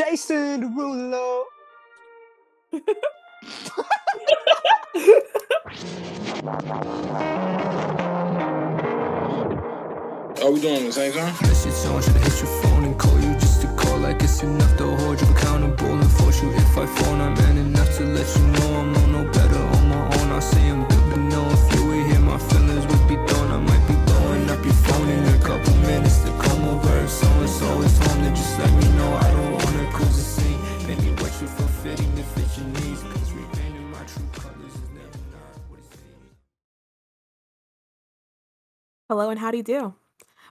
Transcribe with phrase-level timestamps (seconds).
[0.00, 1.44] Jason Derulo.
[10.42, 11.34] Are we doing the same time?
[11.42, 14.74] Message on, should hit your phone and call you just to call like it's enough
[14.78, 17.20] to hold you accountable and force you if I fall.
[17.20, 20.32] I'm man enough to let you know I'm on no better on my own.
[20.32, 23.49] I say I'm good, but no, if you were here, my feelings would be thrown.
[25.08, 26.98] In a couple minutes to come over.
[26.98, 30.60] If someone's always home, then just let me know I don't wanna cause scene.
[30.86, 31.46] Maybe what you
[31.82, 33.02] fitting to fit your needs.
[33.02, 36.36] Cause my true colors is never not what it seems.
[39.08, 39.94] Hello and how do you do?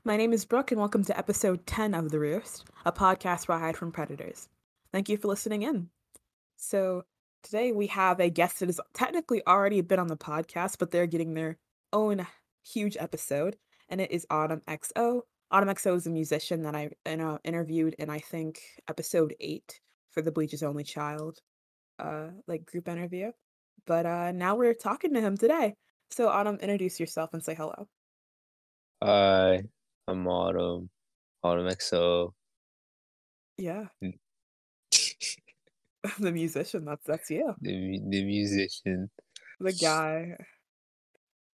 [0.03, 3.57] My name is Brooke and welcome to episode 10 of The Roost, a podcast where
[3.57, 4.49] I hide from predators.
[4.91, 5.89] Thank you for listening in.
[6.57, 7.03] So,
[7.43, 11.05] today we have a guest that has technically already been on the podcast, but they're
[11.05, 11.57] getting their
[11.93, 12.25] own
[12.63, 13.55] huge episode,
[13.89, 15.21] and it is Autumn XO.
[15.51, 19.79] Autumn XO is a musician that I you know, interviewed in, I think, episode 8
[20.11, 21.39] for the Bleach is Only Child
[21.99, 23.31] uh, like group interview.
[23.85, 25.75] But uh, now we're talking to him today.
[26.11, 27.87] So, Autumn, introduce yourself and say hello.
[29.03, 29.63] Hi,
[30.07, 30.89] I'm Autumn.
[31.43, 32.31] Autumn XO.
[33.57, 33.85] Yeah,
[36.19, 36.85] the musician.
[36.85, 37.53] That's that's you.
[37.61, 39.09] the, the musician.
[39.59, 40.35] the guy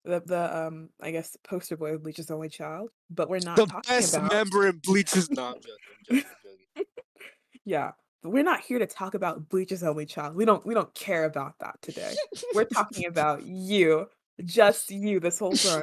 [0.06, 3.66] the the um I guess poster boy of Bleach's only child, but we're not The
[3.66, 5.30] talking best about member in Bleach's.
[5.30, 5.72] No, I'm joking.
[6.10, 6.30] I'm joking.
[6.76, 6.86] I'm joking.
[7.64, 7.90] yeah.
[8.22, 10.36] We're not here to talk about Bleach's only child.
[10.36, 12.14] We don't we don't care about that today.
[12.54, 14.06] We're talking about you,
[14.44, 15.82] just you this whole time.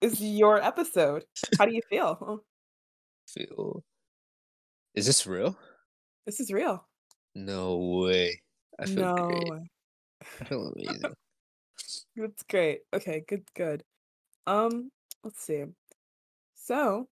[0.00, 1.24] is your episode.
[1.58, 2.44] How do you feel?
[3.28, 3.82] Feel.
[4.94, 5.56] Is this real?
[6.26, 6.86] this is real.
[7.34, 8.40] No way.
[8.78, 9.62] I feel no, great.
[10.20, 11.14] I feel amazing.
[12.16, 12.82] It's great.
[12.92, 13.84] Okay, good, good.
[14.46, 14.92] Um,
[15.24, 15.66] let's see.
[16.54, 17.08] So,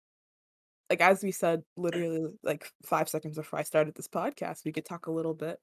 [0.89, 4.85] like as we said, literally like five seconds before I started this podcast, we could
[4.85, 5.59] talk a little bit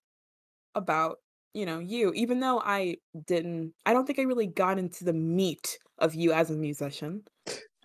[0.76, 1.18] about
[1.54, 2.12] you know you.
[2.14, 6.32] Even though I didn't, I don't think I really got into the meat of you
[6.32, 7.24] as a musician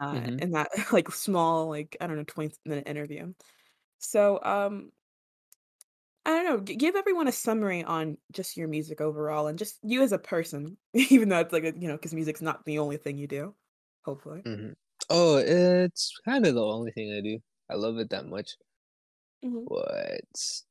[0.02, 0.40] uh, Mhm.
[0.40, 3.34] in that like small, like I don't know, twenty minute interview.
[4.00, 4.92] So, um,
[6.28, 6.60] I don't know.
[6.60, 10.20] g- Give everyone a summary on just your music overall and just you as a
[10.20, 13.28] person, even though it's like a, you know, because music's not the only thing you
[13.28, 13.56] do.
[14.06, 14.44] Hopefully.
[14.46, 14.76] Mhm.
[15.10, 17.40] Oh, it's kind of the only thing I do.
[17.70, 18.58] I love it that much.
[19.44, 19.66] Mhm.
[19.68, 20.64] What?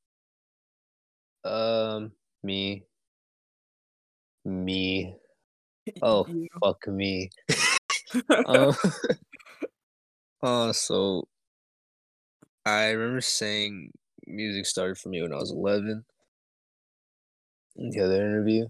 [1.44, 2.12] Um,
[2.42, 2.86] me.
[4.44, 5.14] Me.
[6.02, 6.48] Oh, You.
[6.62, 7.30] fuck me.
[8.46, 8.74] um,
[10.42, 11.28] uh, so
[12.66, 13.92] I remember saying
[14.26, 16.04] music started for me when I was 11.
[17.76, 18.66] in The other interview,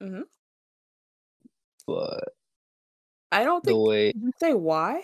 [0.00, 0.24] Mhm.
[1.86, 2.34] but
[3.32, 5.02] I don't the way, you say why?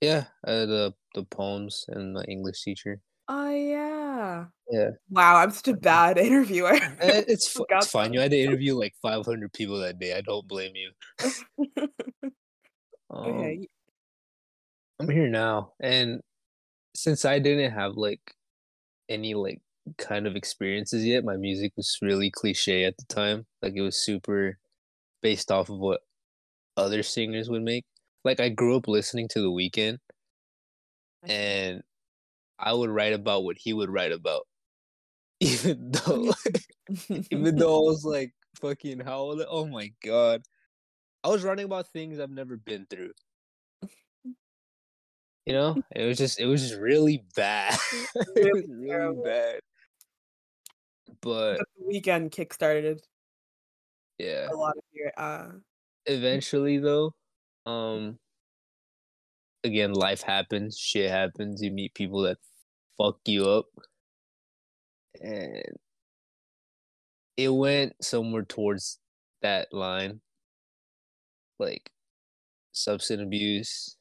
[0.00, 3.00] yeah, uh, the the poems and my English teacher.
[3.28, 4.46] Oh yeah.
[4.70, 6.74] Yeah, Wow, I'm such a bad interviewer.
[6.98, 8.12] Eh, it's it's fine.
[8.12, 10.16] You had to interview like 500 people that day.
[10.16, 10.92] I don't blame you.
[13.10, 13.68] Um, okay.
[14.98, 16.20] I'm here now, and
[16.94, 18.34] since I didn't have like
[19.08, 19.60] any like
[19.98, 23.46] kind of experiences yet, my music was really cliche at the time.
[23.62, 24.58] Like it was super
[25.22, 26.02] based off of what
[26.76, 27.84] other singers would make.
[28.24, 29.98] Like I grew up listening to The Weeknd,
[31.22, 31.82] and
[32.58, 34.46] I would write about what he would write about,
[35.40, 36.32] even though
[37.30, 39.42] even though I was like fucking how old?
[39.48, 40.42] Oh my god,
[41.24, 43.12] I was writing about things I've never been through.
[45.46, 47.76] You know, it was just it was just really bad.
[48.14, 49.60] it was really bad.
[51.20, 53.00] But the Weeknd kickstarted
[54.18, 55.52] yeah, a lot of your uh
[56.06, 57.14] eventually though,
[57.66, 58.18] um,
[59.64, 61.62] again, life happens, shit happens.
[61.62, 62.38] You meet people that
[62.96, 63.66] fuck you up,
[65.20, 65.76] and
[67.36, 69.00] it went somewhere towards
[69.42, 70.20] that line,
[71.58, 71.90] like
[72.72, 73.96] substance abuse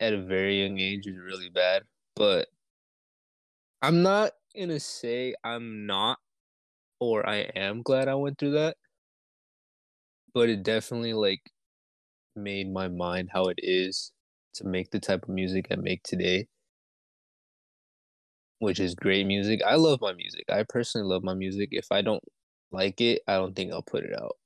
[0.00, 1.84] at a very young age is really bad.
[2.14, 2.48] But
[3.82, 6.18] I'm not gonna say I'm not
[7.00, 8.76] or I am glad I went through that.
[10.32, 11.50] But it definitely like
[12.36, 14.12] made my mind how it is
[14.54, 16.48] to make the type of music I make today.
[18.58, 19.62] Which is great music.
[19.62, 20.44] I love my music.
[20.50, 21.70] I personally love my music.
[21.72, 22.22] If I don't
[22.70, 24.36] like it, I don't think I'll put it out.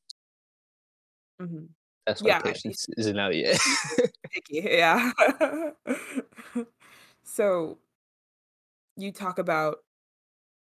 [1.38, 1.74] mhm.
[2.10, 3.60] That's why Yeah, patience isn't out yet.
[4.32, 4.62] picky.
[4.64, 5.12] Yeah.
[7.22, 7.78] so
[8.96, 9.78] you talk about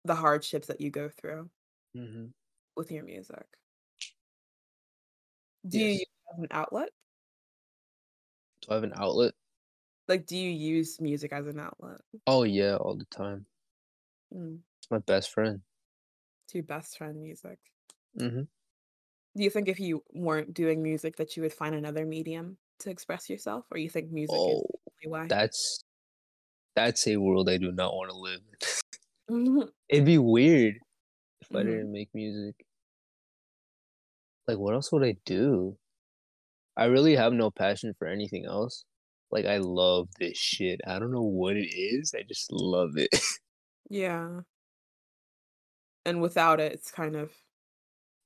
[0.05, 1.51] the hardships that you go through
[1.93, 2.27] hmm
[2.77, 3.47] with your music.
[5.67, 6.01] Do you Yes.
[6.03, 6.91] it as an outlet?
[8.63, 9.35] Do I have an outlet?
[10.07, 12.01] like do you use music as an outlet?
[12.29, 13.47] Oh yeah, all the time.
[14.33, 14.61] Mm.
[14.79, 15.63] It's my best friend.
[16.49, 17.59] To your best friend music.
[18.17, 18.43] hmm
[19.37, 22.91] Do you think if you weren't doing music that you would find another medium to
[22.91, 24.63] express yourself, or you think music is Oh,
[25.03, 25.31] the only way?
[25.31, 25.85] that's
[26.77, 28.69] that's a world I do not want to live in.
[29.29, 30.77] Mhm, It'd be weird
[31.41, 31.65] if I Mhm.
[31.65, 32.67] didn't make music.
[34.49, 35.79] Like, what else would I do?
[36.77, 38.85] I really have no passion for anything else.
[39.31, 40.81] Like, I love this shit.
[40.87, 42.15] I don't know what it is.
[42.15, 43.11] I just love it.
[43.89, 44.43] yeah.
[46.07, 47.45] And without it, it's kind of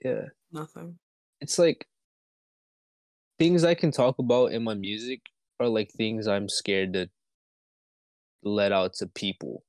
[0.05, 0.28] yeah.
[0.52, 0.98] Nothing.
[1.40, 1.86] It's like
[3.38, 5.20] things I can talk about in my music
[5.60, 7.08] are like things I'm scared to
[8.42, 9.64] let out to people.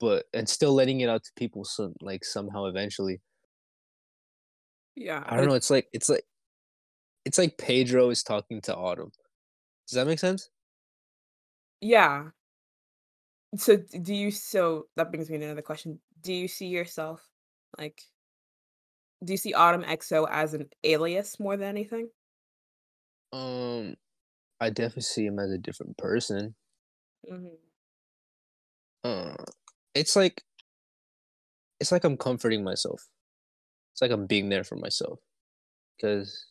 [0.00, 3.20] But and still letting it out to people some like somehow eventually.
[4.94, 5.24] Yeah.
[5.26, 5.54] I don't know.
[5.54, 6.24] It's like it's like
[7.24, 9.10] it's like Pedro is talking to Autumn.
[9.88, 10.50] Does that make sense?
[11.80, 12.28] Yeah.
[13.56, 15.98] So do you so that brings me to another question.
[16.20, 17.22] Do you see yourself
[17.76, 18.00] like
[19.24, 22.10] do you see Autumn XO as an alias more than anything?
[23.32, 23.96] Um,
[24.60, 26.56] I definitely see him as a different person.
[27.28, 27.68] hmm
[29.04, 29.34] Uh,
[29.94, 30.44] it's like
[31.80, 33.08] it's like I'm comforting myself.
[33.92, 35.20] It's like I'm being there for myself.
[35.96, 36.46] Because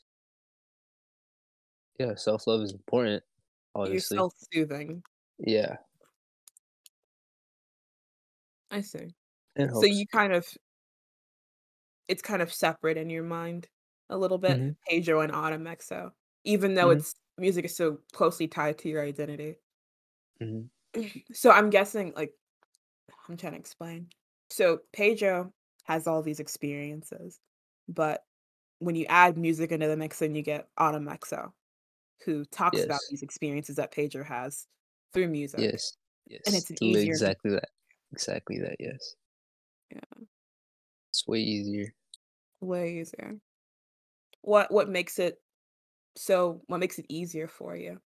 [2.00, 3.24] yeah, self love is important.
[3.82, 5.02] You're Obviously, self-soothing.
[5.40, 5.78] yeah,
[8.72, 9.14] I see.
[9.74, 10.48] So you kind of
[12.08, 13.70] it's kind of separate in your mind
[14.10, 14.78] a little bit, Mhm.
[14.90, 16.12] Pedro and Autumn XO,
[16.46, 16.92] even though Mhm.
[16.92, 19.58] it's music is so closely tied to your identity.
[20.40, 20.70] Mhm.
[21.34, 22.34] So I'm guessing like
[23.30, 24.10] I'm trying to explain.
[24.52, 25.54] So Pedro
[25.86, 27.40] has all these experiences,
[27.90, 28.24] but
[28.80, 31.54] when you add music into the mix, then you get Autumn XO,
[32.26, 34.68] who talks about these experiences that Pedro has
[35.14, 37.70] through music, yes, yes, and it's an easier Exactly that.
[38.12, 38.76] Exactly that.
[38.80, 39.16] Yes,
[39.92, 40.28] yeah,
[41.12, 41.94] it's way easier.
[42.62, 43.40] Way easier.
[44.42, 45.44] What what makes it
[46.18, 48.02] so what makes it easier for you?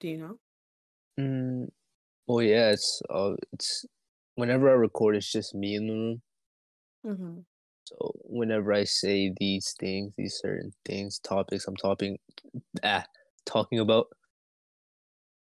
[0.00, 0.38] Do you know?
[1.18, 1.68] Mm,
[2.26, 3.86] well, yeah, it's uh, it's
[4.36, 6.22] whenever I record, it's just me in the room.
[7.04, 7.46] hmm
[7.84, 12.18] So whenever I say these things, these certain things, topics I'm talking
[12.84, 13.06] ah,
[13.46, 14.08] talking about,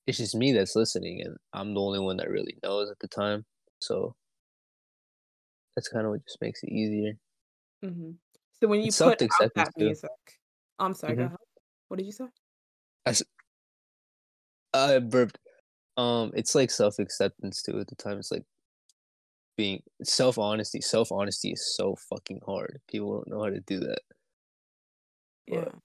[0.08, 3.08] it's just me that's listening and I'm the only one that really knows at the
[3.08, 3.46] time.
[3.82, 4.16] So
[5.76, 7.14] that's kind of what just makes it easier.
[7.84, 8.12] Hmm
[8.60, 9.86] So when you It's put out that too.
[9.86, 10.12] music,
[10.80, 11.28] I'm sorry, go Mhm.
[11.28, 11.38] ahead.
[11.88, 12.28] What did you say?
[13.06, 13.14] I,
[14.74, 15.40] I burped.
[15.98, 18.20] Um, it's like self-acceptance too at the time.
[18.20, 18.46] It's like
[19.58, 20.82] being self-honesty.
[20.82, 22.82] Self-honesty is so fucking hard.
[22.88, 24.02] People don't know how to do that.
[25.48, 25.66] Yeah.
[25.66, 25.80] But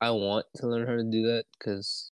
[0.00, 2.12] I want to learn how to do that because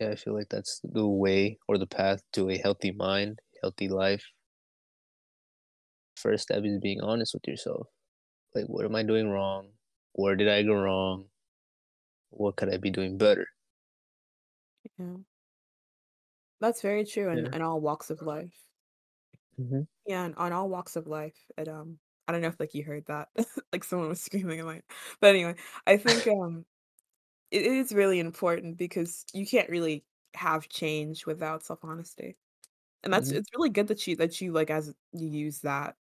[0.00, 3.88] yeah, I feel like that's the way or the path to a healthy mind, healthy
[3.88, 4.24] life.
[6.22, 7.88] First step is being honest with yourself.
[8.54, 9.72] Like, what am I doing wrong?
[10.14, 11.30] Where did I go wrong?
[12.30, 13.46] What could I be doing better?
[14.98, 15.16] Yeah.
[16.60, 17.52] That's very true in, Yeah.
[17.52, 18.70] in all walks of life.
[19.58, 21.50] hmm Yeah, and on all walks of life.
[21.56, 21.98] It um
[22.28, 23.28] I don't know if like you heard that.
[23.72, 24.82] like someone was screaming in my
[25.20, 26.66] but anyway, I think um
[27.50, 32.36] it is really important because you can't really have change without self-honesty.
[33.04, 35.96] And that's hmm it's really good that you that you like as you use that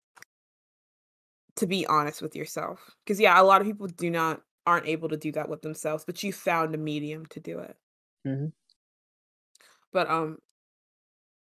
[1.58, 2.96] to be honest with yourself.
[3.04, 6.04] Because yeah, a lot of people do not aren't able to do that with themselves,
[6.04, 7.76] but you found a medium to do it.
[8.24, 8.48] hmm
[9.92, 10.38] But um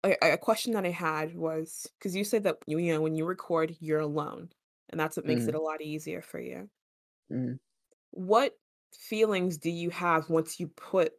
[0.04, 3.24] a, a question that I had was because you said that you know when you
[3.26, 4.50] record you're alone
[4.88, 6.70] and that's what makes it hmm a lot easier for you.
[7.30, 7.54] hmm
[8.12, 8.58] What
[8.98, 11.14] feelings do you have once you put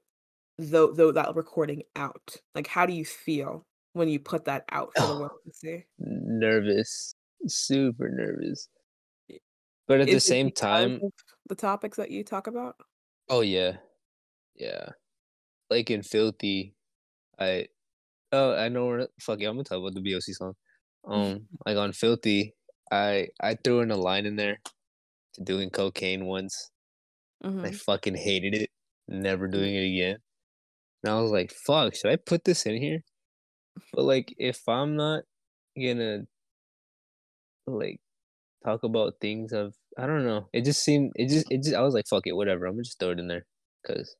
[0.57, 2.38] though though that recording out?
[2.55, 5.85] Like how do you feel when you put that out for the world to see?
[6.00, 7.15] nervous,
[7.48, 8.67] super nervous.
[9.88, 11.00] But at the Is it same time,
[11.48, 12.75] the topics that you talk about?
[13.29, 13.77] oh yeah,
[14.55, 14.89] yeah.
[15.69, 16.75] Like in Filthy,
[17.39, 17.67] I
[18.31, 20.55] oh I know where fuck yeah, I'm gonna talk about the BOC song.
[21.05, 22.55] Um, like on Filthy,
[22.91, 24.60] I I threw in a line in there
[25.36, 26.71] to doing cocaine once.
[27.57, 28.69] and I fucking hated it.
[29.07, 30.17] Never doing it again.
[31.03, 33.01] And I was like, fuck, should I put this in here?
[33.93, 35.24] But like if I'm not
[35.77, 36.27] gonna
[37.68, 38.00] like
[38.65, 40.50] talk about things of I don't know.
[40.53, 42.65] It just seemed it just it just I was like, fuck it, whatever.
[42.68, 43.46] I'm gonna just throw it in there.
[43.86, 44.15] Cause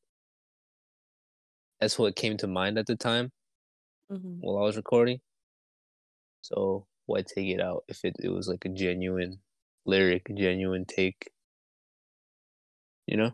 [1.82, 3.32] that's what came to mind at the time
[4.10, 5.22] hmm while I was recording.
[6.42, 9.42] So why take it out if it, it was like a genuine
[9.86, 11.32] lyric, genuine take?
[13.08, 13.32] You know?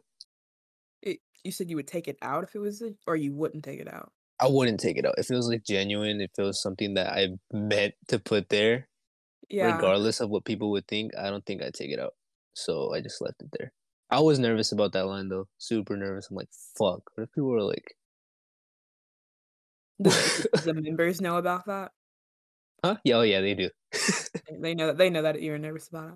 [1.02, 3.64] It, You said you would take it out if it was, a, or you wouldn't
[3.64, 4.12] take it out.
[4.40, 5.16] I wouldn't take it out.
[5.18, 8.88] If it was like genuine, if it was something that I meant to put there,
[9.50, 9.76] Yeah.
[9.76, 12.14] regardless of what people would think, I don't think I'd take it out.
[12.54, 13.72] So I just left it there.
[14.10, 15.48] I was nervous about that line though.
[15.58, 16.30] Super nervous.
[16.30, 17.02] I'm like, fuck.
[17.16, 17.96] What if people were like,
[20.00, 21.92] the, the members know about that?
[22.84, 22.98] huh?
[23.04, 23.70] Yeah, oh yeah, they do.
[24.62, 26.16] They- know that they know that you're nervous about it.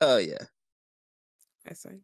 [0.00, 0.44] Oh yeah.
[1.68, 2.00] I see.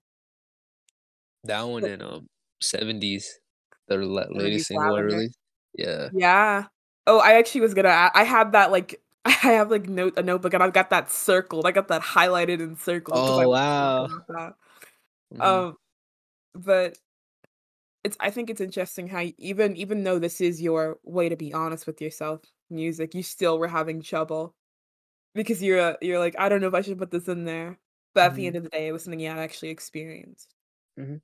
[1.45, 2.29] That one in um
[2.61, 3.41] seventies.
[3.89, 5.39] The la- 70s latest single I released.
[5.75, 6.09] Yeah.
[6.13, 6.65] Yeah.
[7.07, 8.11] Oh, I actually was gonna.
[8.15, 9.01] I had that like.
[9.45, 11.67] I have like note a notebook and I've got that circled.
[11.67, 13.25] I got that highlighted and circled.
[13.25, 14.07] Oh wow.
[14.07, 14.55] thinking about that.
[15.31, 15.67] Mhm.
[15.67, 15.77] Um,
[16.55, 16.99] but
[18.05, 18.17] it's.
[18.21, 21.87] I think it's interesting how even even though this is your way to be honest
[21.87, 24.55] with yourself, music, you still were having trouble
[25.35, 27.79] because you're you're like I don't know if I should put this in there.
[28.15, 28.49] But at the Mhm.
[28.49, 30.55] end of the day, it was something you had actually experienced.
[30.97, 31.21] Mhm.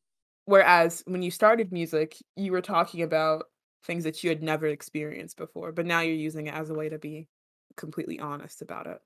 [0.46, 3.46] Whereas when you started music, you were talking about
[3.84, 6.88] things that you had never experienced before, but now you're using it as a way
[6.88, 7.28] to be
[7.76, 9.00] completely honest about it.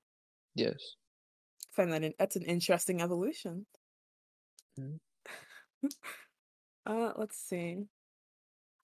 [0.55, 0.97] yes.
[1.69, 3.67] I find that in, that's an interesting evolution.
[4.77, 4.99] Mhm.
[6.85, 7.87] uh, let's see.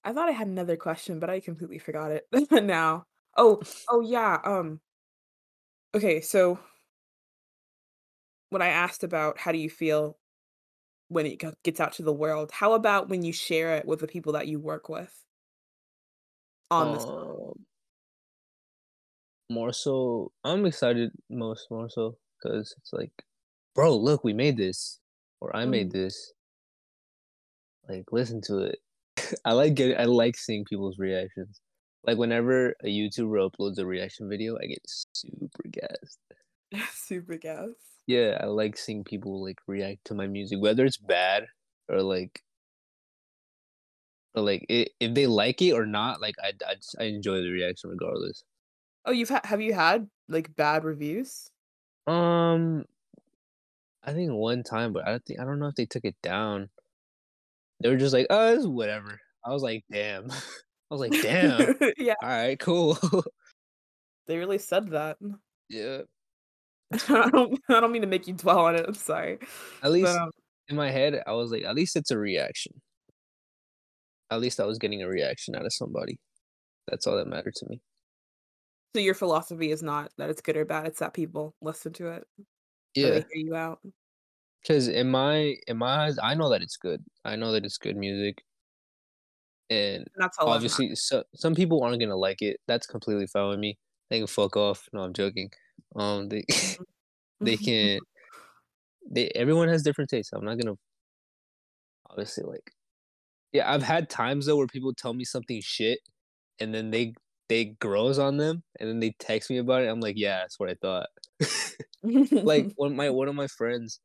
[0.04, 3.06] I thought I had another question, but I completely forgot it now.
[3.38, 4.40] Oh, oh yeah.
[4.44, 4.82] Um.
[5.96, 6.60] Okay, so
[8.50, 10.18] when I asked about how do you feel
[11.10, 14.08] when it gets out to the world, how about when you share it with the
[14.08, 15.26] people that you work with
[16.72, 17.06] on this?
[19.50, 23.12] More so, I'm excited most more so because it's like,
[23.76, 25.00] bro, look, we made this,
[25.42, 25.92] or I made Mhm.
[25.92, 26.34] this.
[27.88, 28.80] Like, listen to it.
[29.46, 31.60] I like getting, I like seeing people's reactions.
[32.06, 36.20] Like whenever a YouTuber uploads a reaction video, I get super gassed.
[36.92, 38.04] Super gas.
[38.08, 41.48] Yeah, I like seeing people like react to my music, whether it's bad
[41.88, 42.44] or like,
[44.36, 46.22] or like i if they like it or not.
[46.22, 48.44] Like I, I, just- I enjoy the reaction regardless.
[49.06, 51.50] Oh, you've had have you had like bad reviews?
[52.08, 52.86] Um,
[54.04, 56.16] I think one time, but I don't think I don't know if they took it
[56.22, 56.70] down.
[57.82, 61.76] They were just like, "Oh, it's whatever." I was like, "Damn." I was like, "Damn."
[61.98, 62.98] yeah, All right, cool.
[64.28, 65.18] they really said that.
[65.70, 66.02] yeah.
[67.10, 68.86] I don't I don't mean to make you dwell on it.
[68.88, 69.40] I'm sorry.
[69.82, 70.32] At least But um,
[70.70, 72.82] in my head, I was like, "At least it's a reaction."
[74.32, 76.20] At least I was getting a reaction out of somebody.
[76.88, 77.82] That's all that mattered to me.
[78.96, 82.10] So your philosophy is not that it's good or bad, it's that people listen to
[82.10, 82.28] it.
[82.96, 83.80] Yeah, they hear you out.
[84.62, 87.04] because in my in my eyes, I know that it's good.
[87.26, 88.44] I know that it's good music,
[89.70, 92.60] and And that's all obviously so, some people aren't gonna like it.
[92.68, 93.78] That's completely fine with me.
[94.10, 94.88] They can fuck off.
[94.94, 95.50] No i'm joking.
[95.96, 96.44] Um they
[97.42, 98.00] they can
[99.12, 100.34] they everyone has different tastes.
[100.34, 100.76] I'm not gonna
[102.10, 102.72] obviously like
[103.52, 106.00] yeah i've had times though where people tell me something shit
[106.60, 107.14] and then they
[107.50, 110.60] they grows on them and then they text me about it i'm like yeah that's
[110.60, 111.08] what i thought.
[112.04, 114.02] Like one my one of my friends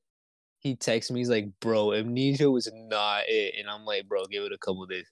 [0.61, 4.45] he texts me he's like bro amnesia was not it and i'm like bro give
[4.45, 5.07] it a couple days.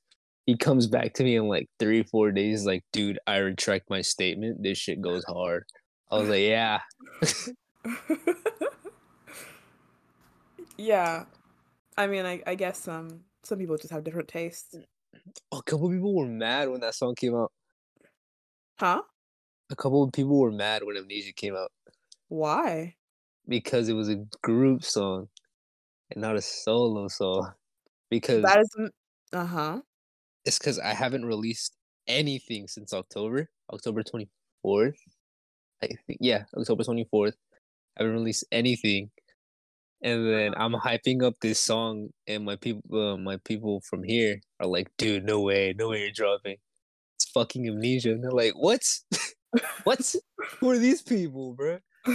[0.47, 4.03] He comes back to me in like three four days like dude i retract my
[4.03, 4.63] statement.
[4.63, 5.65] This shit goes hard.
[6.11, 6.81] I was like yeah.
[10.79, 11.25] Yeah.
[11.97, 14.77] I mean, I, I guess um some people just have different tastes.
[15.53, 17.51] a couple people were mad when that song came out
[18.79, 19.03] Huh?
[19.71, 21.71] a couple of people were mad when amnesia came out
[22.29, 22.97] Why?
[23.49, 25.29] because it was a group song
[26.11, 27.53] and not a solo song
[28.11, 28.91] because That is
[29.33, 29.81] uh huh.
[30.45, 34.95] it's because I haven't released anything since October, October 24th.
[35.83, 37.35] I think, yeah, October 24th.
[37.99, 39.11] I haven't released anything.
[40.03, 44.41] And then I'm hyping up this song, and my people, uh, my people from here
[44.61, 46.59] are like, "Dude, no way, no way you're dropping!
[47.17, 48.83] It's fucking amnesia." And they're like, "What?
[49.85, 50.15] what?
[50.61, 51.79] Who are these people, bro?"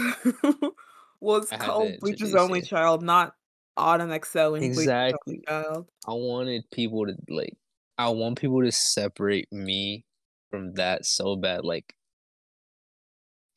[1.19, 2.65] well, it's I called Bleachers Only it.
[2.65, 3.33] Child, not
[3.77, 5.41] Autumn and Bleachers Exactly.
[5.47, 5.87] Only Child.
[6.07, 7.55] I wanted people to like
[7.97, 10.05] I want people to separate me
[10.49, 11.63] from that so bad.
[11.63, 11.93] Like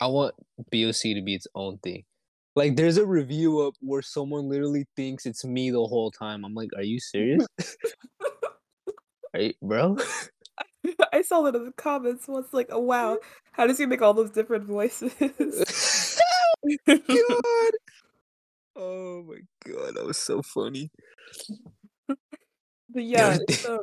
[0.01, 0.35] I want
[0.71, 2.05] BOC to be its own thing.
[2.57, 6.45] Like there's a review up where someone literally thinks it's me the whole time.
[6.45, 7.47] I'm like, are you serious?
[9.35, 9.97] are you, bro?
[11.13, 13.19] I saw that in the comments once, like, oh wow,
[13.53, 15.13] how does he make all those different voices?
[16.87, 17.73] god.
[18.77, 20.91] Oh my god, that was so funny.
[22.09, 23.79] But yeah, it's, um,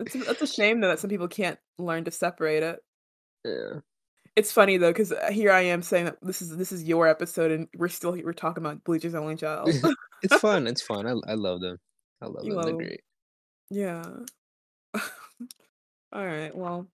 [0.00, 2.80] it's it's a shame though that some people can't learn to separate it.
[3.44, 3.80] Yeah.
[4.34, 7.50] It's funny though because here I am saying that this is this is your episode
[7.52, 9.70] and we're still we're talking about Bleachers Only Child.
[10.22, 10.66] It's fun.
[10.66, 11.06] It's fun.
[11.06, 11.78] I I love them.
[12.22, 12.62] I love You them.
[12.62, 12.86] They're love 'em.
[12.86, 13.00] great.
[13.70, 14.04] Yeah.
[16.12, 16.54] All right.
[16.54, 16.88] Well,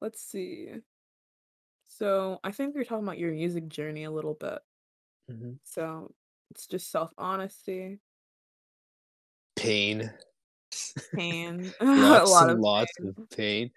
[0.00, 0.70] let's see.
[1.86, 4.58] So I think we are talking about your music journey a little bit.
[5.30, 5.58] Mhm.
[5.62, 6.12] So
[6.50, 8.00] it's just self honesty,
[9.56, 10.12] Pain,
[11.14, 13.70] pain, a lots lot and of lots of pain.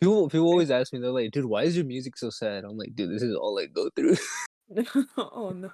[0.00, 2.76] People people always ask me, they're like, "Dude, why is your music so sad?" I'm
[2.76, 4.16] like, "Dude, this is all I go through."
[5.16, 5.72] oh no.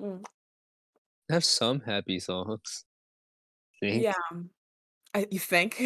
[0.00, 0.24] Mm,
[1.30, 2.84] I have some happy songs.
[3.82, 4.02] I think.
[4.04, 4.40] Yeah.
[5.14, 5.82] I, you think?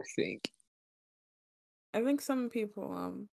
[0.00, 0.52] I think.
[1.94, 3.28] I think some people, um,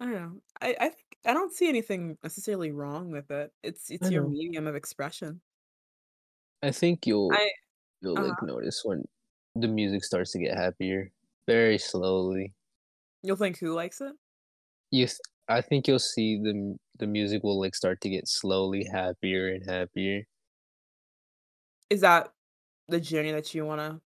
[0.00, 0.42] I don't know.
[0.60, 3.52] I, I think I don't see anything necessarily wrong with it.
[3.62, 4.28] It's I it's your know.
[4.28, 5.42] medium of expression.
[6.62, 7.50] I think you'll I
[8.00, 9.04] you'll uh like notice when
[9.54, 11.12] the music starts to get happier
[11.46, 12.54] very slowly.
[13.22, 14.14] You'll think who likes it?
[14.92, 18.84] You, th- I think you'll see the the music will like start to get slowly
[18.84, 20.24] happier and happier.
[21.90, 22.34] Is that
[22.88, 24.02] the journey that you wanna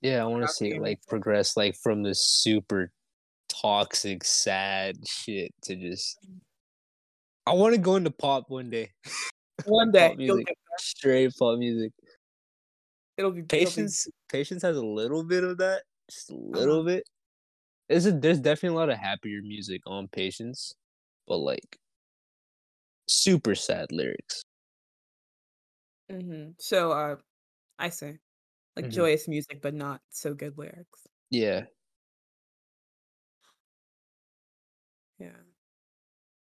[0.00, 2.92] Yeah, I want to see it like progress like from the super
[3.48, 6.18] toxic, sad shit to just.
[7.46, 8.90] I want to go into pop one day.
[9.64, 11.90] One day pop music, straight pop music.
[13.16, 16.58] It'll be it'll be Patience, patience has a little bit of that, just a uh-huh.
[16.60, 17.02] little bit.
[17.88, 20.74] There's a, there's definitely a lot of happier music on Patience,
[21.26, 21.76] but like
[23.08, 24.42] super sad lyrics.
[26.12, 26.50] Mm-hmm.
[26.60, 27.16] So uh
[27.80, 28.18] I see.
[28.78, 28.92] Like Mhm.
[28.92, 31.08] joyous music, but not so good lyrics.
[31.30, 31.66] Yeah,
[35.18, 35.32] Yeah.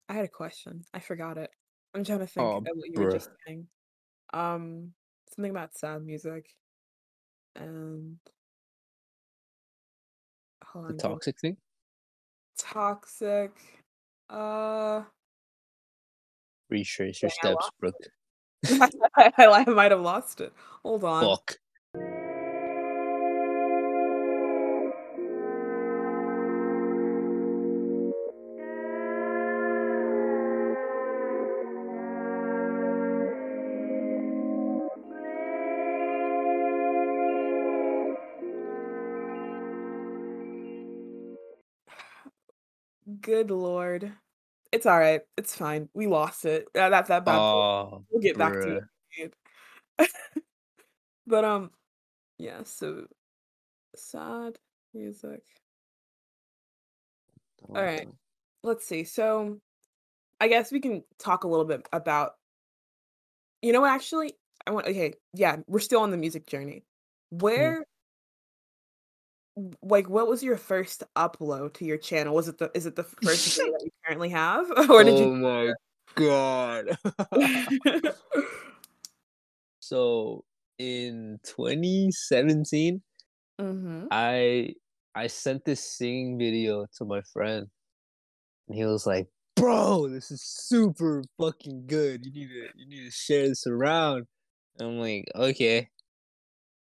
[0.09, 0.85] I had a question.
[0.95, 1.51] I forgot it.
[1.95, 3.67] I'm trying to think oh, of what you were just saying.
[4.33, 4.95] Um,
[5.35, 6.55] something about sad music
[7.57, 8.19] and
[10.65, 11.57] hold The on, give me toxic thing.
[12.57, 13.51] toxic.
[14.31, 15.03] Uh,
[16.71, 17.97] Retrace your steps, Brooke.
[18.63, 19.05] lost it.
[19.37, 20.53] I might have lost it.
[20.85, 21.25] Hold on.
[21.25, 21.59] Fuck.
[43.23, 44.13] Good lord.
[44.73, 45.21] It's all right.
[45.37, 45.89] It's fine.
[45.95, 46.67] We lost it.
[46.75, 47.39] Uh, that's that bad.
[47.39, 48.81] Oh, We'll get back to
[49.19, 49.35] it.
[51.27, 51.71] But um,
[52.39, 52.65] yeah.
[52.65, 53.07] So
[53.95, 54.59] sad
[54.93, 55.43] music.
[57.69, 58.09] Oh, All right.
[58.65, 59.05] Let's see.
[59.05, 59.61] So
[60.41, 62.33] I guess we can talk a little bit about.
[63.61, 63.93] You know what?
[63.93, 64.35] Actually,
[64.67, 64.87] I want.
[64.87, 66.85] Okay, yeah, we're still on the music journey.
[67.33, 67.41] Mhm.
[67.43, 67.87] Where,
[69.83, 72.35] like, what was your first upload to your channel?
[72.35, 72.71] Was it the?
[72.75, 75.73] Is it the first video that you currently have, or did you Oh my
[76.15, 76.97] god.
[79.81, 80.45] so
[80.79, 83.03] in 2017,
[83.61, 84.05] mm-hmm.
[84.11, 84.75] I
[85.15, 87.67] I sent this singing video to my friend,
[88.69, 92.25] and he was like, "Bro, this is super fucking good.
[92.25, 94.27] You need to you need to share this around."
[94.79, 95.91] And I'm like, "Okay."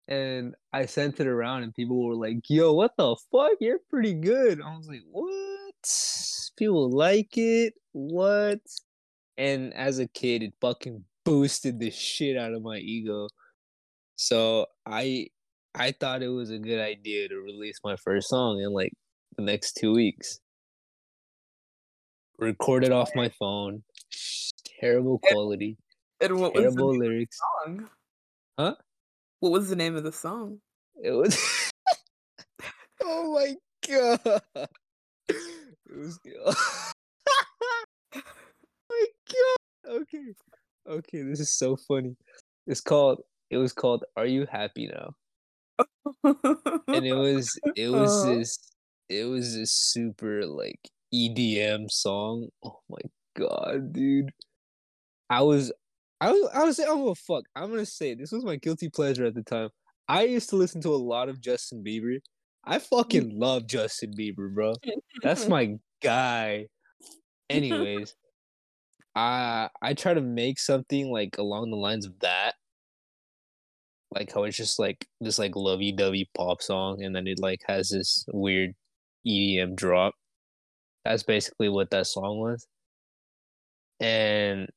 [0.06, 3.52] And I sent it around, and people were like, "Yo, what the fuck?
[3.60, 6.52] You're pretty good." I was like, "What?
[6.58, 7.74] People like it?
[7.92, 8.60] What?"
[9.38, 13.28] And as a kid, it fucking boosted the shit out of my ego.
[14.16, 15.28] So I
[15.74, 18.92] I thought it was a good idea to release my first song in like
[19.36, 20.40] the next two weeks.
[22.38, 23.82] Recorded off my phone.
[24.80, 25.78] Terrible quality.
[26.20, 27.38] And what was the Terrible lyrics.
[27.38, 27.90] song?
[28.58, 28.76] Huh?
[29.40, 30.58] What was the name of the song?
[31.02, 31.36] It was
[33.02, 33.54] Oh my
[33.86, 34.20] god.
[35.28, 36.54] It was oh
[38.90, 40.00] my god.
[40.02, 40.34] Okay.
[40.88, 42.16] Okay, this is so funny.
[42.66, 43.20] It's called
[43.50, 45.14] it was called Are You Happy Now?
[46.24, 48.34] and it was it was Uh-huh.
[48.34, 48.58] this
[49.08, 50.80] it was this super like
[51.12, 52.48] EDM song.
[52.64, 53.00] Oh my
[53.36, 54.30] god, dude.
[55.30, 55.72] I was
[56.24, 57.44] I was I was I'm gonna oh, fuck.
[57.54, 59.68] I'm gonna say this was my guilty pleasure at the time.
[60.08, 62.16] I used to listen to a lot of Justin Bieber.
[62.64, 64.72] I fucking love Justin Bieber, bro.
[65.22, 66.68] That's my guy.
[67.50, 68.14] Anyways,
[69.14, 72.54] I I try to make something like along the lines of that.
[74.10, 77.60] Like how it's just like this like lovey dovey pop song and then it like
[77.68, 78.70] has this weird
[79.26, 80.14] EDM drop.
[81.04, 82.66] That's basically what that song was.
[84.00, 84.70] And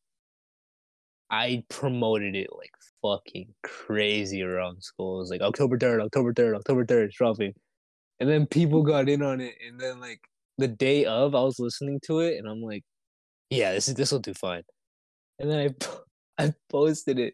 [1.30, 5.18] I promoted it like fucking crazy around school.
[5.18, 7.54] It was like October 3rd, October 3rd, October 3rd, it's dropping.
[8.20, 9.56] And then people got in on it.
[9.68, 10.22] And then like
[10.58, 12.84] the day of, I was listening to it and I'm like,
[13.50, 14.64] yeah, this is this will do fine.
[15.40, 15.76] And then
[16.40, 17.34] I I posted it.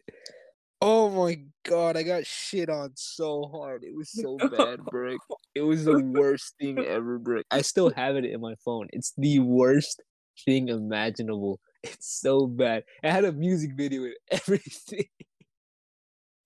[0.80, 3.84] Oh my god, I got shit on so hard.
[3.84, 5.18] It was so bad, Brick.
[5.54, 7.46] It was the worst thing ever, Brick.
[7.50, 8.88] I still have it in my phone.
[8.92, 10.02] It's the worst
[10.44, 11.60] thing imaginable.
[11.84, 12.84] It's so bad.
[13.02, 15.04] I had a music video and everything.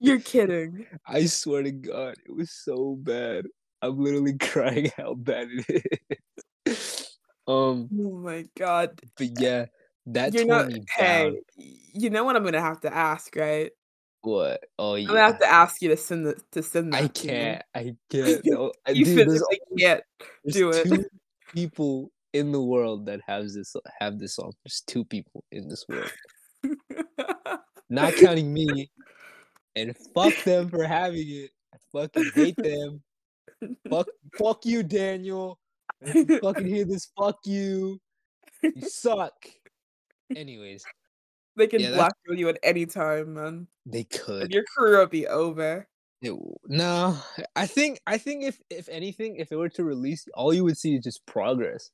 [0.01, 0.87] You're kidding.
[1.07, 3.47] I swear to God, it was so bad.
[3.81, 5.83] I'm literally crying how bad it
[6.67, 7.17] is.
[7.49, 9.01] um, Oh my god.
[9.17, 9.67] but yeah,
[10.07, 13.71] that You're tore not me hey, you know what I'm gonna have to ask, right?
[14.23, 14.65] What?
[14.79, 17.05] Oh I'm gonna have to ask you to send the to send that.
[17.05, 17.63] I can't.
[17.75, 18.45] I can't.
[18.45, 20.03] No, You dude, physically can't
[20.51, 21.07] do it.
[21.55, 24.53] people in the world that has this have this song.
[24.65, 26.11] There's two people in this world,
[27.91, 28.91] not counting me.
[29.77, 31.51] And fuck them for having it.
[31.73, 33.01] I fucking hate them.
[33.89, 35.59] Fuck, fuck you, Daniel.
[36.05, 38.01] You fucking hear this, fuck you.
[38.63, 39.35] You suck.
[40.35, 40.85] Anyways,
[41.57, 43.69] they can Yeah, blackmail you at any time, man.
[43.87, 44.43] they could.
[44.45, 45.87] And your career would be over.
[46.23, 46.35] It
[46.67, 47.17] no,
[47.55, 50.77] I think I think if if anything, if it were to release, all you would
[50.77, 51.93] see is just progress,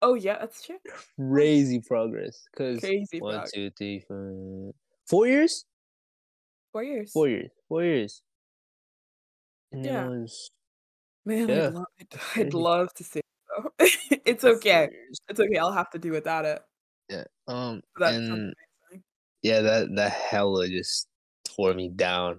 [0.00, 0.78] Oh yeah, that's true.
[1.16, 2.46] crazy progress.
[2.56, 3.52] Cause Crazy one, progress.
[3.52, 4.72] two, three, four,
[5.08, 5.64] four years.
[6.72, 7.12] Four years.
[7.12, 7.50] Four years.
[7.68, 8.22] Four years.
[9.72, 10.06] And Yeah.
[10.06, 10.50] it was
[11.24, 11.66] Man, Yeah.
[11.66, 11.84] I'd, lo-
[12.36, 13.24] I'd, love to see it
[14.24, 14.88] it's okay.
[15.28, 15.56] It's okay.
[15.58, 16.62] I'll have to do without it.
[17.08, 17.24] Yeah.
[17.46, 17.82] Um.
[17.98, 18.54] Sounds and
[19.42, 21.08] yeah, that that hella just
[21.44, 22.38] tore me down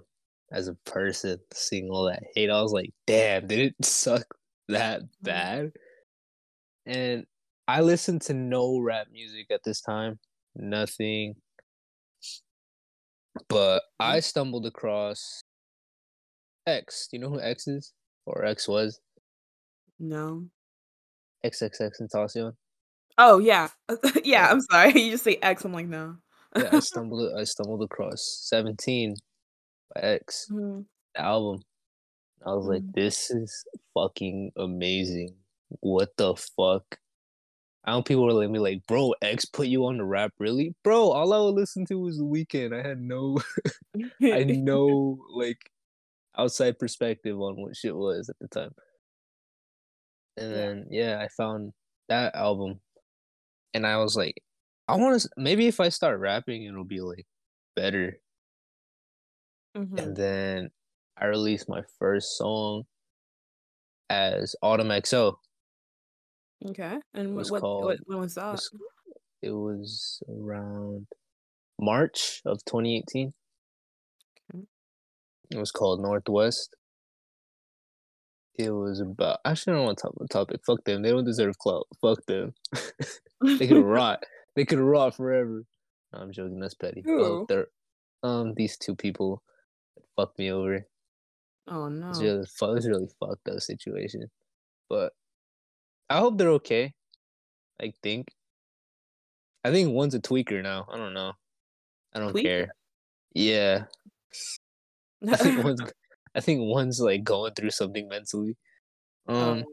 [0.50, 1.38] as a person.
[1.52, 4.24] Seeing all that hate, I was like, damn, did it suck
[4.68, 5.72] that bad?
[6.86, 7.26] And
[7.70, 10.18] I listened to no rap music at this time.
[10.56, 11.36] Nothing.
[13.48, 15.42] But I stumbled across
[16.66, 17.06] X.
[17.10, 17.92] Do you know who X is?
[18.26, 19.00] Or X was?
[20.00, 20.46] No.
[21.44, 22.54] XXXTentacion.
[23.18, 23.68] Oh yeah,
[24.24, 24.48] yeah.
[24.50, 24.92] I'm sorry.
[25.00, 25.64] You just say X.
[25.64, 26.16] I'm like no.
[26.56, 29.14] Yeah, I stumbled I stumbled across 17
[29.94, 30.48] by X.
[30.50, 30.86] Mhm.
[31.14, 31.62] the album.
[32.44, 32.94] I was like, Mm.
[32.94, 35.36] this is fucking amazing.
[35.80, 36.98] What the fuck?
[37.84, 40.74] I know people were like me like, bro, X put you on the rap, really?
[40.84, 42.78] Bro, all I would listen to was the Weeknd.
[42.78, 43.38] I had no
[44.22, 45.70] I no like
[46.36, 48.74] outside perspective on what shit was at the time.
[50.36, 51.72] And then yeah, I found
[52.08, 52.80] that album
[53.74, 54.42] and I was like,
[54.88, 57.26] I want to maybe if I start rapping it'll be like
[57.76, 58.20] better.
[59.76, 59.98] Mhm.
[60.00, 60.70] and then
[61.16, 62.86] I released my first song
[64.08, 65.36] as Autumn XO.
[66.68, 66.98] Okay.
[67.14, 68.52] And what, what, what when was It that?
[68.52, 68.70] was,
[69.42, 71.06] it was around
[71.80, 73.32] March of 2018.
[74.54, 74.64] Okay.
[75.50, 76.76] It was called Northwest.
[78.58, 79.38] It was about.
[79.44, 80.60] Actually, I don't want to talk about the topic.
[80.66, 81.02] Fuck them.
[81.02, 81.86] They don't deserve clout.
[82.02, 82.52] Fuck them.
[83.58, 84.22] they could rot.
[84.54, 85.64] They could rot forever.
[86.12, 86.60] No, I'm joking.
[86.60, 87.02] That's petty.
[87.08, 87.46] Oh,
[88.22, 89.42] um these two people
[90.16, 90.86] fucked me over.
[91.68, 92.10] oh no.
[92.10, 94.28] It's really it's really fucked up situation.
[94.90, 95.12] But
[96.10, 96.92] I hope they're okay.
[97.80, 98.34] I think.
[99.64, 100.86] I think one's a tweaker now.
[100.90, 101.32] I don't know.
[102.14, 102.42] I don't Tweaker?
[102.42, 102.76] care.
[103.34, 103.86] Yeah.
[105.30, 105.80] I think one's
[106.34, 108.56] I think one's like going through something mentally.
[109.28, 109.72] Um Oh,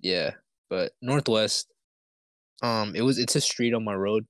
[0.00, 0.32] yeah.
[0.70, 1.72] But Northwest.
[2.62, 4.26] Um it was it's a street on my road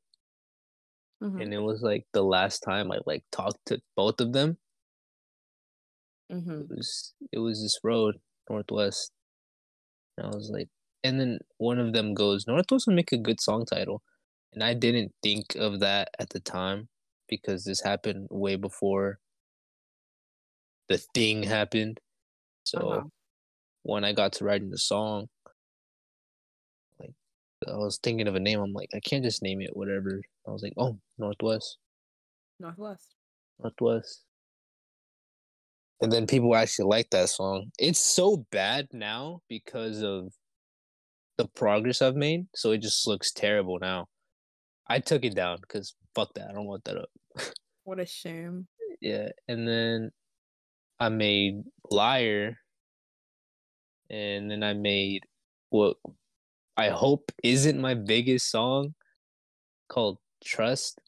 [1.21, 4.59] mhm, and it was like the last time I like talked to both of them.
[6.31, 6.71] mhm.
[6.71, 9.12] it was it was this road northwest
[10.17, 10.69] and i was like
[11.05, 14.03] and then one of them goes northwest would make a good song title
[14.55, 16.88] and i didn't think of that at the time
[17.29, 19.19] because this happened way before
[20.88, 22.01] the thing happened
[22.64, 23.03] so Uh-huh.
[23.83, 25.29] when i got to writing the song
[27.01, 27.12] like
[27.69, 30.51] i was thinking of a name i'm like i can't just name it whatever i
[30.51, 31.79] was like oh northwest
[32.61, 33.17] Northwest.
[33.59, 34.23] Northwest.
[36.01, 37.73] And then people actually like that song.
[37.79, 40.33] It's so bad now because of
[41.37, 44.09] the progress I've made, so it just looks terrible now.
[44.88, 46.51] I took it down because fuck that.
[46.51, 47.11] I don't want that up.
[47.85, 48.66] What a shame.
[49.01, 49.31] Yeah.
[49.49, 50.11] And then
[51.01, 52.59] I made Liar.
[54.11, 55.25] And then I made
[55.70, 55.97] what
[56.77, 58.94] I hope isn't my biggest song
[59.88, 61.01] called Trust.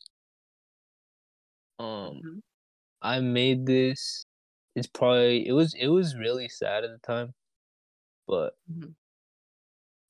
[1.79, 2.43] Um Mhm.
[3.03, 4.27] I made this.
[4.75, 7.35] It's probably it was it was really sad at the time,
[8.27, 8.95] but Mhm.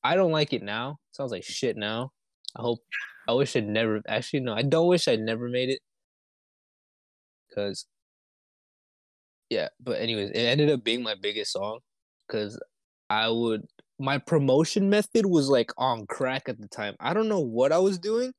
[0.06, 0.98] I don't like it now.
[1.10, 2.12] sounds like shit now.
[2.56, 2.78] I hope.
[3.28, 4.00] I wish I'd never.
[4.06, 4.54] Actually, no.
[4.54, 5.80] I don't wish I'd never made it.
[7.52, 7.86] Cause.
[9.50, 11.80] Yeah, but anyways, it ended up being my biggest song,
[12.30, 12.56] cause
[13.10, 13.62] I would.
[13.98, 16.94] My promotion method was like on crack at the time.
[17.00, 18.32] I don't know what I was doing.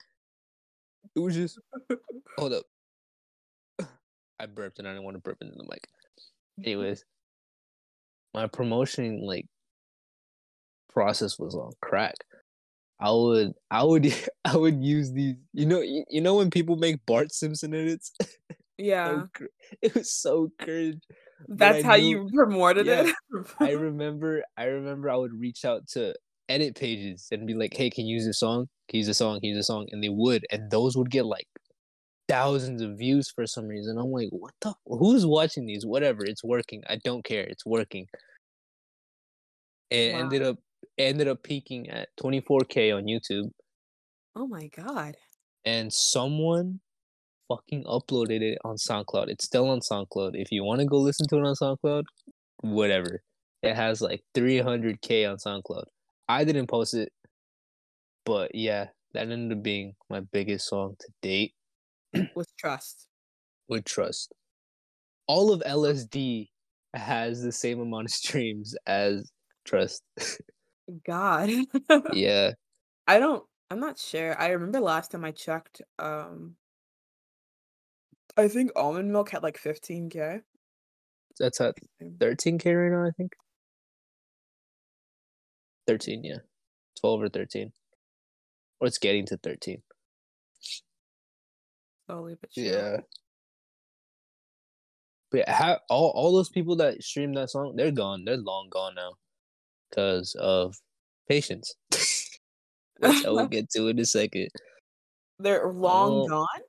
[1.15, 1.59] It was just.
[2.37, 2.63] Hold up.
[4.39, 5.85] I burped and I didn't want to burp into the mic.
[6.63, 7.03] Anyways,
[8.33, 9.47] my promotion like
[10.97, 12.15] process was on crack.
[12.99, 14.05] I would, I would,
[14.45, 15.35] I would use these.
[15.53, 18.11] You know, you, you know when people make Bart Simpson edits.
[18.79, 19.47] Yeah, So
[19.81, 21.01] it was so cringe.
[21.47, 23.15] that's how knew- you promoted yeah, it.
[23.59, 26.13] I remember, I remember, I would reach out to
[26.47, 28.67] edit pages and be like, "Hey, can you use this song?
[28.87, 29.39] Can you use a song?
[29.39, 31.47] Can you use a song?" And they would, and those would get like
[32.29, 33.97] thousands of views for some reason.
[33.97, 34.75] I'm like, "What the?
[34.85, 35.83] Who's watching these?
[35.83, 36.83] Whatever, it's working.
[36.87, 37.45] I don't care.
[37.45, 38.05] It's working."
[39.89, 40.19] It Wow.
[40.19, 40.57] ended up
[40.97, 43.51] ended up peaking at 24k on YouTube,
[44.35, 45.15] oh my god.
[45.65, 46.79] and someone
[47.49, 49.29] fucking uploaded it on SoundCloud.
[49.29, 50.31] It's still on SoundCloud.
[50.33, 52.03] If you want to go listen to it on SoundCloud,
[52.61, 53.21] whatever.
[53.63, 55.85] It has like 300k on SoundCloud.
[56.29, 57.11] I didn't post it,
[58.25, 61.53] but yeah, that ended up being my biggest song to date
[62.35, 63.07] With trust.
[63.69, 64.33] with Trust.
[65.27, 66.47] All of LSD
[66.93, 69.29] has the same amount of streams as
[69.65, 70.03] Trust.
[71.05, 71.49] God.
[72.13, 72.51] yeah.
[73.07, 74.39] I don't I'm not sure.
[74.39, 76.55] I remember last time I checked, um
[78.35, 80.41] I think almond milk had like 15k.
[81.39, 83.33] That's at 13k right now, I think.
[85.87, 86.37] 13, yeah.
[86.99, 87.71] 12 or 13.
[88.79, 89.81] Or it's getting to 13.
[92.07, 92.69] Slowly but surely.
[92.69, 92.97] Yeah.
[95.31, 98.23] But yeah, how, all all those people that streamed that song, they're gone.
[98.23, 99.13] They're long gone now,
[99.89, 100.75] because of
[101.29, 101.73] patience,
[102.99, 104.49] which I will get to in a second.
[105.39, 106.27] They're long Oh.
[106.27, 106.61] gone?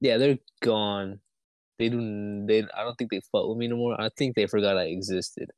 [0.00, 1.20] Yeah, they're gone.
[1.78, 2.44] They do.
[2.46, 2.62] They.
[2.74, 4.00] I don't think they fuck with me no more.
[4.00, 5.50] I think they forgot I existed.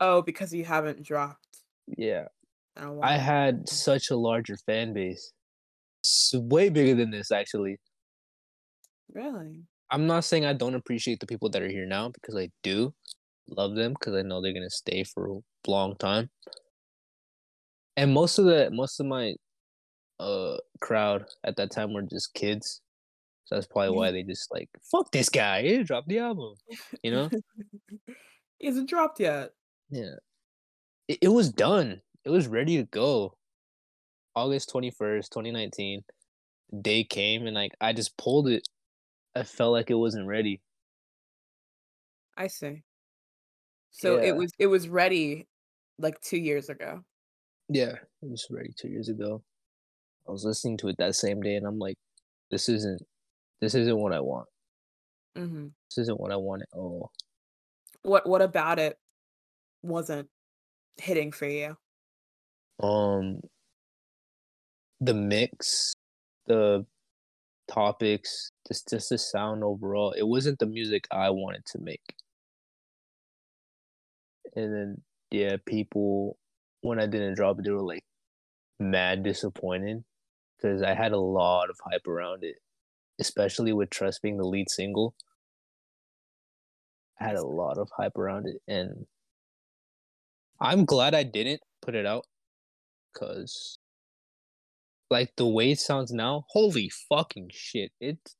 [0.00, 1.46] Oh, because you haven't dropped
[1.86, 2.26] Yeah,
[2.76, 5.32] oh, a I had such a larger fan base,
[6.04, 7.78] S way bigger than this actually.
[9.12, 9.62] Really?
[9.90, 12.92] I'm not saying I don't appreciate the people that are here now because I do
[13.48, 16.30] love them because I know they're gonna stay for a long time.
[17.96, 19.34] And most of the most of my
[20.18, 22.80] uh crowd at that time were just kids.
[23.46, 26.54] So that's probably why they just like fuck this guy, he dropped the album.
[27.02, 27.30] You know?
[28.58, 29.50] he hasn't dropped yet.
[29.90, 30.16] yeah.
[31.06, 32.00] It, it was done.
[32.24, 33.36] It was ready to go.
[34.34, 36.02] August 21st, 2019.
[36.80, 38.66] Day came and like I just pulled it.
[39.36, 40.60] I felt like it wasn't ready.
[42.36, 42.82] I see.
[43.94, 44.28] So Yeah.
[44.28, 45.46] it was it was ready
[45.98, 47.04] like two years ago.
[47.68, 49.42] Yeah, it was ready two years ago.
[50.28, 51.96] I was listening to it that same day, and I'm like,
[52.50, 53.02] "This isn't,
[53.60, 54.48] this isn't what I want.
[55.36, 55.68] Mm-hmm.
[55.88, 57.12] This isn't what I want at all."
[58.02, 58.98] What what about it
[59.82, 60.28] wasn't
[60.96, 61.76] hitting for you?
[62.80, 63.40] Um,
[65.00, 65.94] the mix,
[66.46, 66.84] the
[67.68, 70.12] topics, just just the sound overall.
[70.12, 72.14] It wasn't the music I wanted to make.
[74.56, 76.38] And then yeah, people
[76.80, 78.04] when I didn't drop it, they were like
[78.78, 80.04] mad disappointed
[80.56, 82.56] because I had a lot of hype around it,
[83.18, 85.14] especially with Trust being the lead single.
[87.20, 89.06] I had a lot of hype around it, and
[90.60, 92.26] I'm glad I didn't put it out
[93.12, 93.78] because,
[95.10, 97.92] like, the way it sounds now, holy fucking shit!
[98.00, 98.36] It's,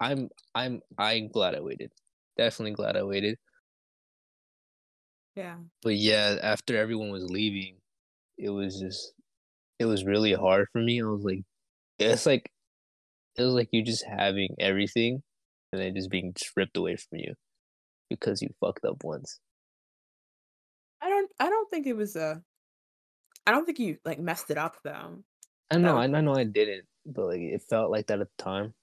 [0.00, 1.92] I'm, I'm, I'm glad I waited.
[2.36, 3.38] Definitely glad I waited.
[5.36, 5.56] Yeah.
[5.82, 7.76] But yeah, after everyone was leaving,
[8.38, 9.12] it was just
[9.78, 11.00] it was really hard for me.
[11.02, 11.42] I was like
[11.98, 12.50] it's like
[13.36, 15.22] it was like you just having everything
[15.72, 17.34] and then just being stripped away from you
[18.10, 19.40] because you fucked up once.
[21.02, 22.42] I don't I don't think it was a
[23.46, 25.22] I don't think you like messed it up though.
[25.70, 25.98] I know, No.
[25.98, 28.74] I, I know I didn't, but like it felt like that at the time.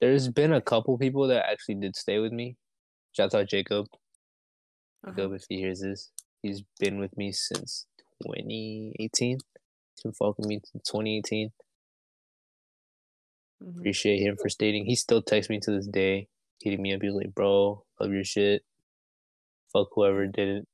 [0.00, 2.56] There's been a couple people that actually did stay with me.
[3.12, 3.86] Shout out Jacob.
[5.04, 5.14] Uh-huh.
[5.16, 6.10] Jacob, if he hears this,
[6.42, 7.86] he's been with me since
[8.22, 9.38] 2018.
[9.94, 11.52] He's been fucking me since 2018.
[13.62, 13.78] Mhm.
[13.78, 14.84] Appreciate him for stating.
[14.86, 16.28] He still texts me to this day,
[16.60, 17.02] hitting me up.
[17.02, 18.64] He's like, "Bro, love your shit.
[19.72, 20.68] Fuck whoever did it.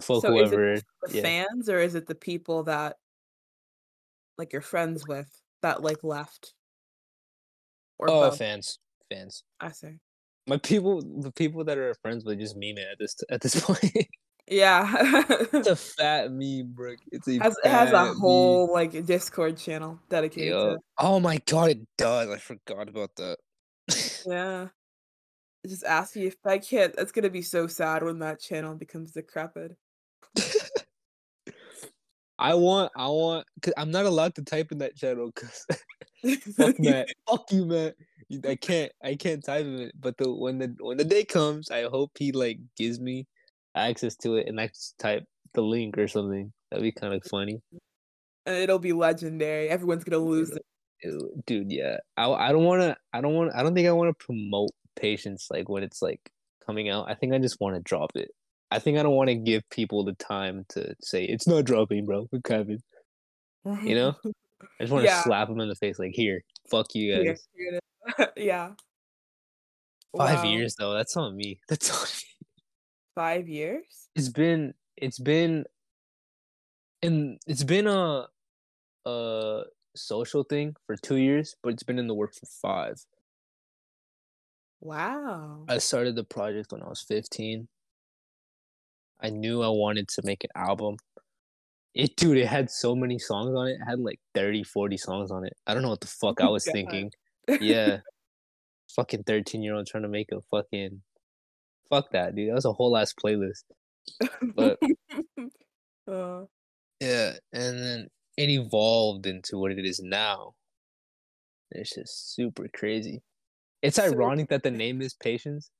[0.00, 1.22] Fuck So is it whoever." The yeah.
[1.22, 2.98] fans or is it the people that
[4.38, 6.54] like you're friends with that like left?
[7.98, 8.38] Or Oh, both?
[8.38, 8.78] fans,
[9.10, 9.44] fans.
[9.60, 10.00] I see.
[10.46, 13.60] My people, the people that are friends with, just meme it at this at this
[13.64, 13.84] point.
[14.50, 14.92] Yeah.
[15.52, 16.94] it's a fat meme, bro.
[17.12, 18.18] It's a has, it has a meme.
[18.18, 20.64] whole like Discord channel dedicated Yo.
[20.66, 20.80] to it.
[20.98, 22.28] Oh my god, it does.
[22.28, 23.38] I forgot about that.
[24.26, 24.68] Yeah.
[25.66, 29.12] Just ask you if I can't it's gonna be so sad when that channel becomes
[29.12, 29.76] decrepit.
[32.38, 35.30] I want, I want, cause I'm not allowed to type in that channel.
[35.32, 35.66] Cause
[36.56, 37.94] fuck Matt, fuck you, Matt.
[38.46, 39.92] I can't I can't type it.
[39.98, 43.26] But the when the when the day comes, I hope he like gives me
[43.74, 46.52] access to it and I just type the link or something.
[46.70, 47.60] That'd be kind of funny.
[48.46, 49.68] It'll be legendary.
[49.68, 50.62] Everyone's gonna lose it.
[51.46, 51.96] Dude, yeah.
[52.16, 52.96] I I don't want to.
[53.12, 53.52] I don't want.
[53.54, 56.20] I don't think I want to promote patience like when it's like
[56.66, 57.10] coming out.
[57.10, 58.30] I think I just want to drop it.
[58.70, 62.06] I think I don't want to give people the time to say it's not dropping,
[62.06, 62.26] bro.
[62.30, 62.80] What Kevin?
[63.64, 64.14] You know?
[64.62, 67.46] I just want to slap them in the face, like here, fuck you guys.
[67.54, 67.80] Here,
[68.18, 68.70] here yeah.
[70.16, 70.50] Five Wow.
[70.50, 70.92] years though.
[70.92, 71.60] That's on me.
[71.68, 72.46] That's on me.
[73.14, 74.08] Five years?
[74.14, 74.74] It's been.
[74.96, 75.64] It's been.
[77.02, 78.26] And it's been a,
[79.06, 79.62] a
[79.96, 83.00] social thing for two years, but it's been in the work for five.
[84.80, 85.64] Wow.
[85.68, 87.68] I started the project when I was 15.
[89.22, 90.96] I knew I wanted to make an album.
[91.94, 93.72] It dude, it had so many songs on it.
[93.80, 95.54] It had like 30, 40 songs on it.
[95.66, 96.72] I don't know what the fuck I was God.
[96.72, 97.10] thinking.
[97.60, 97.98] Yeah.
[98.94, 101.02] fucking 13 year old trying to make a fucking
[101.88, 102.50] fuck that, dude.
[102.50, 103.64] That was a whole ass playlist.
[104.54, 104.78] But
[106.08, 106.44] Uh,
[107.00, 110.54] yeah, and then it evolved into what it is now.
[111.70, 113.22] It's just super crazy.
[113.82, 115.70] It's So- ironic that the name is Patience.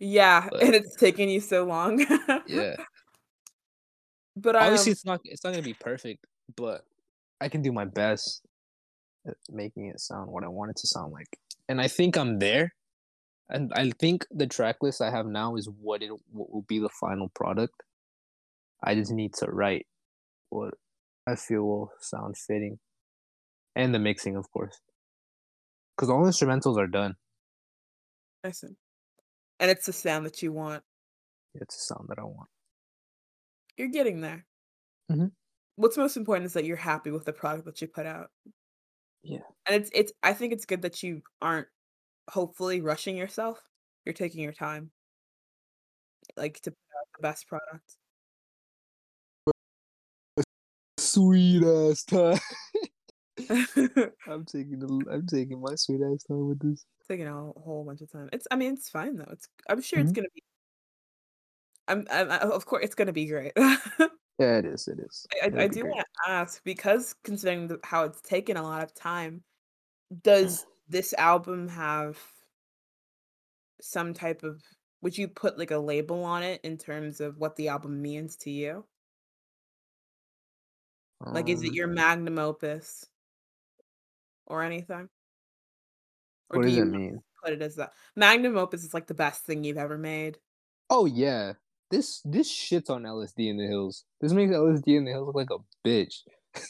[0.00, 2.04] yeah, But- and it's taken you so long.
[2.48, 2.76] Yeah.
[4.40, 6.24] But um, obviously it's not it's not gonna be perfect
[6.56, 6.84] but
[7.40, 8.42] i can do my best
[9.26, 11.38] at making it sound what i want it to sound like.
[11.68, 12.74] And i think i'm there.
[13.50, 16.78] And i think the track list i have now is what it what will be
[16.78, 17.82] the final product.
[18.82, 19.86] I just need to write
[20.50, 20.74] what
[21.26, 22.78] i feel will sound fitting.
[23.76, 24.80] And the mixing of course.
[25.96, 27.16] Because all instrumentals are done.
[28.44, 28.76] I see.
[29.60, 30.82] And it's the sound that you want.
[31.54, 32.48] it's the sound that i want
[33.78, 34.44] You're getting there.
[35.10, 35.32] Mhm.
[35.76, 38.30] What's most important is that you're happy with the product that you put out.
[39.22, 39.40] Yeah.
[39.66, 41.68] And it's it's I think it's good that you aren't
[42.30, 43.62] hopefully rushing yourself.
[44.04, 44.90] You're taking your time.
[46.36, 47.96] Like to put out the best product.
[50.98, 52.38] sweet ass time
[54.28, 58.00] i'm taking the, i'm taking my sweet ass time with this taking a whole- bunch
[58.02, 58.28] of time.
[58.32, 59.28] It's I mean it's fine though.
[59.32, 60.16] It's I'm sure it's Mhm.
[60.16, 60.42] gonna be
[61.88, 63.52] I'm, I'm of course it's gonna be great.
[64.38, 64.86] Yeah, it is.
[64.88, 65.26] It is.
[65.42, 68.94] I, I do want to ask because considering the, how it's taken a lot of
[68.94, 69.42] time,
[70.22, 72.18] does this album have
[73.80, 74.62] some type of?
[75.02, 78.36] Would you put like a label on it in terms of what the album means
[78.38, 78.84] to you?
[81.30, 83.06] Like, is it Um, your magnum opus
[84.46, 85.08] or anything?
[86.50, 87.22] Or What do does you that mean?
[87.42, 90.38] put it as that magnum opus is like the best thing you've ever made?
[90.90, 91.54] Oh yeah,
[91.90, 94.04] this this shits on LSD in the hills.
[94.20, 96.22] This makes LSD in the hills look like a bitch.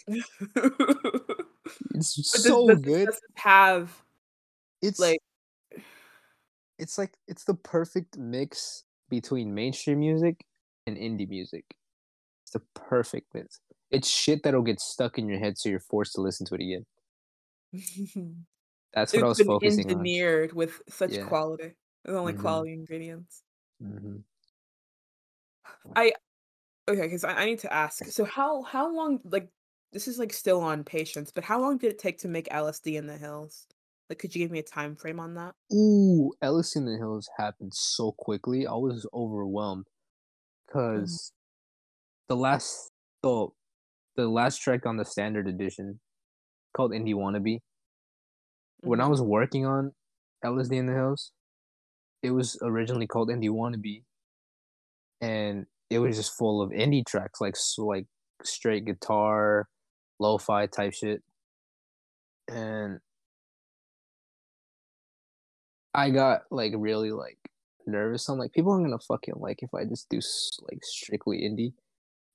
[1.95, 3.07] It's does- so does, good.
[3.07, 4.03] Does it have
[4.81, 5.21] It's like
[6.79, 10.45] it's like it's the perfect mix between mainstream music
[10.87, 11.65] and indie music.
[12.45, 13.61] It's the perfect mix.
[13.91, 16.61] It's shit that'll get stuck in your head, so you're forced to listen to it
[16.63, 16.87] again.
[18.95, 19.91] That's what I was been focusing on.
[19.91, 21.27] engineered with such Yeah.
[21.27, 21.73] quality.
[22.07, 22.41] With only Mhm.
[22.41, 23.43] quality ingredients.
[25.89, 26.09] Hmm
[26.89, 28.05] Okay, because I, I need to ask.
[28.07, 29.51] So how how long like
[29.93, 32.97] this is like still on patience, but how long did it take to make LSD
[32.97, 33.67] in the hills?
[34.09, 35.55] Like, could you give me a time frame on that?
[35.73, 38.67] Ooh, LSD in the Hills happened so quickly.
[38.67, 39.87] I was overwhelmed
[40.67, 41.33] because
[42.29, 43.49] the last the
[44.17, 46.01] the last track on the standard edition
[46.75, 47.61] called Indie Wannabe.
[48.83, 49.07] When I Mhm.
[49.07, 49.95] was working on
[50.43, 51.31] LSD in the Hills,
[52.23, 54.05] it was originally called Indie Wannabe,
[55.21, 58.07] and it was just full of indie tracks, like like
[58.43, 59.69] straight guitar,
[60.19, 61.23] lo-fi type shit,
[62.49, 63.01] and
[65.95, 67.39] I got like really like
[67.87, 68.29] nervous.
[68.29, 70.21] I'm like, people aren't gonna fucking like if I just do
[70.71, 71.73] like strictly indie,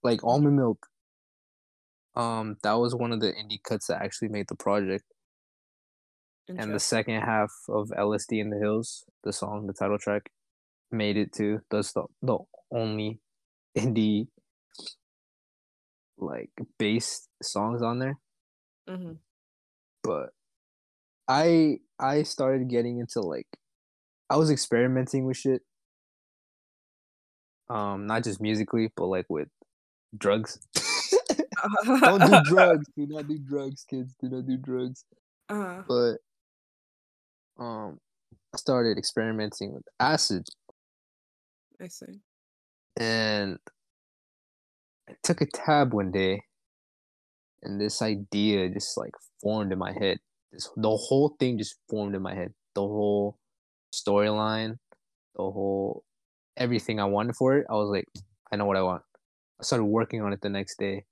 [0.04, 0.88] like almond milk.
[2.16, 5.06] Um, that was one of the indie cuts that actually made the project.
[6.48, 10.30] And the second half of LSD in the Hills, the song, the title track,
[10.91, 11.62] made it too.
[11.72, 12.38] That's the the
[12.72, 13.20] only
[13.78, 14.28] indie
[16.17, 18.17] like bass songs on there.
[18.89, 19.17] Mhm.
[20.03, 20.30] But
[21.28, 23.47] I I started getting into like
[24.30, 25.61] I was experimenting with shit.
[27.69, 29.47] Um, not just musically, but like with
[30.17, 30.59] drugs.
[31.86, 32.86] Don't do drugs.
[32.95, 34.15] Do not do drugs, kids.
[34.21, 35.05] Do not do drugs.
[35.49, 36.17] Uh, But
[37.57, 37.99] um,
[38.53, 40.47] I started experimenting with acid,
[41.82, 42.19] I see.
[42.98, 43.58] And
[45.10, 46.44] I took a tab one day,
[47.62, 50.20] and this idea just like formed in my head.
[50.52, 52.54] This the whole thing just formed in my head.
[52.76, 53.38] the whole
[53.94, 54.78] storyline,
[55.36, 56.04] the whole
[56.58, 58.08] everything I wanted for it, I was like,
[58.52, 59.04] I know what I want.
[59.60, 61.06] I started working on it the next day.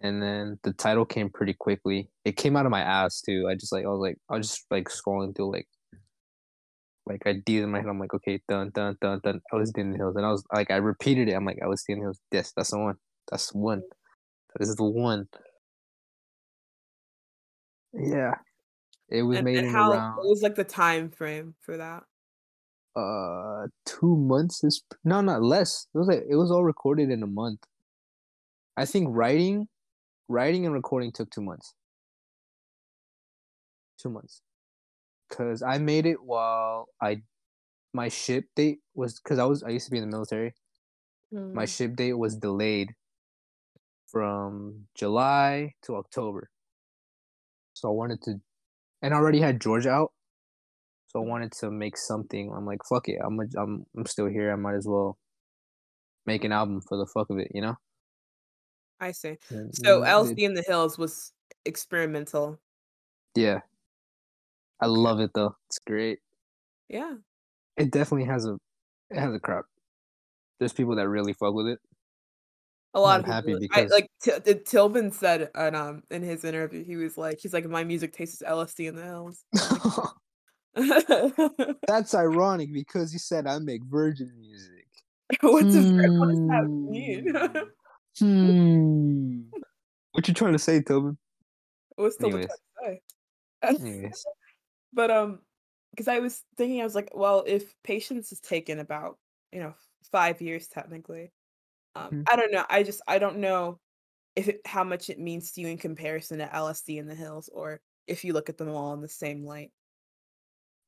[0.00, 2.10] And then the title came pretty quickly.
[2.24, 3.46] It came out of my ass too.
[3.50, 5.68] I just like I was like I was just like scrolling through like
[7.06, 7.88] like ideas in my head.
[7.88, 9.40] I'm like, okay, dun dun dun dun.
[9.52, 11.32] LSD in the hills, and I was like, I repeated it.
[11.34, 12.20] I'm like, LSD in the hills.
[12.32, 12.96] Yes, that's the one.
[13.30, 13.82] That's the one.
[14.54, 15.28] That is the one.
[17.92, 18.34] Yeah,
[19.08, 21.76] it was And, made and in how around what was like the time frame for
[21.76, 22.04] that?
[22.96, 24.62] uh two months.
[24.64, 25.86] Is no, not less.
[25.94, 27.60] It was like it was all recorded in a month.
[28.76, 29.68] I think writing,
[30.28, 31.74] writing and recording took two months.
[33.98, 34.42] Two months,
[35.30, 37.22] cause I made it while I,
[37.94, 40.54] my ship date was cause I was I used to be in the military.
[41.54, 41.64] My Mm.
[41.64, 42.94] ship date was delayed
[44.06, 46.50] from July to October.
[47.74, 48.40] So I wanted to,
[49.02, 50.12] and I already had Georgia out.
[51.08, 52.52] So I wanted to make something.
[52.52, 53.18] I'm like, fuck it.
[53.24, 54.52] I'm a, I'm I'm still here.
[54.52, 55.18] I might as well
[56.26, 57.76] make an album for the fuck of it, you know.
[59.00, 59.38] I see.
[59.50, 61.32] And, So mm, LSD it- in the Hills was
[61.64, 62.60] experimental.
[63.34, 63.60] yeah,
[64.80, 65.56] I love it though.
[65.68, 66.18] It's great.
[66.88, 67.14] Yeah.
[67.76, 68.58] It definitely has a
[69.10, 69.64] it has a crowd.
[70.58, 71.78] There's people that really fuck with it.
[72.94, 73.80] A lot I'm of happy people.
[73.80, 77.52] I, like T- T- Tilman said in um in his interview, he was like, he's
[77.52, 79.44] like, my music tastes LSD in the hills.
[81.86, 84.86] That's ironic because he said I make virgin music.
[85.40, 87.34] What's a, what does that mean?
[88.18, 89.40] Hmm.
[90.12, 91.18] What you trying to say, Tobin?
[91.96, 93.00] What's Tilman trying to
[93.72, 93.82] say?
[93.84, 94.24] Anyways.
[94.94, 95.40] But um,
[95.92, 99.18] because I was thinking, I was like, well, if patience is taken about
[99.52, 99.74] you know
[100.12, 101.32] five years technically,
[101.96, 102.24] um, Mhm.
[102.30, 102.66] I don't know.
[102.70, 103.80] I just I don't know
[104.36, 107.50] if it, how much it means to you in comparison to LSD in the hills,
[107.52, 109.72] or if you look at them all in the same light.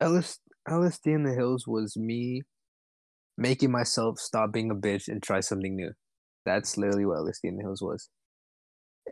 [0.00, 2.42] LS, LSD in the Hills was me
[3.38, 5.92] making myself stop being a bitch and try something new.
[6.44, 8.10] That's literally what LSD in the Hills was.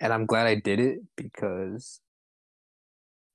[0.00, 2.00] And I'm glad I did it because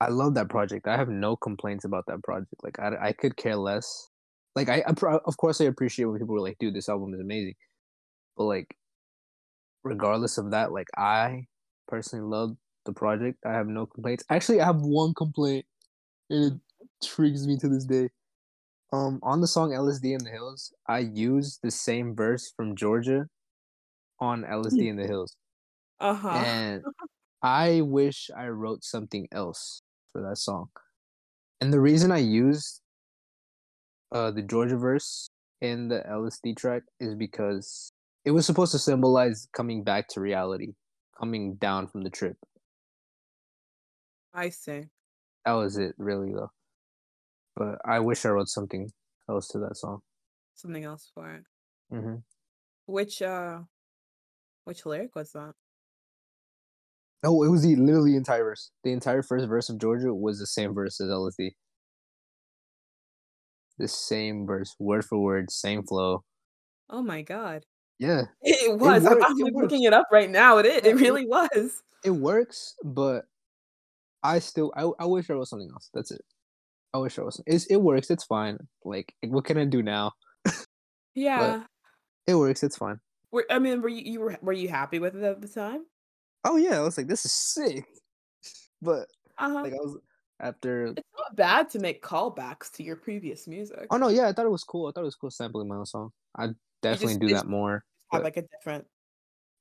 [0.01, 0.87] I love that project.
[0.87, 2.53] I have no complaints about that project.
[2.63, 4.09] Like I, I could care less.
[4.55, 4.93] Like I, I
[5.25, 7.55] of course I appreciate when people are like, dude, this album is amazing.
[8.37, 8.77] But like
[9.83, 11.47] regardless of that, like I
[11.87, 13.39] personally love the project.
[13.45, 14.23] I have no complaints.
[14.29, 15.65] Actually, I have one complaint.
[16.29, 18.09] And it triggers me to this day.
[18.93, 23.27] Um, on the song "LSD in the Hills," I used the same verse from Georgia
[24.19, 25.35] on "LSD in the Hills,"
[25.99, 26.45] Uh huh.
[26.45, 26.83] and
[27.43, 29.81] I wish I wrote something else
[30.11, 30.69] for that song.
[31.61, 32.81] And the reason I used
[34.11, 35.29] uh the Georgia verse
[35.61, 37.91] in the LSD track is because
[38.25, 40.73] it was supposed to symbolize coming back to reality,
[41.17, 42.37] coming down from the trip.
[44.33, 44.85] I see.
[45.45, 46.51] That was it, really though.
[47.55, 48.91] But I wish I wrote something
[49.29, 50.01] else to that song.
[50.55, 51.43] Something else for it.
[51.89, 52.15] hmm
[52.85, 53.59] Which uh,
[54.63, 55.53] which lyric was that?
[57.23, 58.71] Oh, it was the literally entire verse.
[58.83, 61.51] The entire first verse of Georgia was the same verse as LSD.
[63.77, 66.23] The same verse, word for word, same flow.
[66.89, 67.65] Oh my god.
[67.97, 69.05] Yeah, It was.
[69.05, 70.57] I'm, I'm it looking it up right now.
[70.57, 70.77] It is.
[70.77, 71.81] It it- really was.
[72.03, 73.25] it works, but
[74.23, 75.89] I still I, I wish I wrote something else.
[75.93, 76.21] That's it.
[76.93, 77.41] I wish I was.
[77.45, 78.09] It's, it works.
[78.09, 78.57] It's fine.
[78.83, 80.11] Like, what can I do now?
[81.15, 81.63] Yeah.
[82.27, 82.63] It works.
[82.63, 82.99] It's fine.
[83.31, 85.83] Were, I mean, were you, you were were you happy with it at the time?
[86.43, 87.85] Oh yeah, I was like, this is sick.
[88.81, 89.61] But Uh huh.
[89.63, 89.97] like, I was
[90.39, 90.87] after.
[90.95, 93.87] It's not bad to make callbacks to your previous music.
[93.91, 94.87] Oh no, yeah, I thought it was cool.
[94.87, 96.11] I thought it was cool sampling my own song.
[96.37, 96.49] I
[96.81, 97.83] definitely just do that more.
[98.11, 98.87] Have but- like a different.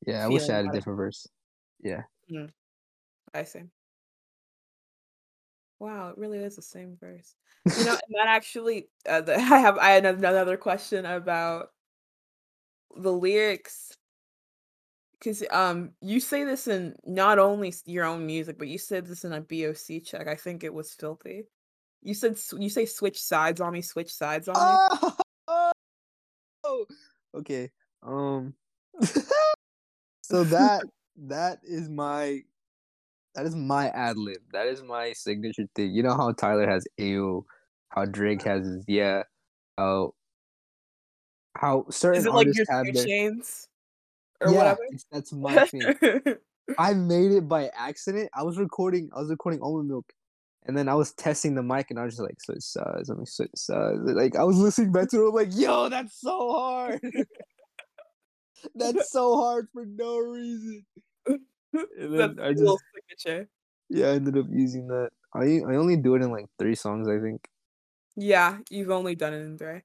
[0.07, 0.79] Yeah, I wish I had a about it.
[0.79, 1.27] different verse.
[1.83, 2.03] Yeah.
[3.35, 3.63] I see.
[5.81, 7.35] Wow, it really is the same verse.
[7.77, 11.71] You know, and that actually, uh, the, I have I had another question about
[12.97, 13.97] the lyrics
[15.19, 19.07] because um you say this in not only s- your own music, but you said
[19.07, 20.29] this in a BOC check.
[20.29, 21.45] I think it was filthy.
[22.03, 25.73] You said s- you say switch sides on me, switch sides on me.
[26.65, 26.87] Oh,
[27.35, 27.71] okay.
[28.03, 28.55] Um.
[30.23, 30.85] so that
[31.17, 32.41] that is my
[33.35, 34.39] that is my ad lib.
[34.53, 35.93] That is my signature thing.
[35.93, 37.45] You know how Tyler has AO,
[37.91, 39.25] how Drake has his yeah,
[39.77, 40.15] how
[41.57, 43.69] how certain Is it like artists your have two their chains
[44.41, 44.57] or yeah.
[44.57, 44.81] whatever?
[45.13, 45.83] That's my thing.
[46.79, 48.31] I made it by accident.
[48.35, 49.11] I was recording.
[49.15, 50.13] I was recording almond milk,
[50.67, 53.19] and then I was testing the mic, and I was just like, "Switch sides, let
[53.19, 56.53] me switch sides." Like I was listening back to it, I'm like, "Yo, that's so
[56.53, 57.01] hard.
[58.75, 60.85] that's so hard for no reason."
[61.73, 63.49] And then That's I just little signature.
[63.91, 65.11] yeah, I ended up using that.
[65.35, 67.47] I I only do it in like three songs, I think.
[68.17, 69.83] Yeah, you've only done it in three.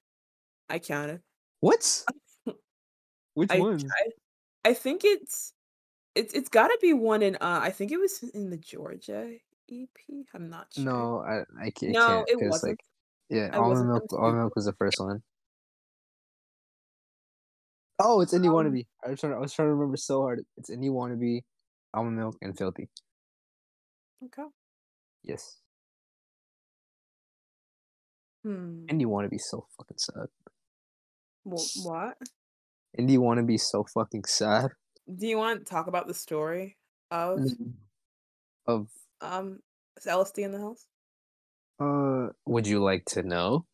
[0.70, 1.22] I counted.
[1.60, 2.04] What?
[3.34, 3.80] Which I, one?
[3.80, 4.10] I
[4.66, 5.54] I think it's
[6.16, 9.36] it's it's got to be one in uh I think it was in the Georgia
[9.70, 10.26] EP.
[10.34, 10.84] I'm not sure.
[10.84, 11.94] No, I I can't.
[11.94, 12.72] no, it wasn't.
[12.72, 12.80] Like,
[13.30, 14.14] yeah, I almond milk.
[14.14, 15.24] Almond milk was the first one.
[18.00, 18.86] Oh, it's indie Um, wannabe.
[19.06, 19.34] I was trying.
[19.34, 20.46] I was trying to remember so hard.
[20.58, 21.42] It's indie wannabe,
[21.94, 22.90] almond milk, and filthy.
[24.24, 24.48] Okay.
[25.24, 25.62] Yes,
[28.44, 28.86] Hmm.
[28.90, 30.28] indie wannabe so fucking sad.
[31.46, 32.18] Well, what?
[33.00, 34.72] Indie be so fucking sad.
[35.14, 36.78] Do you want to talk about the story
[37.12, 37.40] of
[38.68, 38.88] Of
[39.22, 39.60] um
[39.98, 40.86] is LSD in the Hills?
[41.80, 43.66] uh, would you like to know?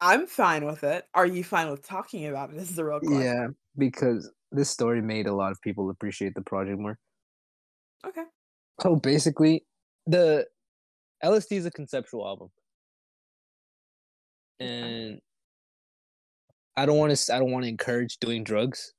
[0.00, 1.04] I'm fine with it.
[1.14, 2.56] Are you fine with talking about it?
[2.56, 3.22] This is the real question.
[3.22, 6.98] Yeah, because this story made a lot of people appreciate the project more.
[8.06, 8.24] Okay.
[8.80, 9.66] So basically,
[10.06, 10.46] the
[11.22, 12.48] LSD is a conceptual album,
[14.58, 15.20] and
[16.80, 17.34] I don't want to.
[17.34, 18.94] I don't want to encourage doing drugs,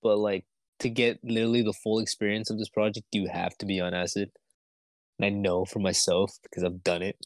[0.00, 0.44] but like
[0.78, 4.30] to get literally the full experience of this project, you have to be on acid.
[5.18, 7.16] And I know for myself because I've done it.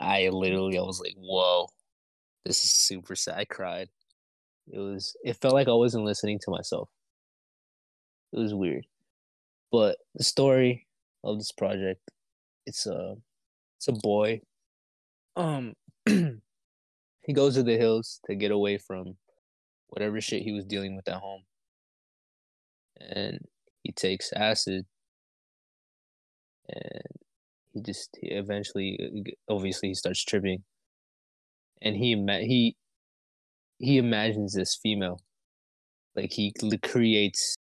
[0.00, 1.68] I literally, I was like, "Whoa,
[2.46, 3.90] this is super sad." I cried.
[4.72, 5.14] It was.
[5.22, 6.88] It felt like I wasn't listening to myself.
[8.32, 8.86] It was weird,
[9.70, 10.86] but the story
[11.24, 12.00] of this project,
[12.64, 13.16] it's a,
[13.76, 14.40] it's a boy.
[15.36, 15.74] Um,
[16.06, 19.16] he goes to the hills to get away from
[19.92, 21.42] whatever shit he was dealing with at home,
[22.98, 23.40] and
[23.82, 24.86] he takes acid,
[26.66, 27.02] and
[27.74, 28.98] he just he eventually,
[29.50, 30.64] obviously, he starts tripping,
[31.82, 32.74] and he he
[33.78, 35.20] he imagines this female,
[36.16, 37.54] like he creates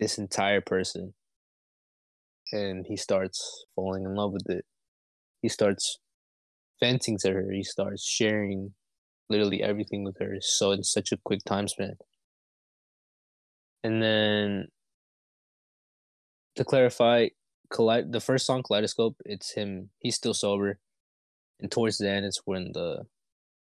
[0.00, 1.12] this entire person,
[2.52, 4.64] and he starts falling in love with it.
[5.42, 5.98] He starts
[6.80, 7.50] venting to her.
[7.52, 8.72] He starts sharing
[9.28, 10.36] literally everything with her.
[10.40, 11.96] So in such a quick time span.
[13.82, 14.68] And then
[16.56, 17.28] to clarify,
[17.70, 19.90] the first song Kaleidoscope, it's him.
[19.98, 20.78] He's still sober,
[21.60, 23.04] and towards the end, it's when the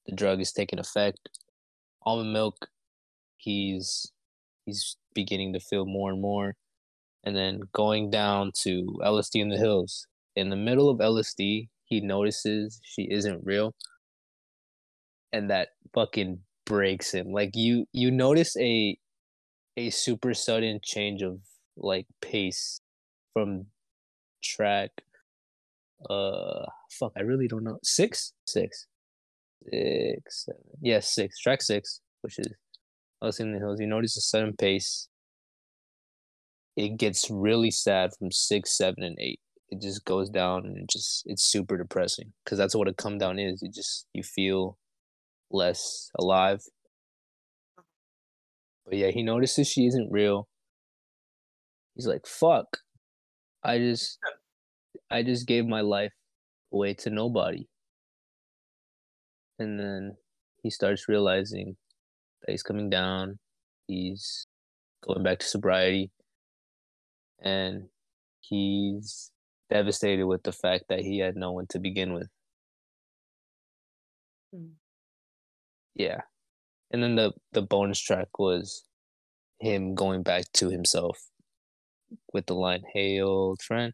[0.06, 1.30] the drug is taking effect.
[2.06, 2.68] Almond milk,
[3.38, 4.12] he's
[4.66, 6.56] he's beginning to feel more and more,
[7.24, 10.08] and then going down to LSD in the hills.
[10.36, 13.74] In the middle of LSD, he notices she isn't real,
[15.36, 17.32] and that fucking breaks him.
[17.32, 18.98] Like you, you notice a
[19.78, 21.40] a super sudden change of
[21.76, 22.80] like pace
[23.34, 23.66] from
[24.42, 24.92] track
[26.10, 28.34] uh fuck i really don't know six?
[28.48, 28.88] Six.
[29.70, 30.62] Six seven.
[30.82, 31.40] Yes six.
[31.40, 32.48] Track six which is
[33.22, 35.10] us in the hills you notice a sudden pace.
[36.78, 39.40] It gets really sad from six seven and eight.
[39.70, 43.18] It just goes down and it just it's super depressing because that's what a come
[43.18, 43.62] down is.
[43.62, 44.78] You just you feel
[45.52, 46.62] less alive.
[48.86, 50.48] But yeah he notices she isn't real.
[51.96, 52.78] He's like fuck.
[53.64, 54.20] I just
[55.10, 56.14] i just gave my life
[56.74, 57.68] away to nobody.
[59.60, 60.18] And then
[60.62, 61.78] he starts realizing
[62.42, 63.40] that he's coming down.
[63.88, 64.48] He's
[65.04, 66.12] going back to sobriety.
[67.42, 67.90] And
[68.42, 69.32] he's
[69.70, 72.28] devastated with the fact that he had no one to begin with.
[74.54, 74.74] Hmm.
[75.96, 76.22] Yeah
[76.92, 78.84] and then the the bonus track was
[79.60, 81.20] him going back to himself
[82.34, 83.94] with the line hey old friend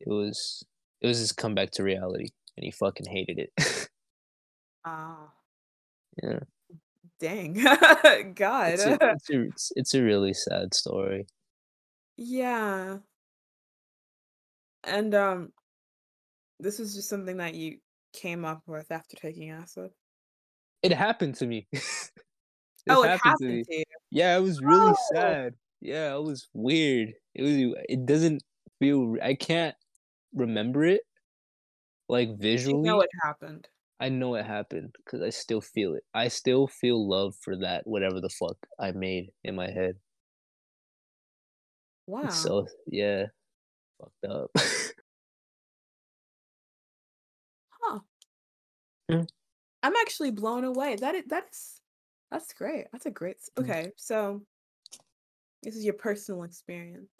[0.00, 0.64] it was
[1.00, 3.88] it was his comeback to reality and he fucking hated it
[4.84, 5.30] Ah,
[6.22, 6.40] yeah
[7.20, 7.54] dang.
[8.34, 8.72] God.
[8.72, 11.24] it's a, it's, a, it's, it's a really sad story
[12.16, 12.98] yeah.
[14.84, 15.52] And um
[16.60, 17.78] this is just something that you
[18.12, 19.90] came up with after taking acid.
[20.82, 21.66] It happened to me
[22.88, 23.64] oh, it happened to me.
[23.64, 23.84] to you.
[24.10, 24.96] yeah it was really Oh.
[25.14, 28.42] sad yeah it was weird it was it doesn't
[28.78, 29.76] feel i can't
[30.34, 31.02] remember it
[32.08, 33.68] like You visually know it happened.
[34.00, 36.04] I know it happened because I still feel it.
[36.12, 39.98] I still feel love for that whatever the fuck I made in my head.
[42.06, 42.24] Wow.
[42.24, 43.26] It's So yeah,
[44.00, 44.50] fucked up.
[47.80, 48.00] huh.
[49.08, 49.24] Yeah.
[49.82, 50.96] I'm actually blown away.
[50.96, 51.80] That is that's
[52.30, 52.86] that's great.
[52.92, 53.62] That's a great Mm.
[53.64, 53.90] okay.
[53.96, 54.42] So
[55.62, 57.10] this is your personal experience.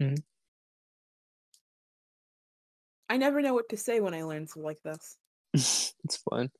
[0.00, 0.22] Mhm.
[3.10, 5.16] I never know what to say when I learn something like this.
[6.04, 6.50] it's fun.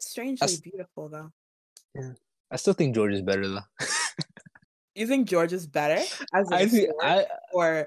[0.00, 1.30] Strangely That's- beautiful though.
[1.94, 2.12] Yeah,
[2.50, 3.60] I still think George is better though.
[4.94, 6.02] You think George is better
[6.34, 7.86] as a I think I, or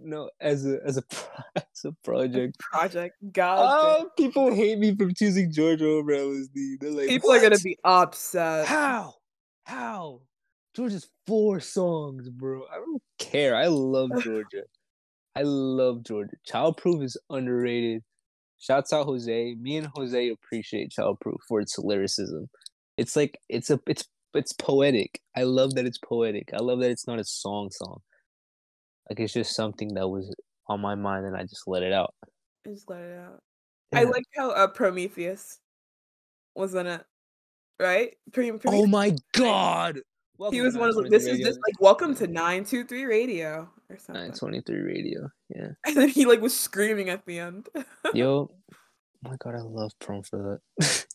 [0.00, 1.02] no as a as a
[1.56, 2.58] as a project.
[2.60, 3.16] project?
[3.32, 3.58] God.
[3.60, 6.80] Oh, people hate me for choosing Georgia over LSD.
[6.80, 8.66] They're like, people are gonna be upset.
[8.66, 9.14] How?
[9.64, 10.20] How?
[10.74, 12.62] Georgia's four songs, bro.
[12.72, 13.56] I don't care.
[13.56, 14.62] I love Georgia.
[15.36, 16.36] I love Georgia.
[16.48, 18.02] Childproof is underrated.
[18.58, 19.54] Shouts out Jose.
[19.56, 22.48] Me and Jose appreciate Childproof for its lyricism.
[22.96, 24.04] It's like it's a it's
[24.36, 25.20] it's poetic.
[25.36, 26.50] I love that it's poetic.
[26.52, 28.00] I love that it's not a song song.
[29.10, 30.34] Like it's just something that was
[30.68, 32.14] on my mind and I just let it out.
[32.66, 33.40] I just let it out.
[33.92, 35.60] I like how uh, Prometheus
[36.56, 37.04] was in it,
[37.78, 38.14] right?
[38.32, 40.00] Pre- Oh my god.
[40.50, 41.02] he was one of the.
[41.02, 44.14] 923 This is just like welcome to nine two three radio or something.
[44.32, 45.28] 923 radio.
[45.54, 45.68] Yeah.
[45.86, 47.68] And then he like was screaming at the end.
[48.14, 48.50] Yo.
[49.26, 51.06] Oh my god, I love prom for that.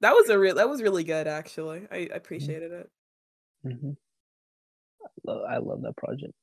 [0.00, 0.54] That was a real.
[0.54, 1.86] That was really good actually.
[1.90, 2.12] I, Mm-hmm.
[2.12, 2.90] I appreciated it.
[3.62, 3.90] hmm
[5.02, 6.34] I, love, I love that project.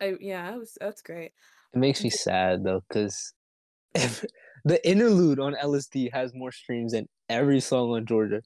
[0.00, 1.32] I yeah, it was that's great.
[1.74, 3.32] It makes me sad though, because
[3.94, 8.42] the interlude on LSD has more streams than every song on Georgia.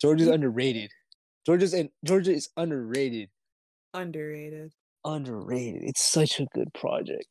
[0.00, 0.90] Georgia's underrated.
[1.46, 3.30] Georgia's and Georgia is underrated.
[3.94, 4.72] Underrated.
[5.04, 5.82] Underrated.
[5.84, 7.26] It's such a good project.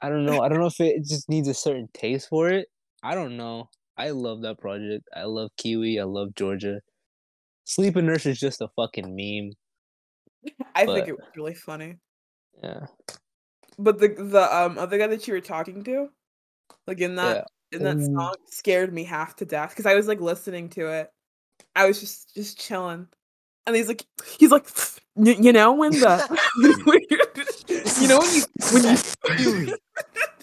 [0.00, 0.40] I don't know.
[0.40, 2.68] I don't know if it, it just needs a certain taste for it.
[3.02, 3.70] I don't know.
[3.98, 5.08] I love that project.
[5.14, 5.98] I love Kiwi.
[6.00, 6.80] I love Georgia.
[7.64, 9.52] Sleep and Nurse is just a fucking meme.
[10.74, 11.96] I But- think it was really funny.
[12.62, 12.86] Yeah.
[13.78, 16.08] But the the um other guy that you were talking to,
[16.86, 18.06] like in that in that Ooh.
[18.06, 21.10] song, scared me half to death because I was like listening to it.
[21.74, 23.06] I was just just chilling,
[23.66, 24.06] and he's like
[24.38, 24.66] he's like
[25.16, 26.38] you know when the
[28.00, 28.96] you know when you
[29.52, 29.76] when you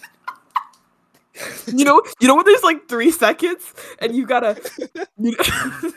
[1.73, 4.59] you know you know when there's like three seconds and you gotta
[5.17, 5.91] you know.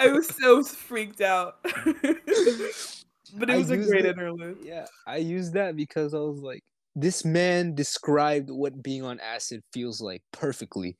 [0.00, 1.56] I was so freaked out.
[1.62, 4.58] but it was a great it- interlude.
[4.62, 6.62] Yeah, I used that because I was like,
[6.94, 10.96] this man described what being on acid feels like perfectly.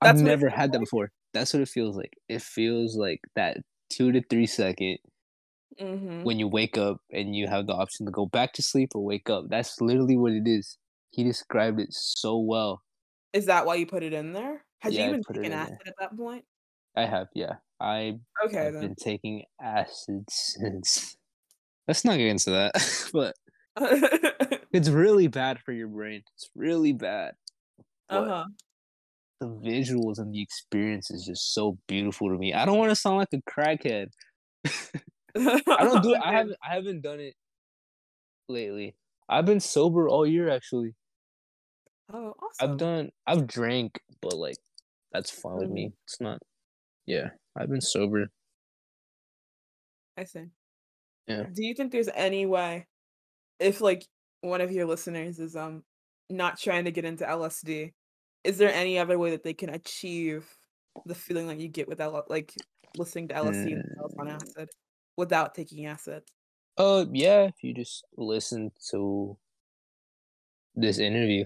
[0.00, 1.10] I've That's it never had that before.
[1.34, 2.12] That's what it feels like.
[2.28, 3.58] It feels like that
[3.90, 4.98] two to three second
[5.80, 6.24] Mm-hmm.
[6.24, 9.02] when you wake up and you have the option to go back to sleep or
[9.02, 9.44] wake up.
[9.48, 10.76] That's literally what it is.
[11.10, 12.82] He described it so well.
[13.32, 14.64] Is that why you put it in there?
[14.80, 15.88] Had Yeah, you even taken acid there.
[15.88, 16.44] at that point?
[16.96, 17.56] I have, yeah.
[17.80, 18.82] I Okay I've then.
[18.82, 21.16] been taking acid since.
[21.88, 22.72] Let's not get into that,
[23.12, 23.34] but
[24.72, 26.22] it's really bad for your brain.
[26.36, 27.34] It's really bad.
[28.08, 28.44] uh huh.
[29.40, 32.52] the visuals and the experience is just so beautiful to me.
[32.54, 34.08] I don't want to sound like a crackhead.
[35.36, 36.14] I don't do.
[36.14, 36.20] it.
[36.22, 36.56] I haven't.
[36.68, 37.34] I haven't done it
[38.48, 38.96] lately.
[39.28, 40.48] I've been sober all year.
[40.50, 40.94] Actually,
[42.12, 42.70] Oh, awesome.
[42.72, 43.10] I've done.
[43.26, 44.56] I've drank, but like,
[45.12, 45.92] that's fine with me.
[46.04, 46.40] It's not.
[47.06, 48.28] Yeah, I've been sober.
[50.16, 50.46] I see.
[51.26, 51.44] Yeah.
[51.52, 52.86] Do you think there's any way,
[53.58, 54.06] if like
[54.40, 55.84] one of your listeners is um
[56.28, 57.92] not trying to get into LSD,
[58.44, 60.48] is there any other way that they can achieve
[61.06, 62.54] the feeling that you get with L- like
[62.96, 64.34] listening to LSD themselves on Mm.
[64.42, 64.70] acid
[65.16, 66.24] without taking acid?
[66.76, 67.44] Uh, yeah.
[67.44, 69.38] If you just listen to
[70.74, 71.44] this interview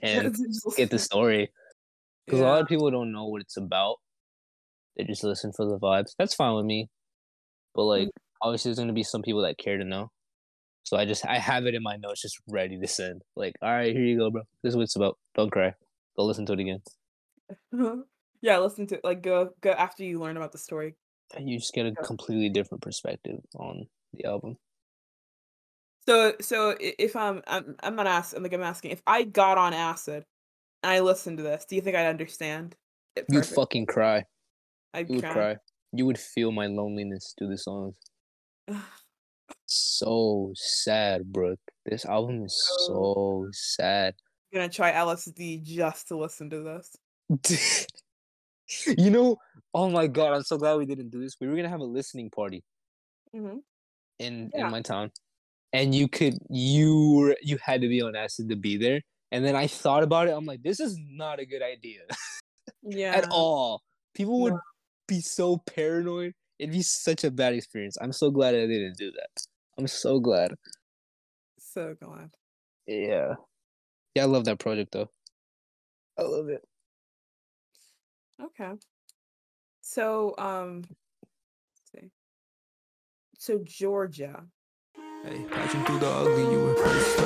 [0.00, 0.34] and
[0.76, 1.50] get the story,
[2.26, 3.96] because a lot of people don't know what it's about.
[4.96, 6.12] They just listen for the vibes.
[6.18, 6.88] That's fine with me.
[7.74, 8.04] But mm-hmm.
[8.04, 8.08] like,
[8.42, 10.10] obviously, there's gonna be some people that care to know.
[10.82, 13.22] So I just I have it in my notes, just ready to send.
[13.34, 14.42] Like, all right, here you go, bro.
[14.62, 15.18] This is what it's about.
[15.34, 15.74] Don't cry.
[16.16, 16.80] Go listen to it again.
[18.40, 19.00] yeah, listen to it.
[19.04, 20.94] like go go after you learn about the story.
[21.34, 24.56] And you just get a completely different perspective on the album.
[26.08, 29.72] So so if I'm I'm I'm not asking like I'm asking if I got on
[29.72, 30.24] acid
[30.82, 32.76] and I listened to this, do you think I'd understand?
[33.28, 34.24] You'd fucking cry.
[34.94, 35.56] I'd You would cry.
[35.92, 37.96] You would feel my loneliness through the songs.
[39.68, 41.60] So sad, Brooke.
[41.84, 44.14] This album is so sad.
[44.52, 47.86] I'm gonna try LSD just to listen to this.
[48.98, 49.36] you know,
[49.74, 51.36] oh my god, I'm so glad we didn't do this.
[51.40, 52.64] We were gonna have a listening party
[53.32, 53.58] hmm
[54.18, 54.66] in Yeah.
[54.66, 55.10] in my town,
[55.76, 59.02] and you could you were you had to be on acid to be there.
[59.30, 60.30] And then I thought about it.
[60.30, 62.00] I'm like, this is not a good idea
[62.82, 63.14] Yeah.
[63.14, 63.82] at all.
[64.14, 64.60] People would No.
[65.06, 66.32] be so paranoid.
[66.58, 67.98] It'd be such a bad experience.
[68.00, 69.46] I'm so glad I didn't do that.
[69.76, 70.54] I'm so glad.
[71.58, 72.30] So glad.
[72.86, 73.34] Yeah,
[74.14, 75.10] yeah, I love that project though.
[76.16, 76.62] I love it.
[78.42, 78.72] Okay.
[79.82, 82.10] So um let's see.
[83.36, 84.46] So Georgia.
[85.28, 87.18] Hey, patching through the ugly, you were first.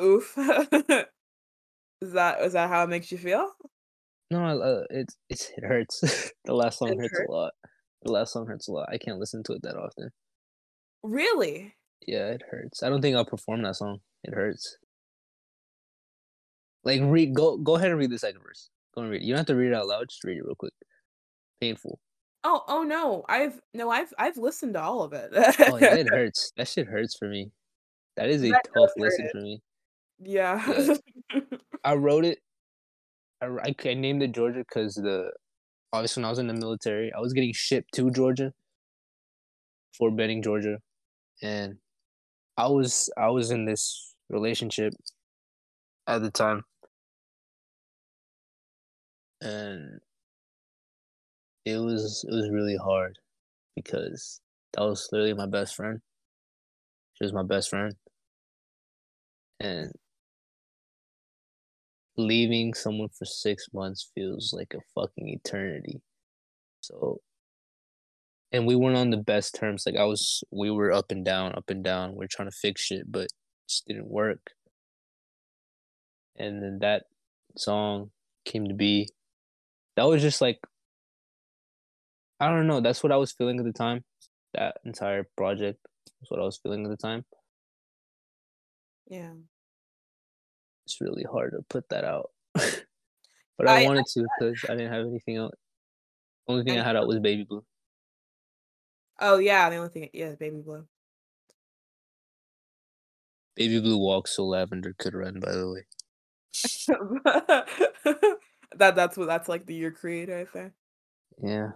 [0.00, 0.36] Oof.
[0.36, 3.50] is that is that how it makes you feel?
[4.30, 6.32] No, uh, it's it's it hurts.
[6.44, 7.28] the last song It hurts hurts?
[7.28, 7.52] a lot.
[8.02, 8.88] The last song hurts a lot.
[8.92, 10.10] I can't listen to it that often.
[11.02, 11.74] Really?
[12.06, 12.82] Yeah, it hurts.
[12.82, 14.00] I don't think I'll perform that song.
[14.24, 14.76] It hurts.
[16.84, 18.70] Like read go go ahead and read the second verse.
[18.94, 19.24] Go and read it.
[19.24, 20.72] You don't have to read it out loud, just read it real quick.
[21.60, 21.98] Painful.
[22.42, 23.24] Oh, oh no.
[23.28, 25.30] I've no, I've I've listened to all of it.
[25.34, 26.52] Oh yeah, it hurts.
[26.56, 27.52] That shit hurts for me.
[28.16, 29.60] That is a That tough listen for me.
[30.18, 30.96] yeah.
[31.84, 32.38] I wrote it.
[33.40, 35.32] I, I named it Georgia because the
[35.92, 38.54] obviously when I was in the military, I was getting shipped to Georgia,
[39.96, 40.78] Fort Benning, Georgia,
[41.42, 41.78] and
[42.56, 44.94] I was I was in this relationship
[46.06, 46.64] at the time,
[49.40, 50.00] and
[51.66, 53.18] it was it was really hard
[53.76, 54.40] because
[54.74, 56.00] that was literally my best friend.
[57.14, 57.96] She was my best friend,
[59.60, 59.92] and
[62.16, 66.00] leaving someone for six months feels like a fucking eternity.
[66.80, 67.20] So,
[68.52, 69.84] and we weren't on the best terms.
[69.86, 72.14] Like I was, we were up and down, up and down.
[72.14, 73.32] We are trying to fix shit, but it
[73.68, 74.50] just didn't work.
[76.36, 77.04] And then that
[77.56, 78.10] song
[78.44, 79.08] came to be.
[79.96, 80.58] That was just like,
[82.40, 82.80] I don't know.
[82.80, 84.04] That's what I was feeling at the time.
[84.54, 85.78] That entire project
[86.20, 87.24] was what I was feeling at the time.
[89.06, 89.32] Yeah.
[90.86, 92.30] it's really hard to put that out.
[92.54, 95.54] but I, I- wanted to because I didn't have anything else.
[96.46, 97.64] Only thing I, I had out was Baby Blue.
[99.20, 100.86] Oh yeah, the only thing yeah, baby blue.
[103.54, 105.38] Baby Blue walks so lavender could run.
[105.40, 105.86] By the way,
[108.76, 110.72] that that's what that's like the year creator, I think.
[111.42, 111.70] yeah.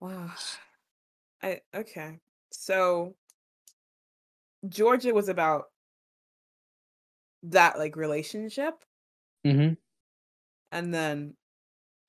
[0.00, 0.30] Wow.
[1.42, 2.20] I okay.
[2.52, 3.16] So
[4.68, 5.66] Georgia was about
[7.44, 8.84] that like relationship
[9.44, 9.74] Mm-hmm.
[10.72, 11.36] and then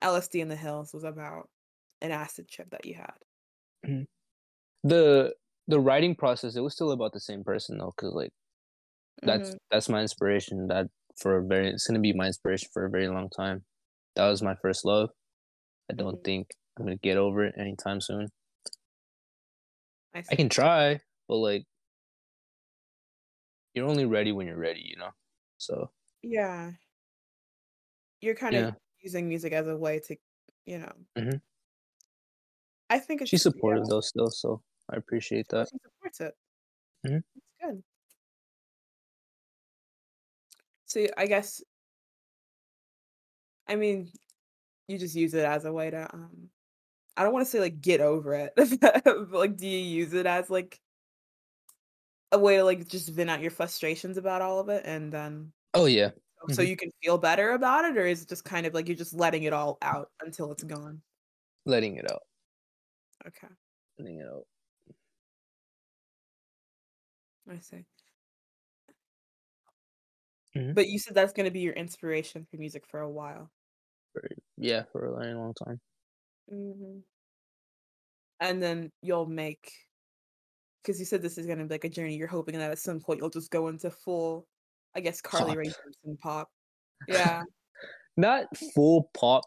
[0.01, 1.49] LSD in the Hills was about
[2.01, 3.17] an acid trip that you had.
[4.83, 5.35] The
[5.67, 8.31] the writing process it was still about the same person though, because like
[9.25, 9.57] that's Mhm.
[9.71, 10.67] that's my inspiration.
[10.67, 10.87] That
[11.17, 13.65] for a very it's gonna be my inspiration for a very long time.
[14.15, 15.11] That was my first love.
[15.91, 16.23] I don't Mhm.
[16.23, 18.29] think I'm gonna get over it anytime soon.
[20.13, 21.65] I, I can try, but like
[23.75, 25.11] you're only ready when you're ready, you know.
[25.57, 25.91] So
[26.23, 26.73] Yeah.
[28.21, 28.69] You're kind Yeah.
[28.69, 30.17] of using music as a way to,
[30.65, 30.91] you know.
[31.15, 31.41] Mhm.
[32.89, 34.29] I think it's she's yeah, supportive though, still.
[34.29, 35.69] So I appreciate that.
[35.69, 36.35] she supports it.
[37.05, 37.23] Mhm.
[37.35, 37.83] It's good.
[40.85, 41.61] So I guess
[43.67, 44.11] I mean
[44.87, 46.49] you just use it as a way to um
[47.17, 48.53] I don't want to say like get over it.
[48.81, 50.81] but like do you use it as like
[52.31, 55.53] a way to like just vent out your frustrations about all of it and then
[55.73, 56.11] Oh yeah,
[56.49, 56.69] so Mhm.
[56.69, 59.13] you can feel better about it or is it just kind of like you're just
[59.15, 61.01] letting it all out until it's gone?
[61.65, 62.23] letting it out,
[63.25, 63.47] Okay.
[63.97, 64.45] letting it out.
[67.47, 67.85] I see.
[70.55, 70.75] Mhm.
[70.75, 73.51] But you said that's going to be your inspiration for music for a while.
[74.13, 75.79] For, yeah, for a very long time.
[76.49, 77.05] hmm
[78.39, 79.71] And then you'll make,
[80.85, 82.15] because you said this is going to be like a journey.
[82.15, 84.47] You're hoping that at some point you'll just go into full,
[84.95, 85.57] I guess, Carly Pop.
[85.57, 86.49] Rae Jepsen pop.
[87.07, 87.43] Yeah.
[88.15, 89.43] Not full pop,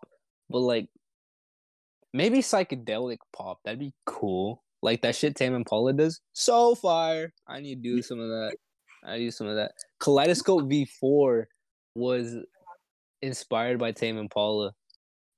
[0.50, 0.88] but like
[2.12, 3.60] maybe psychedelic pop.
[3.64, 4.62] That'd be cool.
[4.82, 6.20] Like that shit Tame Impala does.
[6.34, 7.32] So fire.
[7.46, 8.56] I need to do some of that.
[9.02, 9.72] I need some of that.
[10.00, 11.44] Kaleidoscope V4
[11.94, 12.36] was
[13.22, 14.72] inspired by Tame Impala,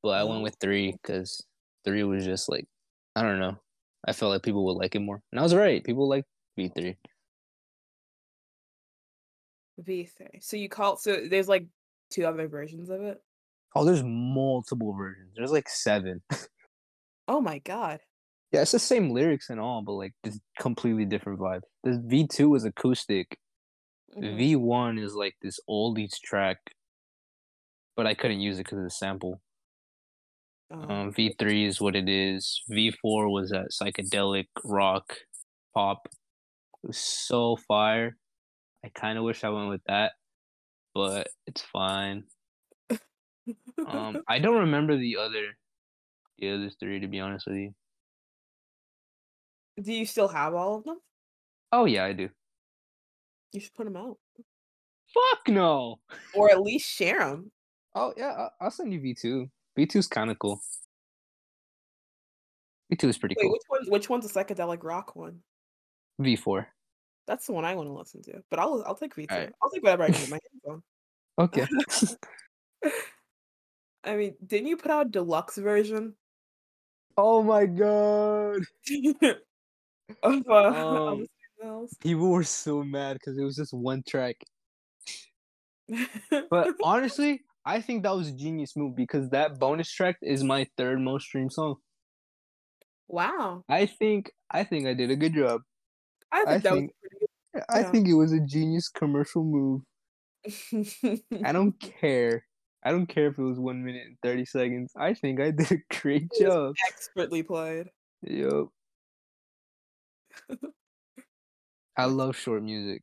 [0.03, 0.45] but I went mm.
[0.45, 1.45] with three because
[1.85, 2.67] three was just like
[3.15, 3.57] I don't know.
[4.07, 5.85] I felt like people would like it more, and I was right.
[5.85, 6.25] People like
[6.59, 6.97] V3.
[9.83, 10.43] V3.
[10.43, 11.67] So you call, so there's like
[12.11, 13.19] two other versions of it.
[13.75, 15.33] Oh, there's multiple versions.
[15.37, 16.23] There's like seven.
[17.29, 18.01] Oh my God.
[18.51, 21.61] Yeah, it's the same lyrics and all, but like just completely different vibe.
[21.85, 23.39] This V two is acoustic.
[24.19, 24.37] Mhm.
[24.37, 26.57] V one is like this oldies track,
[27.95, 29.41] but I couldn't use it because of the sample.
[30.71, 30.89] Oh.
[30.89, 32.63] Um, V three is what it is.
[32.69, 35.17] V four was that psychedelic rock
[35.75, 36.09] pop.
[36.85, 38.17] It was so fire.
[38.85, 40.13] I kind of wish I went with that,
[40.95, 42.25] but it's fine.
[43.87, 45.57] Um, I don't remember the other,
[46.39, 47.75] the other three to be honest with you.
[49.83, 50.99] Do you still have all of them?
[51.73, 52.29] Oh yeah, I do.
[53.53, 54.19] You should put them out.
[55.13, 55.99] Fuck no.
[56.35, 57.51] Or at least share them.
[57.95, 59.51] Oh yeah, I'll, I'll send you V two.
[59.77, 60.61] V two is kind of cool.
[62.91, 63.53] V two is pretty Wait, cool.
[63.53, 65.41] which one's which one's a psychedelic rock one?
[66.21, 66.67] V4.
[67.27, 68.43] That's the one I want to listen to.
[68.51, 69.31] But I'll I'll take V2.
[69.31, 69.53] Alright.
[69.63, 70.83] I'll take whatever I can get my hands
[71.39, 71.45] on.
[71.45, 71.67] Okay.
[74.05, 76.15] I mean, didn't you put out a deluxe version
[77.21, 78.63] oh my god.
[80.23, 81.27] of uh, Um,
[82.01, 84.37] People were so mad because it was just one track.
[86.51, 90.67] But honestly, I think that was a genius move because that bonus track is my
[90.77, 91.77] third most streamed song.
[93.09, 95.61] wow, I think I think I did a good job.
[96.33, 96.91] I think I that think-
[97.55, 97.91] was I Yeah.
[97.91, 99.83] think it was a genius commercial move.
[101.45, 102.47] I don't care.
[102.83, 104.93] I don't care if it was one minute and thirty seconds.
[104.97, 106.75] I think I did a great It job.
[106.89, 107.89] expertly played.
[108.23, 108.67] Yep.
[111.97, 113.03] I love short music.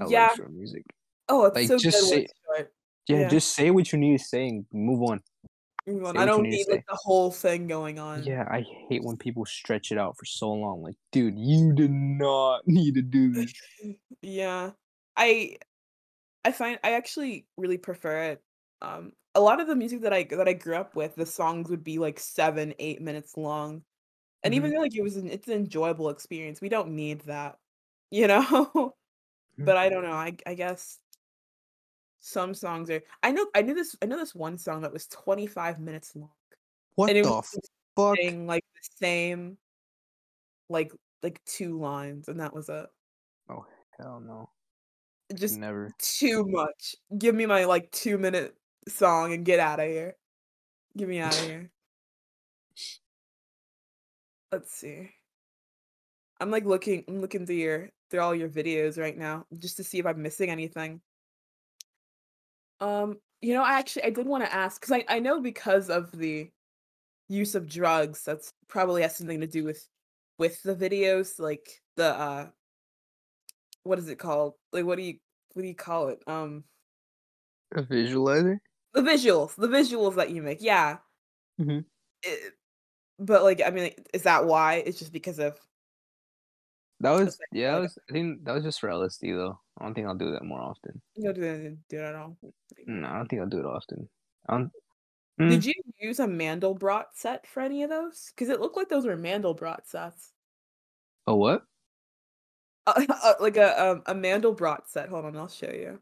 [0.00, 0.26] I yeah.
[0.26, 0.82] love short music.
[1.28, 2.72] Oh, it's like, so just good say- short.
[3.08, 3.28] Yeah, Yeah.
[3.28, 5.22] just say what you need to say and move on.
[5.86, 6.16] Move on.
[6.16, 8.24] I don't need need like the whole thing going on.
[8.24, 10.82] Yeah, I hate when people stretch it out for so long.
[10.82, 13.52] Like, dude, you did not need to do this.
[14.22, 14.72] Yeah.
[15.16, 15.56] I
[16.44, 18.42] I find I actually really prefer it.
[18.82, 21.70] Um a lot of the music that I that I grew up with, the songs
[21.70, 23.82] would be like 7, 8 minutes long.
[24.42, 27.58] And even though like it was an it's an enjoyable experience, we don't need that.
[28.10, 28.94] You know?
[29.58, 30.12] but I don't know.
[30.12, 30.98] I I guess
[32.26, 35.06] some songs are I know I knew this I know this one song that was
[35.06, 36.30] 25 minutes long.
[36.96, 37.56] What and it the was
[37.94, 38.16] fuck?
[38.16, 39.58] saying like the same
[40.68, 40.90] like
[41.22, 42.86] like two lines and that was it.
[43.48, 43.64] Oh
[43.96, 44.50] hell no.
[45.36, 45.92] Just Never.
[46.00, 46.96] too much.
[47.16, 48.56] Give me my like two minute
[48.88, 50.16] song and get out of here.
[50.96, 51.70] Get me out of here.
[54.50, 55.10] Let's see.
[56.40, 59.84] I'm like looking I'm looking through your through all your videos right now just to
[59.84, 61.00] see if I'm missing anything.
[62.80, 65.90] Um, you know, I actually I did want to ask because I, I know because
[65.90, 66.50] of the
[67.28, 69.88] use of drugs, that's probably has something to do with
[70.38, 72.50] with the videos, like the uh
[73.84, 74.54] what is it called?
[74.72, 75.18] Like what do you
[75.52, 76.22] what do you call it?
[76.26, 76.64] Um
[77.70, 78.58] A visualizer?
[78.94, 80.60] the visuals, the visuals that you make.
[80.60, 80.98] Yeah.
[81.58, 81.86] Mhm.
[82.22, 82.54] It-
[83.18, 84.76] but like I mean is that why?
[84.76, 85.60] It's just because of
[87.00, 89.60] That was yeah, that was I think that was just for LSD though.
[89.78, 91.00] I don't think I'll do that more often.
[91.14, 92.36] you know do that do that at all.
[92.86, 94.08] No, I don't think I'll do it often.
[94.48, 94.70] Don't,
[95.38, 98.32] Did Mm, you use a Mandelbrot set for any of those?
[98.34, 100.32] Because it looked like those were Mandelbrot sets.
[101.26, 101.62] a what?
[102.86, 105.08] Uh, uh, like a um, a Mandelbrot set.
[105.08, 106.00] Hold on, I'll show you.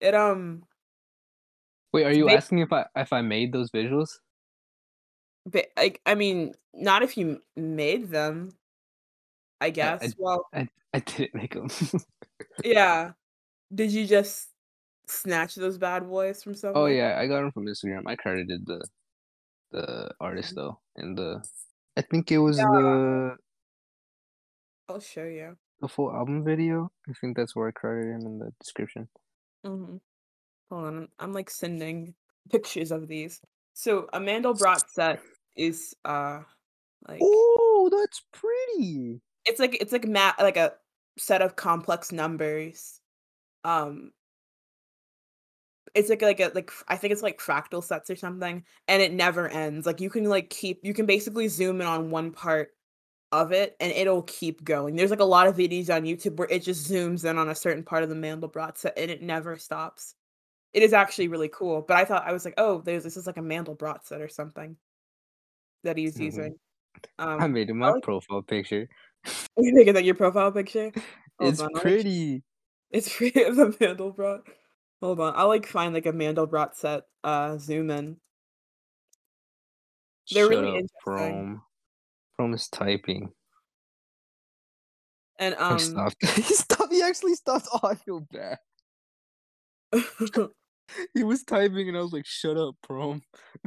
[0.00, 0.64] It um,
[1.92, 4.18] Wait, are you asking if I if I made those visuals?
[5.46, 8.57] ba- like I mean, not if you made them.
[9.60, 10.14] I guess.
[10.18, 11.68] well, I I didn't make them.
[12.64, 13.12] yeah.
[13.74, 14.48] Did you just
[15.06, 16.82] snatch those bad boys from somewhere?
[16.82, 18.02] oh yeah, I got them from Instagram.
[18.06, 18.84] I credited the
[19.72, 21.42] the artist though, and the
[21.96, 22.64] I think it was Yeah.
[22.70, 23.36] the
[24.88, 25.56] I'll show you.
[25.80, 26.90] the full album video.
[27.08, 29.08] I think that's where I credited him in the description.
[29.66, 29.96] Mm-hmm.
[30.70, 32.14] Hold on, I'm, I'm like sending
[32.50, 33.40] pictures of these.
[33.74, 35.20] So a Mandelbrot set
[35.56, 36.40] is uh
[37.06, 39.20] like Oh, that's pretty.
[39.46, 40.74] It's like it's like math, like a
[41.18, 43.00] set of complex numbers.
[43.64, 44.12] Um
[45.94, 49.12] it's like like a like I think it's like fractal sets or something and it
[49.12, 49.86] never ends.
[49.86, 52.70] Like you can like keep you can basically zoom in on one part
[53.32, 54.96] of it and it'll keep going.
[54.96, 57.54] There's like a lot of videos on YouTube where it just zooms in on a
[57.54, 60.14] certain part of the Mandelbrot set and it never stops.
[60.74, 63.26] It is actually really cool, but I thought I was like, "Oh, there's this is
[63.26, 64.76] like a Mandelbrot set or something
[65.84, 66.20] that he's Mhm.
[66.20, 66.58] using."
[67.36, 68.88] I Um made it my like- profile picture.
[69.58, 70.92] you making that your profile picture?
[71.38, 72.42] Hold it's on, pretty.
[72.90, 74.40] It's pretty of a Mandelbrot.
[75.00, 78.16] Hold on, I'll like find like a Mandelbrot set uh zoom in.
[80.30, 80.90] They're Shut really up, interesting.
[81.02, 81.62] Prom.
[82.36, 83.32] Prom is typing.
[85.38, 86.16] And um stopped.
[86.26, 86.92] he stopped.
[86.92, 87.68] He actually stopped.
[87.72, 88.58] Oh, I feel bad.
[91.14, 93.22] He was typing, and I was like, "Shut up, Prom."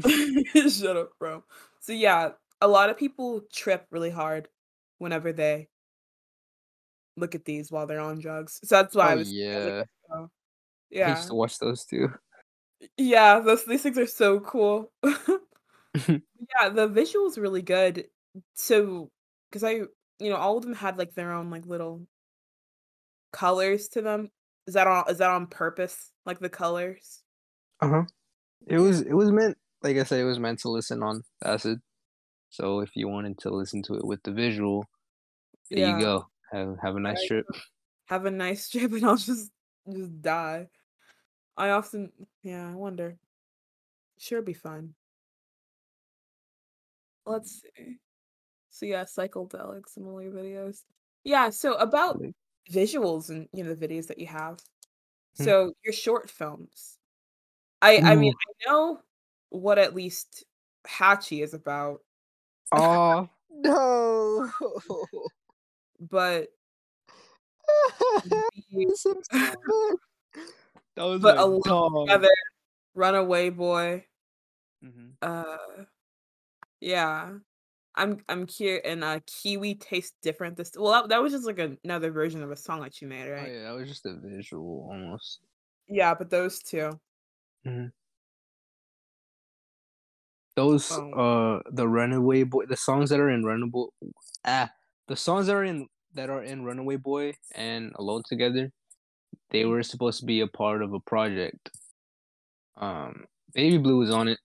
[0.08, 1.44] shut up, bro.
[1.80, 2.32] So yeah,
[2.62, 4.48] a lot of people trip really hard
[5.02, 5.68] whenever they
[7.18, 8.60] look at these while they're on drugs.
[8.64, 10.30] So that's why I oh was I was yeah, like, oh.
[11.04, 12.14] I used to watch those too.
[12.98, 14.92] Yeah, those these things are so cool.
[16.08, 18.06] yeah, the visuals really good.
[18.54, 19.10] So,
[19.50, 19.72] because I,
[20.20, 22.06] you know, all of them had like their own like little
[23.34, 24.30] colors to them.
[24.68, 25.06] Is that on?
[25.10, 26.12] Is that on purpose?
[26.26, 27.24] Like the colors?
[27.82, 28.04] Uh huh.
[28.68, 31.80] It was it was meant like I said, it was meant to listen on acid.
[32.52, 34.86] So if you wanted to listen to it with the visual,
[35.74, 35.98] there Yeah.
[35.98, 36.28] you go.
[36.52, 37.28] Have have a nice Right.
[37.28, 37.48] trip.
[38.08, 39.52] Have a nice trip, and I'll just
[39.92, 40.70] just die.
[41.58, 42.12] I often,
[42.44, 43.20] yeah, I wonder.
[44.18, 44.96] Sure, be fun.
[47.26, 47.98] Let's see.
[48.70, 50.86] So yeah, psychedelics and all videos.
[51.24, 52.22] Yeah, so about
[52.72, 54.60] visuals and you know the videos that you have.
[55.38, 55.44] Hmm.
[55.46, 57.00] So your short films.
[57.82, 59.02] I I mean, I know
[59.50, 60.46] what at least
[60.88, 62.02] Hachi is about,
[62.72, 64.50] Oh no!
[66.00, 66.48] but
[68.26, 69.56] the Miss him so much.
[70.96, 72.08] That was but my Alone dog.
[72.08, 72.30] Together,
[72.96, 74.06] Runaway Boy,
[74.84, 75.10] Mm-hmm.
[75.22, 75.58] uh
[76.80, 77.34] yeah.
[77.94, 81.60] I'm I'm cute, and uh Kiwi tastes different this well that, that was just like
[81.84, 83.52] another version of a song that you made, Oh right?
[83.52, 85.42] yeah, that was just a visual almost.
[85.90, 87.00] Yeah, but those two.
[90.62, 93.88] Those uh the Runaway Boy the songs that are in Runaway
[94.46, 94.70] ah
[95.08, 98.72] the songs that are in that are in Runaway Boy and Alone Together,
[99.50, 101.72] they were supposed to be a part of a project.
[102.78, 104.38] Um Baby Blue was on it.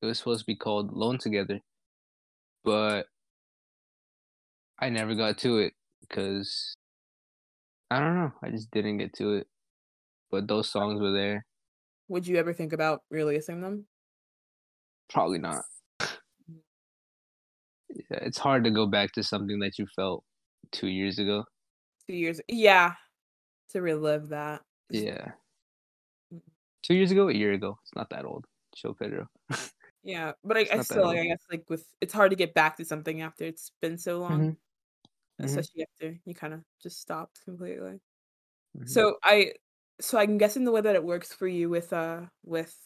[0.00, 1.60] It was supposed to be called Alone Together.
[2.64, 3.04] But
[4.78, 6.74] I never got to it because
[7.90, 8.32] I don't know.
[8.42, 9.46] I just didn't get to it.
[10.30, 11.44] But those songs were there.
[12.08, 13.86] would you ever think about releasing them?
[15.10, 15.64] Probably not.
[17.88, 20.24] Yeah, it's hard to go back to something that you felt
[20.72, 21.44] two years ago.
[22.06, 22.94] Two years yeah.
[23.70, 24.62] To relive that.
[24.90, 25.32] Yeah.
[26.82, 27.78] Two years ago, a year ago.
[27.82, 28.46] It's not that old.
[28.74, 29.28] Show Pedro.
[30.02, 31.18] Yeah, but I, I still like.
[31.18, 34.18] I guess like with it's hard to get back to something after it's been so
[34.20, 34.56] long, Mhm.
[35.40, 35.44] Mhm.
[35.46, 38.00] especially after you kind of just stopped completely.
[38.76, 38.88] Mhm.
[38.88, 39.54] So I
[40.00, 42.76] so I'm guessing the way that it works for you with uh with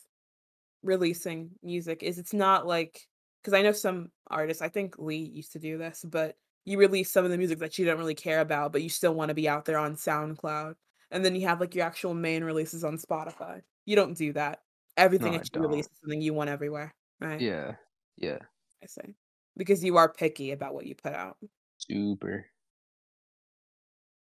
[0.82, 3.06] releasing music is it's not like
[3.42, 7.10] because I know some artists, I think Lee used to do this, but you release
[7.10, 9.34] some of the music that you don't really care about, but you still want to
[9.34, 10.74] be out there on SoundCloud.
[11.10, 13.62] And then you have like your actual main releases on Spotify.
[13.86, 14.60] You don't do that.
[14.96, 17.40] Everything No, that you release is something you want everywhere, right?
[17.40, 17.76] Yeah.
[18.16, 18.38] Yeah.
[18.82, 19.14] I say.
[19.56, 21.38] Because you are picky about what you put out.
[21.78, 22.46] Super.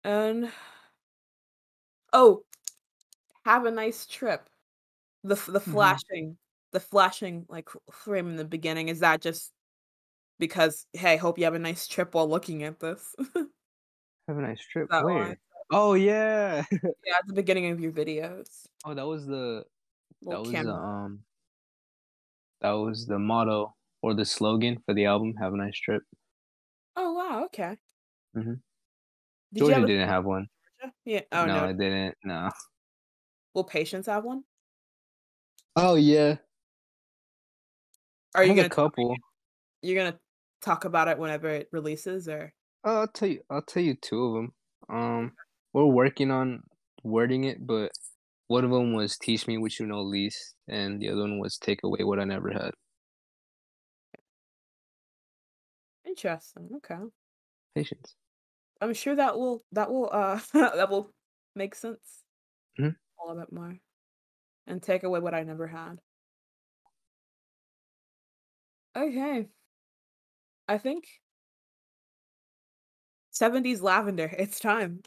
[0.04, 0.50] And
[2.12, 2.42] oh,
[3.44, 4.48] have a nice trip.
[5.26, 5.72] The the Mhm.
[5.72, 6.38] flashing,
[6.72, 9.52] the flashing like frame in the beginning is that just
[10.38, 13.14] because hey, hope you have a nice trip while looking at this.
[14.28, 14.88] Have a nice trip.
[14.90, 15.38] that?
[15.70, 16.64] Oh yeah.
[17.06, 18.66] Yeah, at the beginning of your videos.
[18.84, 19.64] oh, that was the
[20.22, 20.74] that was the, camera.
[20.74, 21.24] um
[22.60, 25.34] that was the motto or the slogan for the album.
[25.40, 26.02] Have a nice trip.
[26.96, 27.76] Oh wow, okay.
[28.36, 28.54] mm-hmm.
[29.52, 30.46] Did georgia have a- didn't have one.
[31.04, 31.22] Yeah.
[31.32, 31.64] Oh no, no.
[31.66, 32.16] I didn't.
[32.24, 32.50] No.
[33.54, 34.44] Will Patience have one?
[35.76, 36.38] Oh yeah.
[38.34, 39.16] Are I you gonna a couple.
[39.82, 40.20] you're gonna
[40.60, 42.52] talk about it whenever it releases or
[42.84, 43.42] Oh, I'll tell you.
[43.50, 44.54] I'll tell you two of them.
[44.88, 45.36] Um,
[45.72, 46.62] we're working on
[47.02, 47.92] wording it, but
[48.48, 51.58] one of them was "Teach me what you know least," and the other one was
[51.58, 52.72] "Take away what I never had."
[56.04, 56.70] interesting.
[56.76, 56.96] Okay.
[57.76, 58.16] Patience.
[58.80, 61.10] I'm sure that will that will uh that will
[61.54, 62.24] make sense
[62.78, 62.96] Mhm.
[63.22, 63.78] a little bit more
[64.66, 66.00] and take away what I never had.
[68.96, 69.48] Okay.
[70.68, 71.20] I think
[73.30, 74.34] 70s lavender.
[74.38, 75.02] It's time.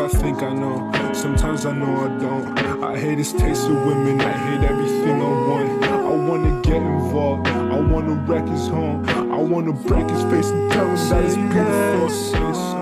[0.00, 2.58] I think I know, sometimes I know I don't.
[2.82, 5.84] I hate this taste of women, I hate everything I want.
[5.84, 9.06] I wanna get involved, I wanna wreck his home.
[9.08, 12.06] I wanna break his face and tell him that it's beautiful.
[12.06, 12.78] It's so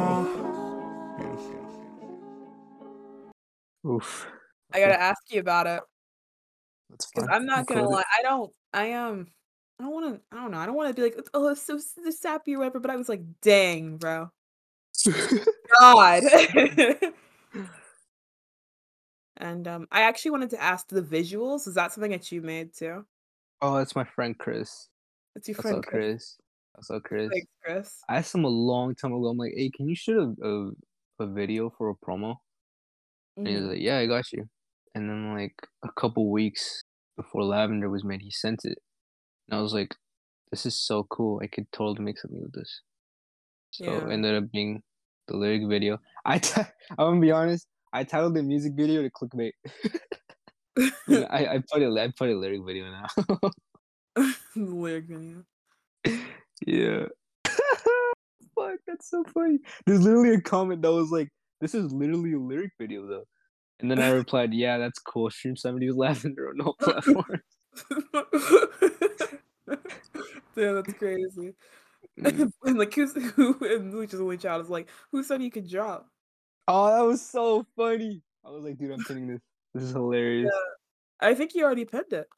[1.19, 1.65] beautiful.
[3.97, 4.27] Oof.
[4.73, 5.83] I gotta ask you about it
[6.91, 7.35] That's because fine.
[7.35, 8.05] I'm not gonna lie.
[8.19, 8.53] I don't.
[8.73, 9.27] I am.
[9.81, 10.21] I don't want to.
[10.37, 10.59] I don't know.
[10.59, 12.81] I don't want to be like, oh, it's so, so sappy or whatever.
[12.81, 14.31] But I was like, dang, bro.
[15.07, 15.49] It.
[15.81, 16.23] God.
[19.37, 21.67] and um, I actually wanted to ask the visuals.
[21.69, 23.05] Is that something that you made too?
[23.63, 24.89] oh, that's my friend Chris.
[25.37, 26.37] It's your friend up, Chris.
[26.75, 26.89] Chris?
[26.89, 27.29] What's Chris?
[27.31, 28.01] Thanks, Chris.
[28.09, 29.27] I asked him a long time ago.
[29.27, 32.37] I'm like, "Hey, can you shoot a a, a video for a promo?"
[33.37, 33.69] And he was Mhm.
[33.71, 34.49] like, "Yeah, I got you."
[34.95, 36.83] And then like a couple weeks
[37.17, 38.79] before Lavender was made, he sent it,
[39.49, 39.95] and I was like,
[40.51, 41.41] "This is so cool!
[41.43, 42.83] I could totally make something with this."
[43.71, 44.07] So Yeah.
[44.09, 44.83] it ended up being
[45.29, 46.01] the lyric video.
[46.25, 46.61] I t-
[46.91, 47.67] I'm gonna be honest.
[47.93, 49.53] I titled the music video to clickbait.
[51.31, 51.97] I, I put it.
[51.97, 53.07] I put a lyric video now.
[54.17, 55.45] the lyric video.
[56.67, 57.07] yeah.
[58.55, 59.59] Fuck, that's so funny.
[59.87, 61.29] There's literally a comment that was like,
[61.61, 63.25] "This is literally a lyric video, though."
[63.81, 65.31] And then I replied, "Yeah, that's cool.
[65.31, 67.43] Stream 70s Lavender on all platforms."
[70.57, 71.55] Damn, that's crazy.
[72.19, 72.53] Mm.
[72.65, 76.09] and like who's who and Lucha's only child is like, who said you could drop?
[76.67, 78.23] Oh, that was so funny.
[78.45, 79.41] I was like, dude, I'm pinning this.
[79.75, 80.51] This is hilarious.
[81.21, 82.29] I think you already pinned it.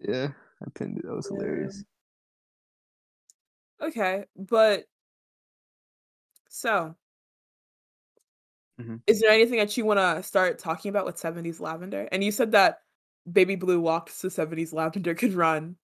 [0.00, 0.28] Yeah,
[0.62, 1.04] I pinned it.
[1.06, 1.38] That was Yeah.
[1.38, 1.84] hilarious.
[3.80, 4.86] Okay, but
[6.48, 6.96] so
[8.80, 9.02] Mhm.
[9.06, 12.08] is there anything that you want to start talking about with 70s Lavender?
[12.10, 12.82] And you said that
[13.30, 15.76] Baby Blue walked so 70s Lavender could run.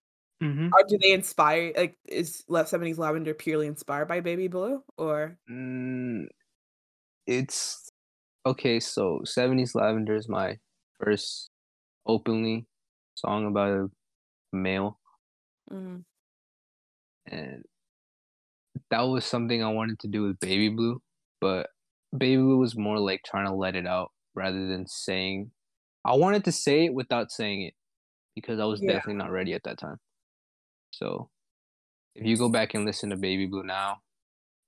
[0.42, 0.68] Mm-hmm.
[0.72, 5.38] Or do they inspire like is Le- 70s Lavender purely inspired by Baby Blue or
[5.48, 6.26] Mm,
[7.26, 7.90] it's
[8.46, 8.80] okay.
[8.80, 10.58] So, 70s Lavender is my
[11.00, 11.50] first
[12.06, 12.66] openly
[13.14, 13.88] song about a
[14.52, 15.00] male,
[15.70, 16.04] Mm,
[17.26, 17.64] and
[18.90, 21.00] that was something I wanted to do with Baby Blue,
[21.40, 21.68] but
[22.16, 25.50] Baby Blue was more like trying to let it out rather than saying.
[26.04, 27.74] I wanted to say it without saying it
[28.34, 28.90] because I was Yeah.
[28.92, 29.98] definitely not ready at that time.
[30.98, 31.30] So,
[32.14, 33.98] if you go back and listen to Baby Blue now,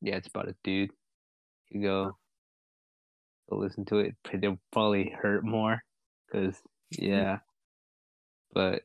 [0.00, 0.90] yeah, it's about a dude.
[1.70, 2.16] You go,
[3.50, 4.16] go listen to it.
[4.32, 5.80] It'll probably hurt more
[6.26, 6.56] because
[6.90, 7.38] yeah,
[8.52, 8.82] but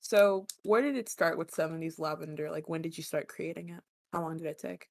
[0.00, 2.50] So, where did it start with 70s Lavender?
[2.50, 3.80] Like, when did you start creating it?
[4.12, 4.86] How long did it take?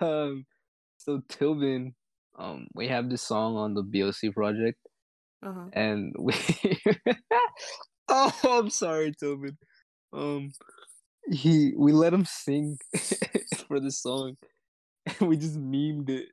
[0.00, 0.44] um,
[0.98, 1.94] so Tilbin,
[2.38, 4.78] um, we have this song on the BOC project,
[5.42, 5.68] Uh-huh.
[5.72, 6.34] and we.
[8.08, 9.56] oh, I'm sorry, Tilbin.
[10.16, 10.52] Um,
[11.30, 12.78] he we let him sing
[13.68, 14.36] for the song,
[15.06, 16.28] and we just memed it.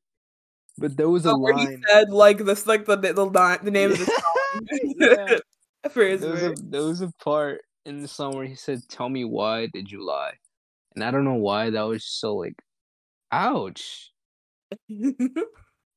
[0.78, 1.84] But there was a Oh, where he line.
[1.88, 4.68] said like this, like the the, the, the name of the song
[5.00, 5.38] Yeah.
[5.90, 8.82] for his There was, a, there was a part in the song where he said,
[8.90, 10.34] "Tell me why did you lie?"
[10.96, 12.56] And I don't know why that was so like,
[13.32, 14.12] ouch.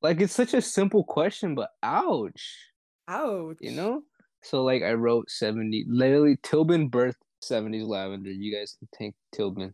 [0.03, 2.73] Like it's such a simple question, but ouch.
[3.09, 3.59] Ouch.
[3.61, 4.03] You know?
[4.43, 7.17] So like I wrote 70 literally Tilbin birthed
[7.47, 8.31] 70s lavender.
[8.31, 9.73] You guys can thank Tilbin.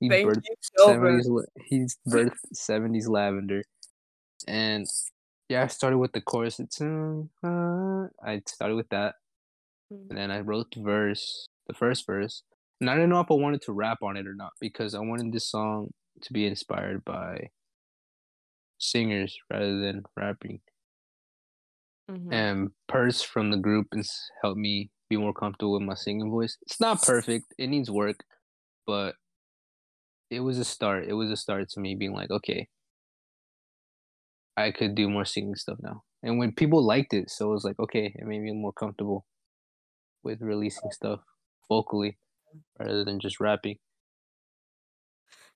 [0.00, 1.20] He Thank birthed you, Silver.
[1.20, 3.62] 70s he's birthed 70s lavender.
[4.46, 4.86] And
[5.48, 6.60] yeah, I started with the chorus.
[6.60, 9.14] It's uh, I started with that.
[9.92, 10.10] Mm.
[10.10, 12.42] And then I wrote the verse, the first verse.
[12.80, 15.00] And I didn't know if I wanted to rap on it or not because I
[15.00, 15.90] wanted this song
[16.22, 17.48] to be inspired by
[18.78, 20.60] singers rather than rapping.
[22.08, 22.32] Mhm.
[22.32, 24.10] And Purse from the group has
[24.42, 26.56] helped me be more comfortable with my singing voice.
[26.62, 28.24] It's not perfect, it needs work,
[28.86, 29.16] but
[30.30, 31.06] it was a start.
[31.06, 32.68] It was a start to me being like, okay,
[34.58, 36.04] I could do more singing stuff now.
[36.22, 39.24] And when people liked it, so it was like, okay, it made me more comfortable
[40.22, 41.20] with releasing stuff
[41.68, 42.18] vocally
[42.78, 43.78] rather than just rapping.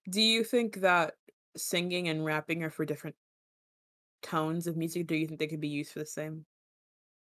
[0.09, 1.17] Do you think that
[1.57, 3.17] singing and rapping are for different
[4.23, 5.07] tones of music?
[5.07, 6.47] Do you think they could be used for the same?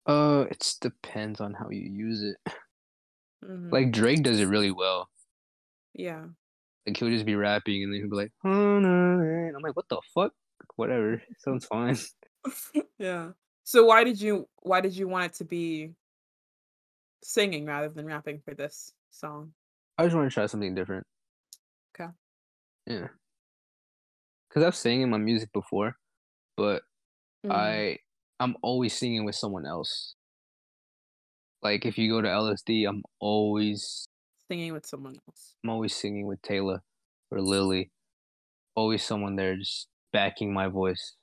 [0.06, 2.38] Uh, it depends on how you use it.
[3.44, 3.72] Mhm.
[3.72, 5.10] Like Drake does it really well.
[5.94, 6.26] yeah.
[6.86, 9.76] Like he'll just be rapping and then he'll be like, oh, no, and I'm like,
[9.76, 10.34] what the fuck?
[10.76, 11.98] Whatever, sounds fine.
[13.00, 13.32] yeah.
[13.64, 15.96] So why did you why did you want it to be
[17.24, 19.54] singing rather than rapping for this song?
[19.98, 21.08] I just want to try something different.
[22.00, 22.12] Okay.
[22.86, 23.08] Yeah.
[24.54, 25.98] Cause I've sang in my music before,
[26.56, 26.84] but
[27.44, 27.52] Mhm.
[27.52, 28.00] I
[28.40, 30.16] I'm always singing with someone else.
[31.62, 34.08] Like if you go to LSD, I'm always
[34.52, 35.56] singing with someone else.
[35.64, 36.82] I'm always singing with Taylor
[37.32, 37.92] or Lily.
[38.76, 41.16] Always someone there just backing my voice.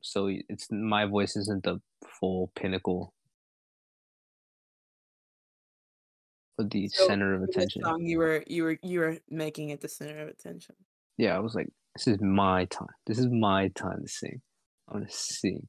[0.00, 1.80] So it's my voice isn't the
[2.18, 3.12] full pinnacle
[6.58, 7.82] or the So center of attention.
[7.82, 10.74] song, you were you were you were making it the center of attention.
[11.18, 12.88] Yeah, I was like, this is my time.
[13.06, 14.40] This is my time to sing.
[14.90, 15.68] I'm gonna sing.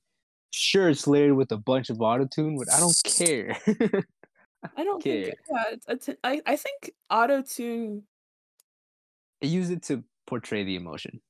[0.51, 3.57] Sure, it's layered with a bunch of autotune, but I don't care.
[4.75, 5.33] I don't think care.
[5.49, 8.07] yeah, it's, it's I I think auto tune.
[9.43, 11.21] I use it to portray the emotion.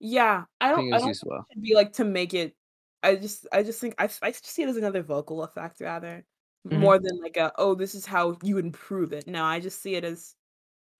[0.00, 1.46] Yeah, I I don't think I it's don't used well.
[1.52, 2.56] should be like to make it.
[3.02, 6.24] I just I just think I I see it as another vocal effect rather
[6.66, 6.78] Mhm.
[6.78, 9.26] more than like a oh this is how you improve it.
[9.26, 10.36] No, I just see it as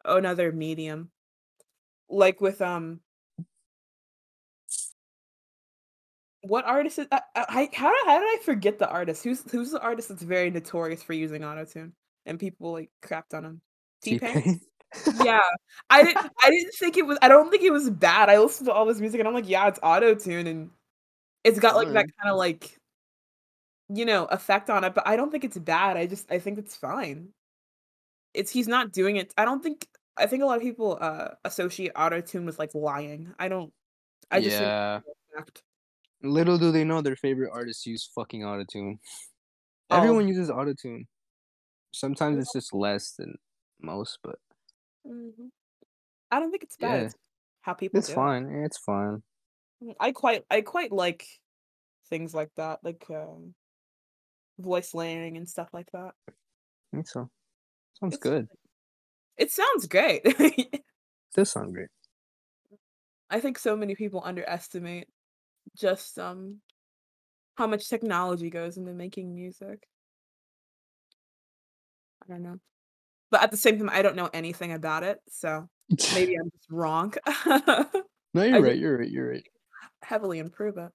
[0.04, 1.12] another medium.
[2.08, 3.00] Like with um
[6.42, 9.24] what artist is I, I, how did how did I forget the artist?
[9.24, 11.92] Who's who's the artist that's very notorious for using autotune
[12.26, 13.60] and people like crapped on him?
[14.02, 14.42] T-Pain?
[14.42, 14.60] T-Pain.
[15.24, 15.40] Yeah.
[15.90, 18.30] I didn't I didn't think it was I don't think it was bad.
[18.30, 20.70] I listened to all this music and I'm like, yeah, it's auto tune and
[21.44, 22.10] it's got like that mm.
[22.20, 22.78] kind of like
[23.90, 25.96] you know, effect on it, but I don't think it's bad.
[25.96, 27.28] I just I think it's fine.
[28.34, 29.32] It's he's not doing it.
[29.36, 29.86] I don't think
[30.16, 33.34] I think a lot of people uh associate auto tune with like lying.
[33.38, 33.72] I don't
[34.30, 34.98] I just think yeah.
[34.98, 35.62] it's a fact.
[36.22, 38.98] Little do they know their favorite artists use fucking autotune.
[39.90, 39.98] Oh.
[39.98, 41.06] Everyone uses autotune.
[41.92, 43.36] Sometimes it's just less than
[43.80, 44.38] most, but
[45.06, 45.50] Mhm.
[46.30, 47.08] I don't think it's bad.
[47.08, 47.12] Yeah.
[47.62, 48.24] How people it's it.
[48.24, 48.50] fine.
[48.64, 49.22] It's fine.
[50.00, 51.26] I quite I quite like
[52.08, 53.54] things like that, like um,
[54.58, 56.14] voice layering and stuff like that.
[56.92, 57.30] I think so.
[57.94, 58.48] Sounds It's good.
[59.38, 60.22] It sounds great.
[61.34, 61.88] Does sound great.
[63.30, 65.08] I think so many people underestimate
[65.78, 66.60] just um
[67.56, 69.88] how much technology goes into making music.
[72.22, 72.58] I don't know.
[73.30, 75.68] But at the same time, I don't know anything about it, so
[76.14, 77.14] maybe I'm just wrong.
[77.46, 78.78] no, you're right.
[78.78, 79.10] You're right.
[79.10, 79.44] You're right.
[80.02, 80.90] heavily improve it.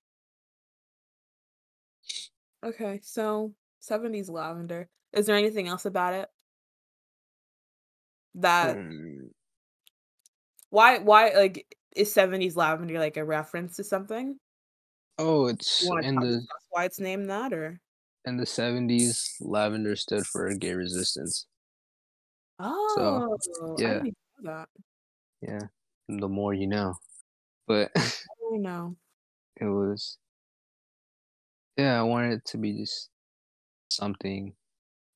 [2.63, 4.89] Okay, so 70s lavender.
[5.11, 6.29] Is there anything else about it
[8.35, 9.27] that Hmm.
[10.69, 14.39] why why like is 70s lavender like a reference to something?
[15.17, 17.79] Oh, it's in the discuss why it's named that or?
[18.25, 19.35] in the seventies.
[19.41, 21.45] Lavender stood for gay resistance.
[22.59, 23.37] So Oh,
[23.77, 24.69] I yeah, didn't know that.
[25.41, 25.59] yeah.
[26.09, 26.95] The more you know.
[27.67, 27.91] But
[28.43, 28.95] Oh know
[29.57, 30.17] it was
[31.77, 31.99] yeah.
[31.99, 33.09] I wanted it to be just
[33.89, 34.53] something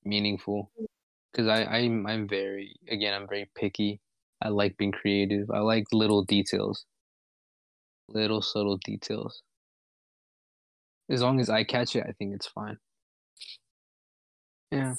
[0.03, 0.85] meaningful mm.
[1.31, 3.99] because I I'm I'm very again I'm very picky.
[4.41, 5.49] I like being creative.
[5.51, 6.85] I like little details,
[8.09, 9.41] little subtle details.
[11.09, 12.77] As long as I catch it, I think it's fine.
[14.71, 14.95] Yeah.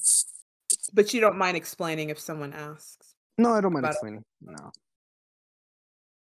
[0.92, 3.96] But you don't mind explaining if someone asks No, I don't mind about it.
[3.96, 4.24] explaining.
[4.40, 4.70] No,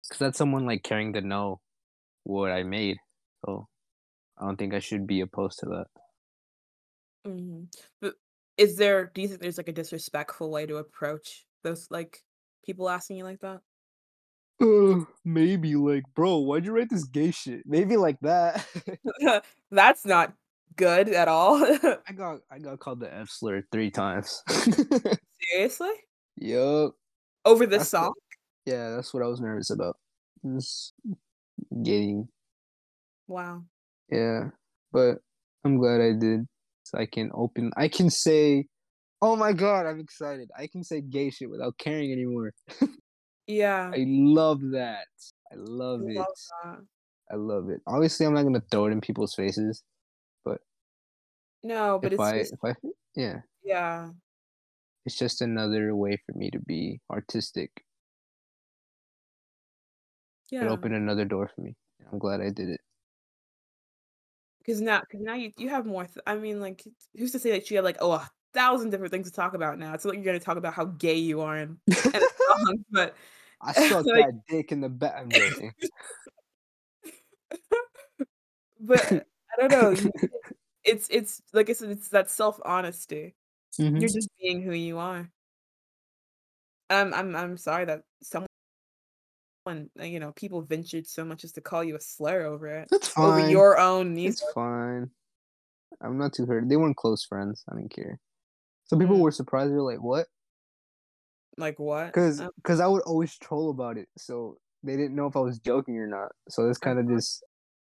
[0.02, 1.60] because that's someone like caring to know
[2.24, 2.96] what I made.
[3.44, 3.68] So
[4.38, 5.86] I don't think I should be opposed to that.
[7.24, 7.64] hmm
[8.00, 8.14] But
[8.56, 12.22] is there, do you think there's like a disrespectful way to approach those like
[12.64, 13.60] people asking you like that?
[14.60, 17.62] Uh, maybe like, bro, why'd you write this gay shit?
[17.66, 18.66] Maybe like that.
[19.70, 20.34] That's not
[20.76, 21.56] good at all.
[22.08, 24.42] I got I got called the F slur three times.
[25.52, 25.90] Seriously?
[26.36, 26.92] yup.
[27.44, 28.12] Over this That's song?
[28.66, 29.96] yeah, that's what I was nervous about.
[30.54, 30.92] Just
[31.82, 32.28] getting
[33.28, 33.62] Wow.
[34.10, 34.50] yeah,
[34.92, 35.16] but
[35.64, 36.46] I'm glad I did.
[36.84, 37.70] So I can open.
[37.76, 38.66] I can say,
[39.22, 42.52] "Oh my god, I'm excited." I can say gay shit without caring anymore.
[43.50, 43.90] Yeah.
[43.92, 45.08] I love that.
[45.52, 46.16] I love I it.
[46.16, 46.26] love
[46.64, 46.86] that.
[47.32, 47.80] I love it.
[47.86, 49.82] Obviously, I'm not gonna throw it in people's faces,
[50.44, 50.60] but
[51.62, 52.74] No, but if it's I just, I
[53.14, 54.10] yeah, yeah.
[55.04, 57.70] it's just another way for me to be artistic.
[60.50, 61.76] Yeah, It opened another door for me.
[62.10, 62.80] I'm glad I did it.
[64.58, 66.04] Because now, because now you, you have more.
[66.04, 66.84] Th- I mean, like,
[67.16, 69.78] who's to say that you have like oh a thousand different things to talk about
[69.78, 69.94] now?
[69.94, 72.84] It's not like you're gonna talk about how gay you are in, in a song,
[72.90, 73.16] but
[73.62, 75.14] I sucked like, that dick in the back.
[75.16, 75.30] I'm
[78.80, 79.12] but
[79.58, 80.10] I don't know.
[80.84, 83.34] It's it's like I said, it's that self honesty.
[83.78, 84.00] Mhm.
[84.00, 85.30] You're just being who you are.
[86.88, 88.48] I'm I'm I'm sorry that someone
[90.00, 93.16] you know people ventured so much as to call you a slur over it That's
[93.16, 93.50] over fine.
[93.50, 95.10] your own It's fine.
[96.00, 96.68] I'm not too hurt.
[96.68, 97.62] They weren't close friends.
[97.70, 98.18] I didn't care.
[98.86, 99.70] Some people Mm, were surprised.
[99.70, 100.26] They were like, "What?"
[101.56, 102.14] Like what?
[102.14, 105.40] Because Um, because I would always troll about it, so they didn't know if I
[105.40, 106.32] was joking or not.
[106.48, 107.44] So it's kind of just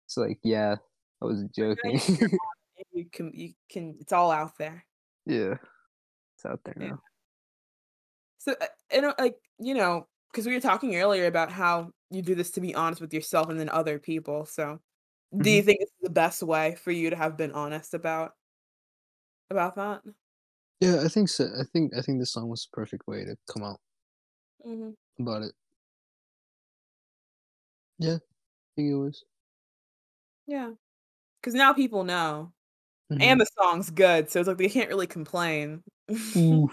[0.06, 0.76] it's like, yeah,
[1.22, 1.92] I was joking.
[1.94, 4.86] you- you're on it, you can you can it's all out there.
[5.26, 5.56] yeah,
[6.36, 6.92] it's out there Yeah.
[6.92, 7.04] now.
[8.40, 12.22] So uh, and uh, like you know because we were talking earlier about how you
[12.22, 14.46] do this to be honest with yourself and then other people.
[14.46, 14.80] So
[15.42, 18.34] do you hmm think it's the best way for you to have been honest about
[19.50, 20.02] about that?
[20.82, 21.45] Yeah, I think so.
[21.45, 23.80] I think I think this song was the perfect way to come out
[24.64, 25.53] hmm about it.
[27.99, 28.20] Yeah, I
[28.76, 29.24] think it was.
[30.48, 30.72] Yeah,
[31.41, 32.53] because now people know.
[33.10, 35.84] hmm And the song's good, so it's like they can't really complain.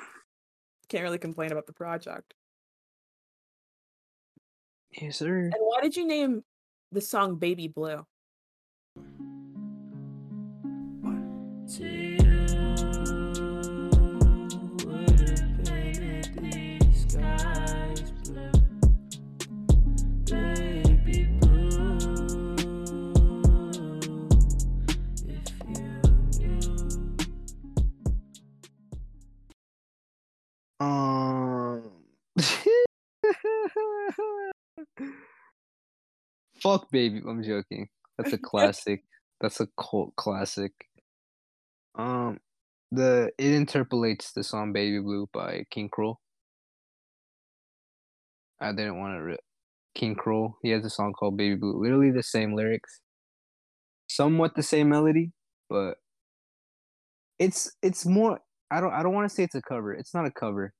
[0.89, 2.35] Can't really complain about the project.
[5.01, 5.37] yes, sir.
[5.53, 6.45] And why did you name
[6.93, 8.07] the song Baby Blue?
[30.81, 31.83] Um.
[36.63, 37.89] Fuck baby, I'm joking.
[38.17, 39.03] That's a classic.
[39.41, 40.73] That's a cult classic.
[41.97, 42.39] Um,
[42.91, 46.17] the it interpolates the song "Baby Blue" by King Krule.
[48.61, 49.23] I didn't want to.
[49.23, 49.39] Re-
[49.95, 50.55] King Krule.
[50.63, 53.01] He has a song called "Baby Blue." Literally the same lyrics,
[54.09, 55.33] somewhat the same melody,
[55.69, 55.99] but
[57.39, 58.41] it's it's more.
[58.71, 59.93] I don't I don't want to say it's a cover.
[59.95, 60.73] It's not a cover.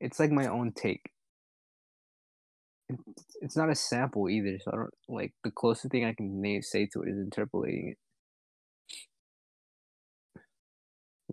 [0.00, 1.02] It's like my own take.
[2.88, 3.02] It's,
[3.40, 4.58] it's not a sample either.
[4.62, 7.90] So I don't like the closest thing I can name say to it is interpolating
[7.90, 7.98] it.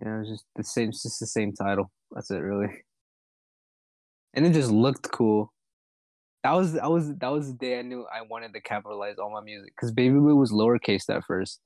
[0.02, 0.88] Yeah, it was just the same.
[0.88, 1.90] It's just the same title.
[2.10, 2.68] That's it, really.
[4.34, 5.52] And it just looked cool.
[6.42, 9.32] That was that was that was the day I knew I wanted to capitalize all
[9.32, 11.60] my music because Baby Blue was lowercase at first,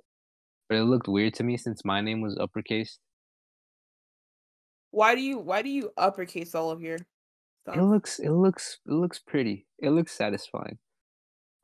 [0.68, 2.98] but it looked weird to me since my name was uppercase.
[4.90, 6.98] Why do you why do you uppercase all of your
[7.62, 7.76] stuff?
[7.76, 9.66] It looks it looks it looks pretty.
[9.78, 10.78] It looks satisfying.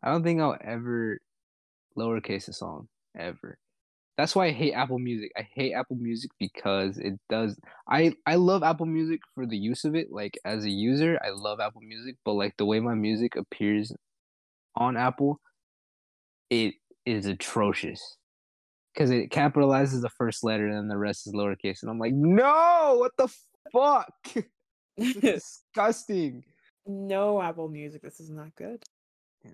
[0.02, 1.20] I don't think I'll ever
[1.96, 3.58] lowercase a song ever.
[4.16, 5.32] That's why I hate Apple Music.
[5.36, 9.84] I hate Apple Music because it does I I love Apple Music for the use
[9.84, 10.08] of it.
[10.12, 13.92] Like as a user, I love Apple Music, but like the way my music appears
[14.76, 15.40] on Apple,
[16.50, 16.74] it
[17.06, 18.16] is atrocious.
[18.96, 22.12] Cuz it capitalizes the first letter and then the rest is lowercase and I'm like,
[22.14, 22.96] "No!
[22.98, 23.28] What the
[23.72, 24.12] fuck?"
[25.20, 26.44] Disgusting.
[26.86, 28.02] no Apple Music.
[28.02, 28.82] This is not good.
[29.42, 29.50] Yeah.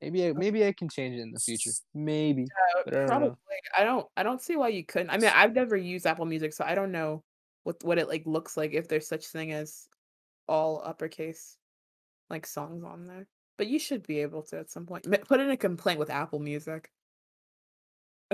[0.00, 1.70] Maybe I, maybe I can change it in the future.
[1.94, 2.46] Maybe.
[2.86, 3.28] I Probably.
[3.30, 3.38] know.
[3.76, 5.10] I don't I don't see why you couldn't.
[5.10, 7.24] I mean, I've never used Apple Music, so I don't know
[7.64, 9.88] what what it like looks like if there's such thing as
[10.46, 11.56] all uppercase
[12.30, 13.26] like songs on there.
[13.56, 15.06] But you should be able to at some point.
[15.26, 16.90] Put in a complaint with Apple Music.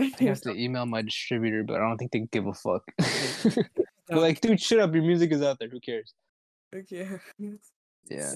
[0.20, 2.84] I have to email my distributor, but I don't think they give a fuck.
[4.10, 4.92] Like, dude, shut up.
[4.92, 5.68] Your music is out there.
[5.68, 6.14] Who cares?
[6.88, 7.22] care.
[8.08, 8.32] Yeah.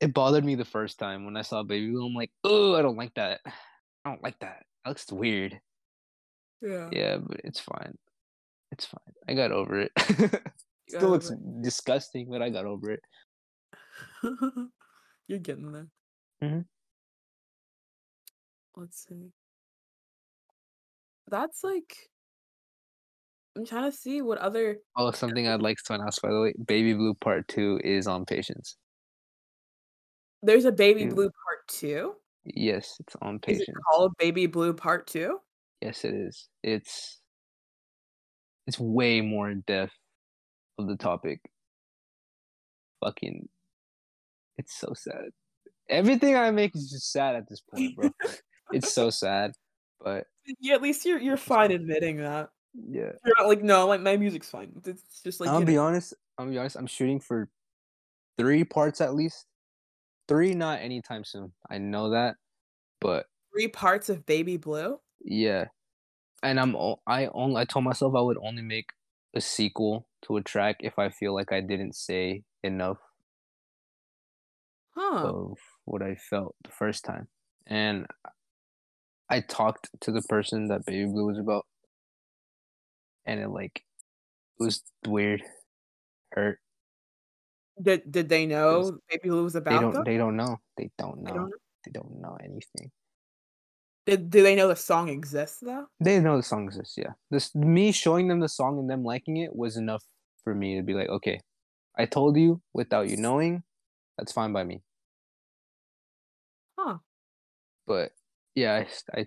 [0.00, 2.06] It bothered me the first time when I saw Baby Blue.
[2.06, 3.40] I'm like, oh, I don't like that.
[3.44, 4.62] I don't like that.
[4.84, 5.58] That looks weird.
[6.60, 6.90] Yeah.
[6.92, 7.98] Yeah, but it's fine.
[8.70, 9.14] It's fine.
[9.28, 9.90] I got over it.
[9.96, 10.42] got
[10.88, 13.00] Still looks over disgusting, but I got over it.
[15.26, 15.88] You're getting there.
[16.42, 16.66] Mhm.
[18.76, 19.32] Let's see.
[21.28, 21.96] That's like
[23.56, 26.54] I'm trying to see what other Oh, something I'd like to announce, by the way.
[26.66, 28.76] Baby Blue Part 2 is on Patience.
[30.42, 31.06] there's a Baby.
[31.06, 32.14] Blue part two.
[32.44, 33.78] Yes, it's on Is it Patience.
[33.90, 35.38] called Baby Blue Part Two?
[35.80, 36.48] Yes, it is.
[36.62, 37.20] It's
[38.66, 39.92] it's way more in depth
[40.78, 41.40] of the topic.
[43.02, 43.48] Fucking,
[44.58, 45.28] it's so sad.
[45.88, 48.10] Everything I make is just sad at this point, bro.
[48.72, 49.52] it's so sad,
[50.04, 50.28] but
[50.60, 52.50] Yeah, at least you're you're fine admitting that.
[52.74, 53.12] yeah.
[53.24, 54.80] You're not like, no, like my music's fine.
[54.86, 56.14] It's just like I'll be know, honest.
[56.38, 56.76] I'll be honest.
[56.76, 57.50] I'm shooting for
[58.38, 59.46] three parts at least.
[60.28, 61.54] Three, not anytime soon.
[61.70, 62.36] I know that,
[63.00, 65.00] but three parts of Baby Blue.
[65.20, 65.68] Yeah,
[66.42, 66.76] and I'm
[67.06, 68.90] I only I told myself I would only make
[69.34, 72.98] a sequel to a track if I feel like I didn't say enough
[74.96, 75.34] Huh.
[75.38, 77.28] of what I felt the first time,
[77.66, 78.06] and
[79.28, 81.66] I talked to the person that Baby Blue was about,
[83.24, 83.82] and it like
[84.60, 85.42] it was weird,
[86.32, 86.58] hurt.
[87.80, 90.04] Did did they know Baby Blue was They about don't them?
[90.04, 91.30] they don't know they don't know.
[91.30, 91.56] They don't know?
[91.84, 92.90] they don't know anything.
[94.06, 95.86] Did do they know the song exists though?
[95.98, 97.12] They know the song exists, yeah.
[97.30, 100.04] This me showing them the song and them liking it was enough
[100.44, 101.40] for me to be like, okay,
[101.96, 103.62] I told you without you knowing,
[104.18, 104.82] that's fine by me.
[106.78, 106.98] Huh.
[107.86, 108.12] But
[108.54, 109.26] yeah, I.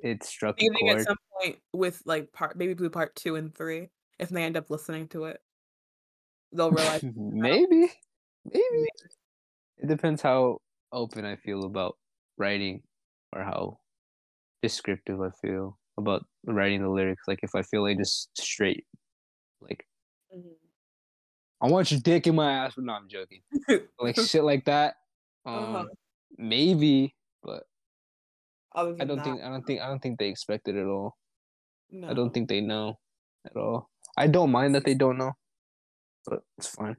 [0.00, 3.54] it struck a think at some point with like part maybe Blue Part Two and
[3.54, 5.40] Three, if they end up listening to it,
[6.52, 7.92] they'll realize maybe,
[8.44, 8.88] maybe.
[9.78, 10.58] It depends how
[10.92, 11.96] open I feel about
[12.38, 12.82] writing,
[13.32, 13.78] or how
[14.62, 17.22] descriptive I feel about writing the lyrics.
[17.26, 18.86] Like if I feel like just straight,
[19.60, 19.86] like
[20.34, 20.54] Mhm.
[21.60, 23.42] I want your dick in my ass, but no, I'm joking.
[23.98, 24.96] like shit like that.
[25.46, 25.84] Um, Uh-huh.
[26.36, 27.64] maybe, but
[28.74, 30.86] Other I don't that, think I don't think I don't think they expect it at
[30.86, 31.16] all.
[31.90, 32.08] no.
[32.08, 32.98] I don't think they know
[33.46, 33.90] at all.
[34.16, 35.32] I don't mind that they don't know,
[36.26, 36.96] but it's fine.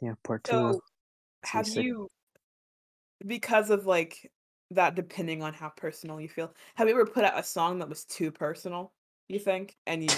[0.00, 0.52] Yeah, part two.
[0.52, 0.80] So,
[1.42, 2.08] It's have you,
[3.26, 4.30] because of like
[4.70, 7.88] that, depending on how personal you feel, have you ever put out a song that
[7.88, 8.92] was too personal?
[9.28, 10.08] You think, and you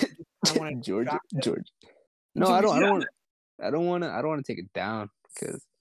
[0.45, 1.09] of want to George?
[1.43, 1.67] George.
[2.35, 2.77] No, I don't.
[2.77, 2.91] I don't.
[2.91, 3.05] want.
[3.63, 4.11] I don't want to.
[4.11, 5.72] I don't want to take it down because I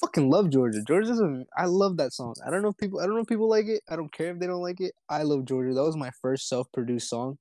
[0.00, 0.82] fucking love Georgia.
[0.86, 1.44] Georgia's a.
[1.56, 2.34] I love that song.
[2.46, 3.00] I don't know if people.
[3.00, 3.82] I don't know if people like it.
[3.88, 4.92] I don't care if they don't like it.
[5.08, 5.74] I love Georgia.
[5.74, 7.38] That was my first self-produced song.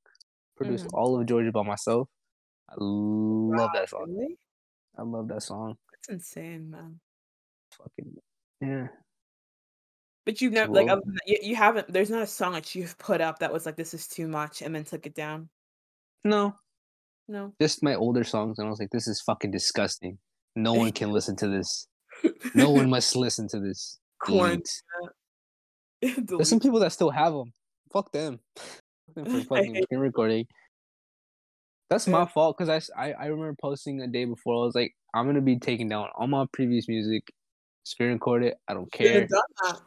[0.58, 0.94] Produced Mhm.
[0.94, 2.10] all of Georgia by myself.
[2.70, 4.06] I love that song.
[4.10, 4.38] Really?
[4.98, 5.78] I love that song.
[5.92, 7.00] That's insane, man.
[7.72, 8.18] Fucking
[8.62, 8.88] yeah.
[10.26, 11.92] But you've never like Well- other than that, you, you haven't.
[11.92, 14.62] There's not a song that you've put up that was like this is too much
[14.62, 15.50] and then took it down.
[16.24, 16.54] No,
[17.28, 17.54] No.
[17.62, 20.20] just my older songs, and I was like, this is fucking disgusting.
[20.56, 21.88] No one can listen to this.
[22.54, 24.00] No one must listen to this.
[24.20, 24.64] Quarantine.
[26.02, 27.52] There's some people that still have them.
[27.92, 28.40] Fuck them.
[28.56, 30.48] Fuck them for fucking screen recording.
[31.90, 34.62] That's my fault because I I remember posting a day before.
[34.62, 37.24] I was like, I'm gonna be taking down all my previous music,
[37.84, 38.58] screen record it.
[38.68, 39.28] I don't care.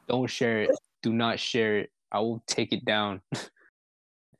[0.08, 0.70] Don't share it.
[1.02, 1.90] Do not share it.
[2.10, 3.20] I will take it down.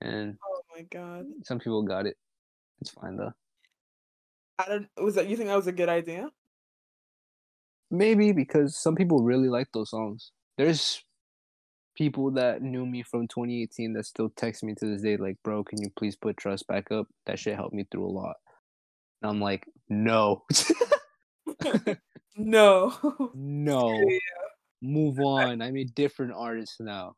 [0.01, 1.27] and Oh my god.
[1.45, 2.17] Some people got it.
[2.81, 3.33] It's fine though.
[4.59, 6.29] I don't was that you think that was a good idea?
[7.93, 10.33] Maybe because some people really like those songs.
[10.59, 11.05] There's
[11.95, 15.63] people that knew me from 2018 that still text me to this day, like, bro,
[15.63, 17.07] can you please put trust back up?
[17.27, 18.37] That shit helped me through a lot.
[19.23, 20.45] And I'm like, no.
[22.35, 23.31] No.
[23.35, 24.01] no.
[24.81, 25.61] Move on.
[25.61, 27.15] I'm a different artist now.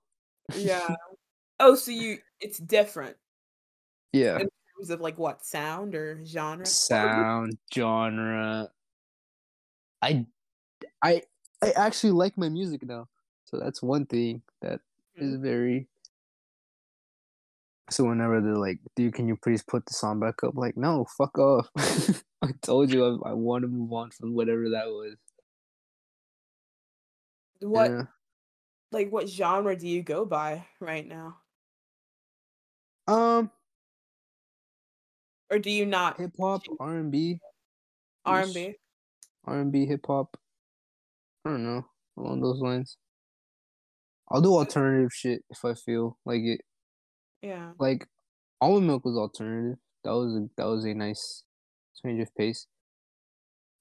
[0.57, 0.95] yeah.
[1.61, 3.17] Oh, so you it's different
[4.13, 4.35] Yeah.
[4.41, 6.67] in terms of like what sound or genre?
[6.67, 8.71] Sound, genre.
[10.03, 10.27] I
[11.05, 11.23] I
[11.63, 13.09] I actually like my music now.
[13.45, 14.81] So that's one thing that
[15.17, 15.87] is very
[17.91, 20.57] so whenever they're like, dude, can you please put the song back up?
[20.57, 21.69] Like, no, fuck off.
[22.43, 25.17] I told you I, I want to move on from whatever that was.
[27.61, 28.03] What Yeah.
[28.91, 31.37] like what genre do you go by right now?
[33.07, 33.51] Um,
[35.51, 37.39] Or do you not hip hop, R and B,
[38.25, 38.77] R&B?
[39.45, 40.39] R and B, hip hop.
[41.45, 41.85] I don't know
[42.17, 42.97] along those lines.
[44.31, 46.61] I'll do alternative shit if I feel like it.
[47.43, 47.73] Yeah.
[47.79, 48.07] Like,
[48.61, 49.79] almond milk was alternative.
[50.05, 51.45] That was a, that was a nice
[52.03, 52.67] change of pace.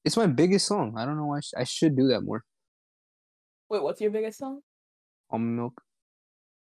[0.04, 0.96] It's my biggest song.
[0.98, 2.44] I don't know why I, sh- I should do that more.
[3.70, 4.60] Wait, what's your biggest song?
[5.32, 5.82] Almond milk.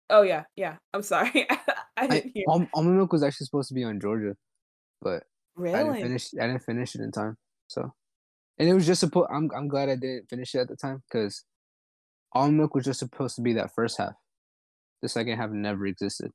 [0.09, 0.75] Oh yeah, yeah.
[0.93, 1.47] I'm sorry.
[1.49, 1.59] I
[1.95, 2.43] I, didn't hear.
[2.49, 4.35] Al- almond milk was actually supposed to be on Georgia,
[5.01, 5.23] but
[5.57, 6.01] I didn't really?
[6.01, 6.29] finish.
[6.39, 7.37] I didn't finish it in time.
[7.67, 7.93] So,
[8.61, 9.27] and it was just supposed.
[9.33, 11.43] I'm I'm glad I didn't finish it at the time because
[12.31, 14.13] almond milk was just supposed to be that first half.
[15.01, 16.29] The second half never existed.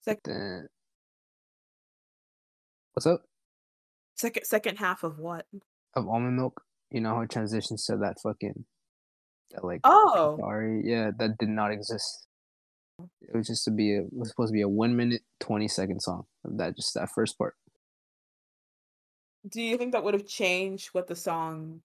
[0.00, 0.68] Second.
[2.94, 3.20] What's up
[4.14, 5.44] second second half of what?
[5.94, 6.62] of almond milk?
[6.90, 8.64] You know how it transitions to that fucking
[9.50, 10.38] that like Oh.
[10.40, 12.26] sorry, yeah, that did not exist.
[13.20, 14.04] It was just to be a.
[14.04, 17.10] It was supposed to be a one minute twenty second song of that just that
[17.14, 17.56] first part.
[19.48, 21.82] Do you think that would have changed what the song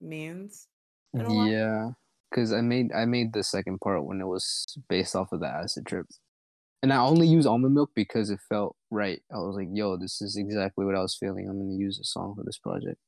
[0.00, 0.68] means?
[1.14, 1.22] a?
[1.28, 1.90] Yeah,
[2.30, 5.46] because I made I made the second part when it was based off of the
[5.46, 6.06] acid trip,
[6.82, 9.22] and I only use almond milk because it felt right.
[9.32, 11.48] I was like, "Yo, this is exactly what I was feeling.
[11.48, 12.98] I'm gonna use this song for this project."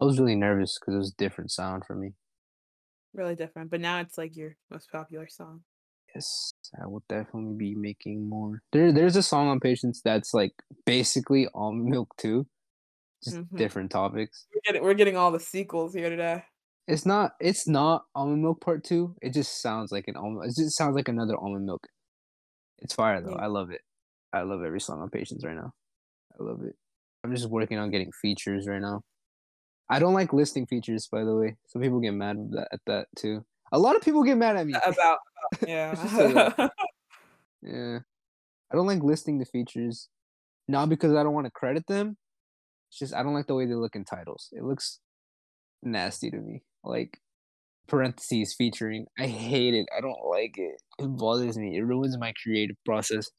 [0.00, 2.14] I was really nervous because it was a different sound for me.
[3.14, 3.70] Really different.
[3.70, 5.62] But now it's like your most popular song.
[6.14, 8.62] Yes, I will definitely be making more.
[8.72, 10.52] There, there's a song on Patience that's like
[10.86, 12.46] basically almond milk too,
[13.24, 13.56] just Mhm.
[13.56, 14.46] different topics.
[14.54, 16.44] We're getting we're getting all the sequels here today.
[16.88, 17.32] It's not.
[17.40, 19.14] It's not almond milk part two.
[19.22, 20.50] It just sounds like an almond.
[20.50, 21.86] It just sounds like another almond milk.
[22.78, 23.30] It's fire though.
[23.36, 23.42] Yeah.
[23.44, 23.80] I love it.
[24.32, 25.72] I love every song on Patience right now.
[26.38, 26.74] I love it.
[27.22, 29.02] I'm just working on getting features right now.
[29.88, 31.56] I don't like listing features, by the way.
[31.68, 33.44] Some people get mad at that, at that too.
[33.72, 34.72] A lot of people get mad at me.
[34.74, 35.18] About,
[35.52, 36.54] about Let's just say that.
[36.58, 36.68] yeah.
[37.62, 37.98] Yeah.
[38.72, 40.08] I don't like listing the features.
[40.66, 42.16] Not because I don't want to credit them.
[42.90, 44.48] It's just I don't like the way they look in titles.
[44.52, 44.98] It looks
[45.82, 46.62] nasty to me.
[46.82, 47.18] Like
[47.86, 49.06] parentheses featuring.
[49.18, 49.86] I hate it.
[49.96, 50.80] I don't like it.
[50.98, 51.76] It bothers me.
[51.76, 53.30] It ruins my creative process.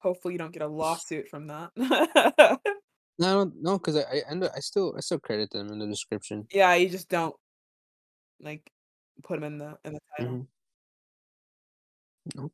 [0.00, 1.70] Hopefully you don't get a lawsuit from that.
[3.18, 5.68] No, I don't no, because I, I end up I still I still credit them
[5.72, 6.46] in the description.
[6.52, 7.34] yeah, you just don't
[8.40, 8.70] like
[9.22, 10.32] put them in the in the title.
[10.34, 10.46] Mhm.
[12.34, 12.52] Nope.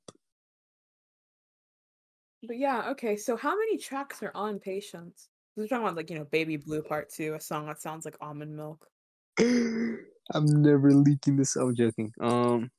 [2.45, 3.17] But yeah, okay.
[3.17, 5.29] So how many tracks are on Patience?
[5.57, 8.17] We're talking about like you know Baby Blue Part Two, a song that sounds like
[8.21, 8.87] almond milk.
[9.41, 11.57] I'm never leaking this.
[11.57, 12.13] I'm joking.
[12.21, 12.71] Um,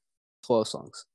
[0.45, 1.05] twelve songs.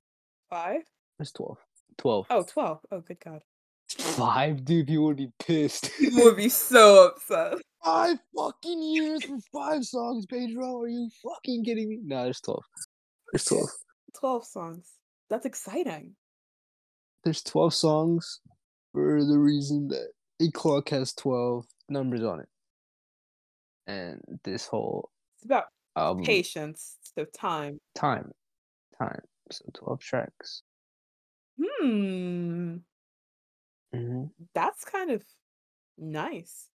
[0.51, 0.83] Five?
[1.19, 1.59] There's twelve.
[1.99, 2.27] Twelve.
[2.31, 2.79] Oh, 12.
[2.93, 3.43] Oh, good God.
[3.91, 4.89] Five, dude.
[4.89, 5.91] You would be pissed.
[5.99, 7.55] you would be so upset.
[7.85, 10.81] Five fucking years for five songs, Pedro.
[10.83, 12.01] Are you fucking kidding me?
[12.05, 12.65] No, there's twelve.
[13.33, 13.69] There's twelve.
[14.19, 14.91] 12 songs.
[15.31, 16.17] That's exciting.
[17.25, 18.41] There's twelve songs
[18.93, 20.09] for the reason that
[20.41, 22.49] a clock has twelve numbers on it,
[23.87, 25.65] and this whole It's about
[25.97, 27.81] album patience, so time.
[27.95, 28.33] time,
[28.99, 29.21] time.
[29.51, 30.63] So twelve tracks.
[31.61, 32.77] Hmm.
[33.93, 34.25] hmm
[34.55, 35.23] That's kind of
[35.99, 36.69] nice.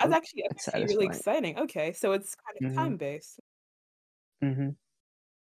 [0.00, 1.58] That's Oh, actually, that's it's actually really exciting.
[1.58, 2.94] Okay, so it's kind of Mhm.
[2.94, 3.40] time based.
[4.40, 4.70] hmm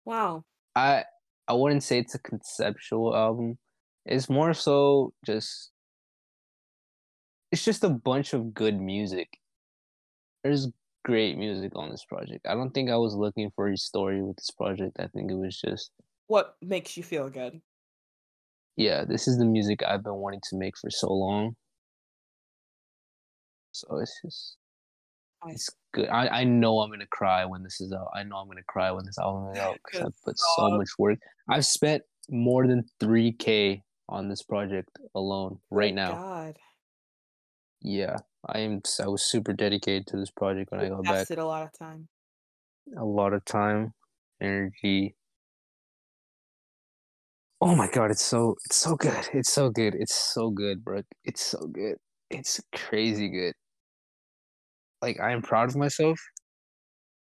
[0.05, 0.45] Wow.
[0.75, 1.05] I
[1.49, 3.59] I wouldn't say it's a conceptual album.
[4.05, 5.73] It's more so just
[7.51, 9.39] it's just a bunch of good music.
[10.45, 10.69] There's
[11.05, 12.47] great music on this project.
[12.47, 15.01] I don't think I was looking for a story with this project.
[15.01, 15.91] I think it was just
[16.27, 17.63] What makes you feel good?
[18.77, 21.57] yeah, this is the music I've been wanting to make for so long.
[23.73, 24.57] So it's just
[25.47, 26.09] It's good.
[26.09, 28.09] I, I know I'm gonna cry when this is out.
[28.15, 30.91] I know I'm gonna cry when this album is out because I put so much
[30.99, 31.19] work.
[31.49, 36.15] I've spent more than three k on this project alone right now.
[36.15, 36.59] God.
[37.81, 38.81] Yeah, I am.
[39.01, 41.11] I was super dedicated to this project when I got back.
[41.11, 42.09] Invested a lot of time.
[42.97, 43.93] A lot of time,
[44.41, 45.17] energy.
[47.61, 49.29] Oh my god, it's so it's so good.
[49.33, 49.95] It's so good.
[49.95, 51.03] It's so good, bro.
[51.25, 51.97] It's so good.
[52.31, 53.55] It's crazy good.
[55.03, 56.19] Like I am proud of myself.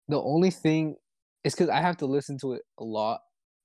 [0.08, 0.96] The only thing
[1.44, 3.20] is because I have to listen to it a lot,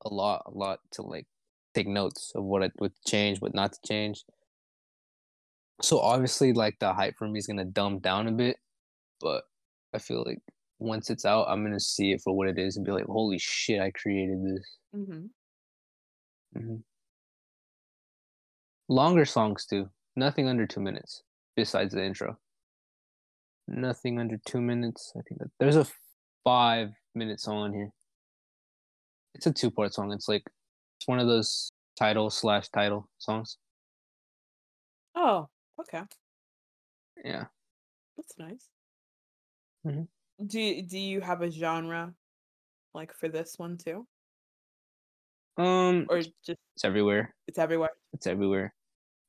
[0.05, 1.25] a lot, a lot to like
[1.73, 4.23] take notes of what I would change, what not to change.
[5.81, 8.57] So obviously, like the hype for me is gonna dumb down a bit,
[9.19, 9.43] but
[9.93, 10.39] I feel like
[10.79, 13.39] once it's out, I'm gonna see it for what it is and be like, "Holy
[13.39, 15.25] shit, I created this." Mm-hmm.
[16.57, 16.75] Mm-hmm.
[18.89, 19.89] Longer songs too.
[20.15, 21.23] Nothing under two minutes.
[21.55, 22.37] Besides the intro.
[23.67, 25.13] Nothing under two minutes.
[25.15, 25.87] I think that there's a
[26.43, 27.89] five minute song on here.
[29.35, 30.11] It's a two part song.
[30.11, 30.43] It's like
[30.99, 33.57] it's one of those title slash title songs.
[35.15, 35.47] Oh,
[35.79, 36.01] okay.
[37.23, 37.45] Yeah.
[38.17, 38.67] That's nice.
[39.85, 40.07] Mhm.
[40.45, 42.13] Do you, do you have a genre
[42.93, 44.05] like for this one too,
[45.57, 46.05] Um.
[46.09, 47.33] or just It's everywhere.
[47.47, 47.91] it's everywhere?
[48.13, 48.73] It's everywhere.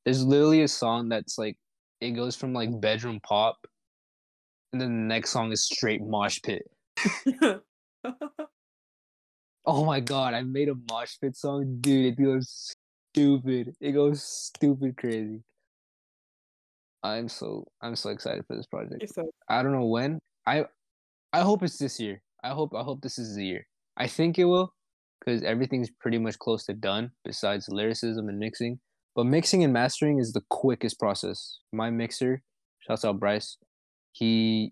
[0.03, 1.57] There's literally a song that's like
[2.01, 3.57] it goes from like bedroom pop,
[4.71, 6.63] and then the next song is straight mosh pit.
[9.67, 12.05] Oh my god, I made a mosh pit song, dude.
[12.05, 12.75] It goes
[13.11, 13.73] stupid.
[13.81, 15.41] It goes stupid crazy.
[17.01, 19.11] I'm so I'm so excited for this project.
[19.13, 20.19] So I don't know when.
[20.45, 20.65] I
[21.33, 22.21] I hope it's this year.
[22.43, 23.65] I hope I hope this is the year.
[23.97, 24.71] I think it will,
[25.19, 28.79] because everything's pretty much close to done besides lyricism and mixing.
[29.15, 31.59] But mixing and mastering is the quickest process.
[31.71, 32.43] My mixer,
[32.85, 33.57] shouts out Bryce,
[34.15, 34.71] he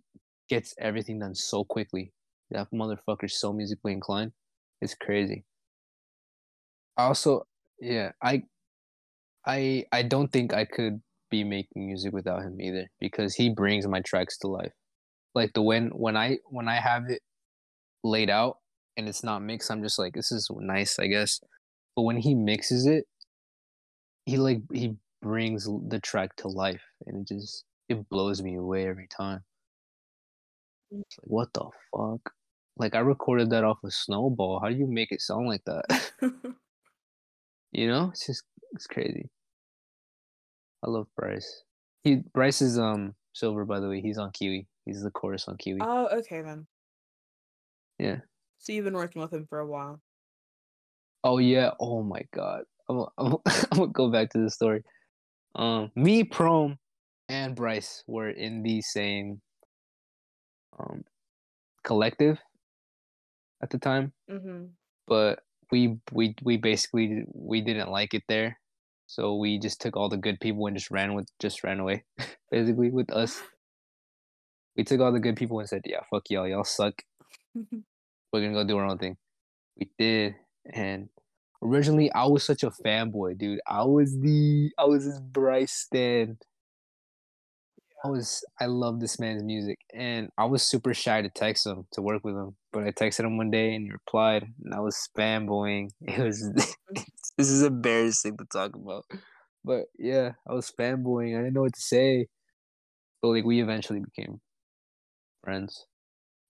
[0.49, 2.13] gets everything done so quickly.
[2.51, 4.31] That motherfucker's so musically inclined.
[4.81, 5.43] It's crazy.
[6.97, 7.45] Also,
[7.79, 8.43] yeah, I,
[9.45, 13.85] I, I don't think I could be making music without him either because he brings
[13.85, 14.71] my tracks to life.
[15.35, 17.21] Like the when when I when I have it
[18.03, 18.57] laid out
[18.95, 21.41] and it's not mixed, I'm just like this is nice, I guess.
[21.95, 23.05] But when he mixes it,
[24.25, 28.87] he like he brings the track to life, and it just it blows me away
[28.87, 29.43] every time.
[30.91, 32.33] It's like what the fuck?
[32.77, 34.59] Like I recorded that off a snowball.
[34.59, 36.11] How do you make it sound like that?
[37.71, 38.43] you know, it's just
[38.73, 39.29] it's crazy.
[40.83, 41.63] I love Bryce.
[42.03, 44.01] He Bryce is um silver by the way.
[44.01, 44.67] He's on Kiwi.
[44.85, 45.79] He's the chorus on Kiwi.
[45.81, 46.67] oh, okay then.
[47.99, 48.17] Yeah.
[48.57, 50.01] So you've been working with him for a while.
[51.23, 51.71] Oh yeah.
[51.79, 52.63] Oh my god.
[52.89, 54.83] I'm I'm, I'm gonna go back to the story.
[55.55, 56.77] Um, me, Prom,
[57.29, 59.41] and Bryce were in the same
[60.79, 61.03] um
[61.83, 62.39] collective
[63.61, 64.65] at the time, Mm-hmm.
[65.07, 65.39] but
[65.71, 68.59] we we we basically we didn't like it there,
[69.07, 72.03] so we just took all the good people and just ran with just ran away,
[72.51, 73.41] basically with us.
[74.75, 77.01] We took all the good people and said, "Yeah, fuck y'all, y'all suck.
[77.55, 79.17] We're gonna go do our own thing."
[79.77, 80.35] We did,
[80.71, 81.09] and
[81.61, 83.61] originally I was such a fanboy, dude.
[83.67, 86.37] I was the I was this Bryce stan.
[88.03, 91.87] I was I love this man's music, and I was super shy to text him
[91.93, 92.55] to work with him.
[92.73, 95.89] But I texted him one day, and he replied, and I was fanboying.
[96.01, 96.41] It was
[97.37, 99.05] this is embarrassing to talk about,
[99.63, 101.35] but yeah, I was fanboying.
[101.37, 102.27] I didn't know what to say,
[103.21, 104.41] but like we eventually became
[105.43, 105.85] friends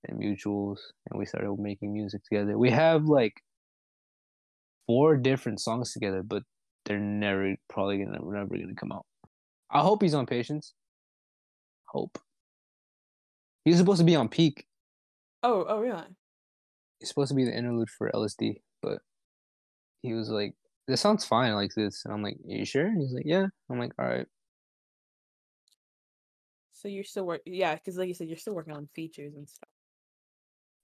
[0.07, 2.57] and mutuals, and we started making music together.
[2.57, 3.35] We have like
[4.87, 6.43] four different songs together, but
[6.85, 9.05] they're never probably gonna never gonna come out.
[9.71, 10.73] I hope he's on patience.
[11.93, 12.19] Hope.
[13.65, 14.67] He's supposed to be on peak.
[15.43, 16.15] Oh, oh really?
[16.99, 19.03] He's supposed to be the interlude for LSD, but
[20.03, 20.55] he was like,
[20.87, 23.47] "This sounds fine like this," and I'm like, "Are you sure?" And he's like, "Yeah."
[23.69, 24.27] I'm like, "All right."
[26.73, 29.47] So you're still work yeah, because like you said, you're still working on features and
[29.47, 29.69] stuff.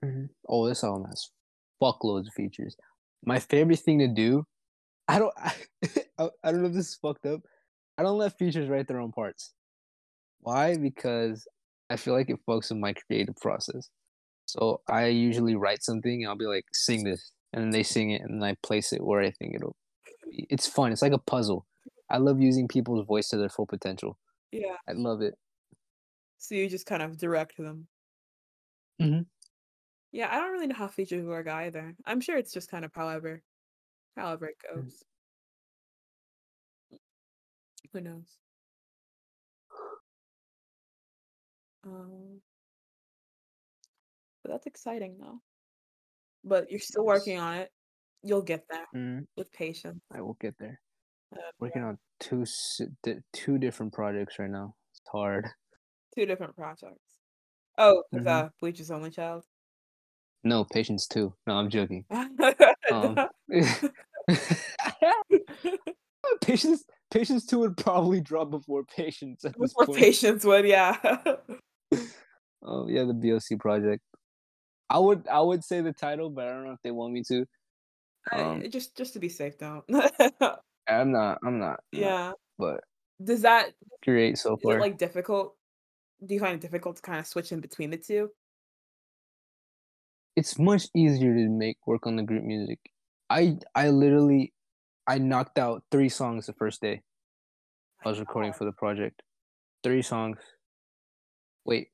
[0.04, 0.30] Mhm.
[0.48, 1.32] Oh, this album has
[1.82, 2.76] fuckloads of features.
[3.26, 4.46] My favorite thing to do,
[5.08, 7.42] I don't, I, I don't know if this is fucked up.
[7.98, 9.54] I don't let features write their own parts.
[10.40, 10.78] Why?
[10.78, 11.48] Because
[11.90, 13.90] I feel like it fucks with my creative process.
[14.48, 17.32] So I usually write something and I'll be like, sing this.
[17.54, 19.76] And then they sing it and then I place it where I think it'll
[20.32, 20.48] be.
[20.50, 20.92] It's fun.
[20.92, 21.68] It's like a puzzle.
[22.10, 24.18] I love using people's voice to their full potential.
[24.52, 24.78] Yeah.
[24.88, 25.36] I love it.
[26.40, 27.88] So you just kind of direct them.
[29.00, 29.30] Mhm.
[30.12, 31.96] Yeah, I don't really know how features work either.
[32.06, 33.44] I'm sure it's just kind of however,
[34.16, 34.86] however it Mm.
[34.86, 35.04] goes.
[37.92, 38.40] Who knows?
[41.86, 42.42] Um,
[44.44, 45.40] but that's exciting though.
[46.44, 47.70] But you're still working on it.
[48.24, 50.00] You'll get there Mm, with patience.
[50.12, 50.80] I will get there.
[51.36, 52.46] Uh, Working on two
[53.34, 54.76] two different projects right now.
[54.92, 55.48] It's hard.
[56.16, 57.16] two different projects.
[57.78, 58.28] Oh, with Mhm.
[58.28, 59.46] uh, Bleach Only Child.
[60.44, 61.34] No, patience too.
[61.48, 62.06] No, I'm joking.
[62.92, 63.18] Um,
[66.42, 70.00] patience patience two would probably drop before patience Before point.
[70.00, 70.98] patience would, yeah.
[72.64, 74.04] Oh yeah, the BOC project.
[74.90, 77.24] I would I would say the title, but I don't know if they want me
[77.28, 77.46] to.
[78.32, 79.84] I- Um, just just to be safe, don't.
[79.94, 80.60] I'm not.
[80.88, 81.38] I'm not.
[81.44, 82.32] I'm not, yeah.
[82.58, 82.82] But
[83.24, 83.74] Does that
[84.04, 84.78] create so is far.
[84.78, 85.56] it like difficult?
[86.26, 88.30] Do you find it difficult to kind of switch in between the two?
[90.36, 92.80] it's much easier to make work on the group music.
[93.30, 94.54] I I literally
[95.08, 97.02] I knocked out three songs the first day.
[98.06, 99.22] I was recording for the project.
[99.84, 100.38] Three songs.
[101.66, 101.90] Wait.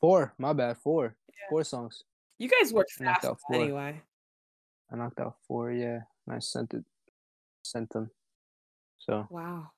[0.00, 0.34] Four.
[0.38, 0.78] My bad.
[0.78, 1.16] Four.
[1.50, 2.04] Four songs.
[2.38, 4.00] You guys work fast anyway.
[4.92, 5.72] I knocked out four.
[5.72, 6.84] Yeah, and I sent it.
[7.62, 8.10] Sent them.
[8.98, 9.70] So Wow.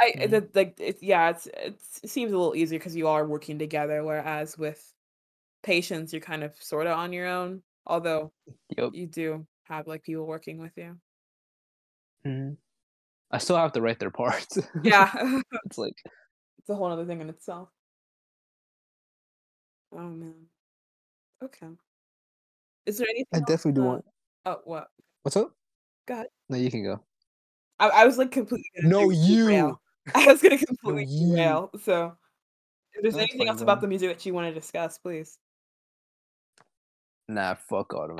[0.00, 0.30] I Mhm.
[0.30, 3.58] the, like it's yeah, it's, it's it seems a little easier because you are working
[3.58, 4.92] together, whereas with
[5.62, 7.62] patience you're kind of sort of on your own.
[7.86, 8.32] Although
[8.76, 8.90] yep.
[8.92, 10.98] you do have like people working with you.
[12.24, 12.56] Mhm.
[13.30, 14.58] I still have to write their parts.
[14.82, 15.10] Yeah,
[15.64, 15.96] it's like
[16.58, 17.68] it's a whole other thing in itself.
[19.94, 20.34] Oh man.
[21.42, 21.68] Okay.
[22.86, 23.26] Is there anything?
[23.32, 24.04] I else, definitely do uh, want.
[24.46, 24.88] Oh, what?
[25.22, 25.52] What's up?
[26.06, 26.26] Go ahead.
[26.48, 27.00] No, you can go.
[27.78, 28.68] I, I was like completely.
[28.76, 29.44] gonna No, de- you.
[29.46, 29.80] derail.
[30.14, 31.30] I was gonna completely you.
[31.30, 31.70] derail.
[31.82, 32.16] So,
[32.92, 33.82] if there's That's anything fine, else about bro.
[33.82, 35.38] the music that you want to discuss, please.
[37.28, 38.18] Nah, fuck Autumn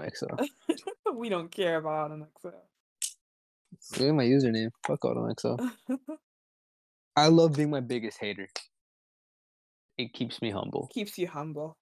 [1.14, 2.26] we don't care about an
[3.98, 4.70] Look at my username.
[4.86, 5.58] Fuck Autumn
[7.16, 8.48] I love being my biggest hater.
[9.96, 10.88] It keeps me humble.
[10.92, 11.76] Keeps you humble.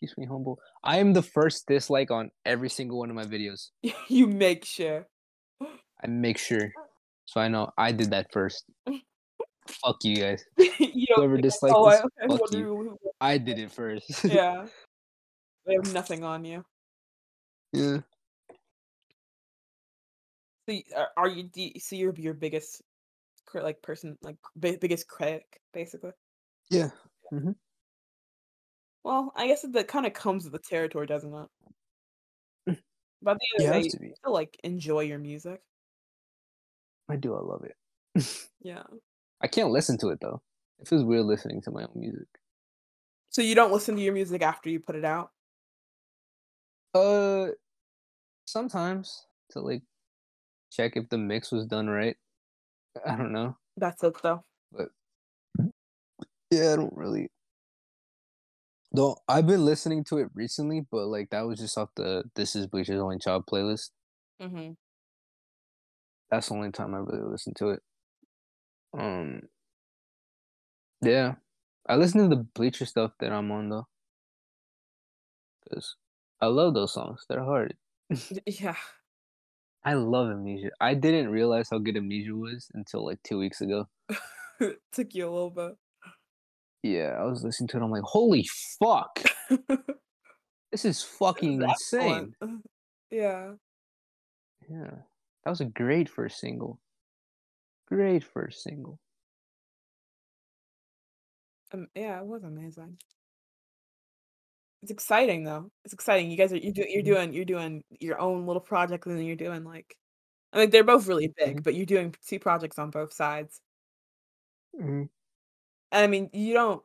[0.00, 0.58] Keeps me humble.
[0.82, 3.70] I am the first dislike on every single one of my videos.
[4.08, 5.06] you make sure.
[5.62, 6.72] I make sure.
[7.24, 8.64] So I know I did that first.
[9.68, 10.44] Fuck you guys.
[10.58, 12.98] you Whoever think, disliked oh, I, this, I fuck you.
[13.20, 14.24] I did it first.
[14.24, 14.66] Yeah.
[15.64, 16.64] They have nothing on you.
[17.72, 17.98] yeah.
[20.68, 21.44] So, are, uh, are you?
[21.44, 22.82] Do you, so you're your biggest,
[23.54, 26.10] like person, like biggest critic, basically.
[26.70, 26.90] Yeah.
[29.04, 31.48] Well, I guess that kind of comes with the territory, doesn't it?
[32.68, 32.82] Mm.
[33.22, 35.62] But the You end of have the day, to you still like enjoy your music.
[37.08, 37.34] I do.
[37.34, 37.76] I love it.
[38.60, 38.84] Yeah.
[39.40, 40.42] I can't listen to it though.
[40.78, 42.28] It feels weird listening to my own music.
[43.30, 45.30] So you don't listen to your music after you put it out.
[46.94, 47.48] Uh,
[48.46, 49.82] sometimes to like
[50.70, 52.16] check if the mix was done right.
[53.06, 53.56] I don't know.
[53.76, 54.44] That's it, though.
[56.52, 57.30] Yeah, I don't really.
[58.92, 62.54] Though I've been listening to it recently, but like that was just off the "This
[62.56, 63.90] Is Bleacher's Only Child" playlist.
[64.40, 64.72] Mm-hmm.
[66.30, 67.82] That's the only time I really listened to it.
[68.94, 69.42] Um.
[71.02, 71.34] Yeah,
[71.88, 73.88] I listen to the Bleacher stuff that I'm on though,
[75.64, 75.96] because
[76.40, 77.24] I love those songs.
[77.28, 77.76] They're hard.
[78.46, 78.76] Yeah.
[79.84, 80.70] I love Amnesia.
[80.80, 83.88] I didn't realize how good Amnesia was until like two weeks ago.
[84.92, 85.76] Took you a little bit.
[86.82, 87.82] Yeah, I was listening to it.
[87.82, 88.44] I'm like, holy
[88.80, 89.22] fuck,
[90.72, 92.34] this is fucking insane.
[93.10, 93.54] Yeah.
[94.68, 95.02] Yeah,
[95.44, 96.80] that was a great first single.
[97.88, 98.98] Great first single.
[101.72, 102.98] Um, yeah, it was amazing.
[104.82, 105.70] It's exciting though.
[105.84, 106.30] It's exciting.
[106.30, 107.14] You guys are you do you're Mhm.
[107.14, 109.96] doing you're doing your own little project and then you're doing like
[110.52, 111.64] I mean they're both really big, Mhm.
[111.64, 113.60] but you're doing two projects on both sides.
[114.72, 115.08] Mhm.
[115.92, 116.82] I mean you don't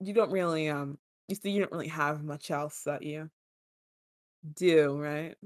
[0.00, 0.98] you don't really um
[1.28, 3.30] you see you don't really have much else that you
[4.54, 5.36] do, right?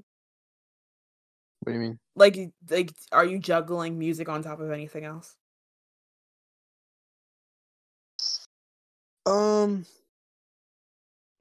[1.60, 1.98] What do you mean?
[2.16, 5.36] Like like are you juggling music on top of anything else?
[9.26, 9.84] Um,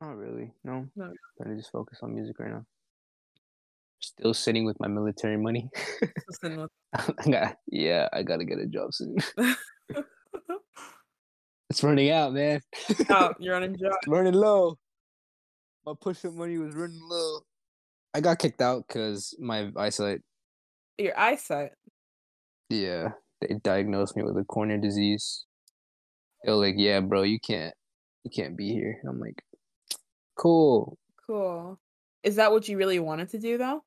[0.01, 0.51] not really.
[0.63, 1.13] No, No.
[1.37, 2.65] trying to just focus on music right now.
[3.99, 5.69] Still sitting with my military money.
[6.93, 9.15] I got, yeah, I gotta get a job soon.
[11.69, 12.61] it's running out, man.
[13.09, 13.91] oh, you're unenjoyed.
[14.07, 14.77] running low.
[15.85, 17.39] My push-up money was running low.
[18.13, 20.21] I got kicked out because my eyesight.
[20.97, 21.71] Your eyesight.
[22.69, 23.09] Yeah,
[23.41, 25.45] they diagnosed me with a cornea disease.
[26.43, 27.73] They were like, "Yeah, bro, you can't,
[28.23, 29.41] you can't be here." And I'm like,
[30.37, 31.79] "Cool." Cool.
[32.23, 33.83] Is that what you really wanted to do though?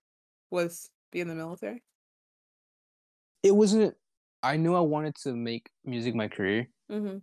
[0.51, 1.83] Was be in the military?
[3.43, 3.95] It wasn't.
[4.43, 6.69] I knew I wanted to make music my career.
[6.91, 7.19] Mm-hmm.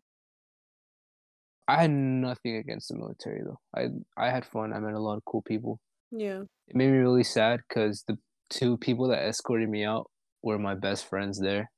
[1.68, 3.60] I had nothing against the military though.
[3.76, 3.88] I
[4.18, 4.74] I had fun.
[4.74, 5.80] I met a lot of cool people.
[6.12, 6.44] Yeah.
[6.68, 8.18] It made me really sad because the
[8.50, 10.10] two people that escorted me out
[10.42, 11.70] were my best friends there,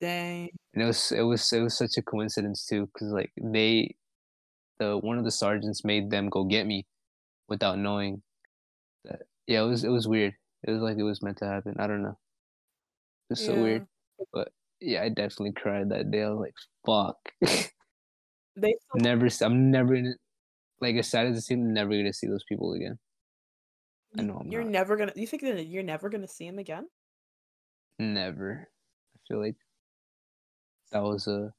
[0.00, 0.48] Dang.
[0.72, 3.94] and it was it was it was such a coincidence too because like they,
[4.78, 6.86] the one of the sergeants made them go get me,
[7.48, 8.22] without knowing.
[9.04, 10.34] That yeah, it was it was weird.
[10.66, 11.76] It was like it was meant to happen.
[11.78, 12.18] I don't know.
[13.28, 13.86] It was so weird.
[14.32, 14.48] But
[14.80, 16.22] yeah, I definitely cried that day.
[16.22, 16.54] I was like,
[16.86, 17.70] fuck.
[18.56, 20.14] They never I'm never gonna
[20.80, 22.98] like as sad as it seems, never gonna see those people again.
[24.18, 24.70] I know I'm you're not.
[24.70, 26.86] never gonna you think that you're never gonna see him again?
[27.98, 28.68] Never.
[29.14, 29.56] I feel like
[30.92, 31.52] that was a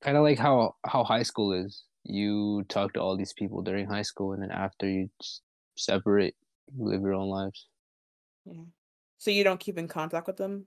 [0.00, 1.84] kind of like how how high school is.
[2.04, 5.08] You talk to all these people during high school, and then after you
[5.76, 6.34] separate,
[6.74, 7.68] you live your own lives.
[8.44, 8.64] Yeah.
[9.18, 10.66] So you don't keep in contact with them?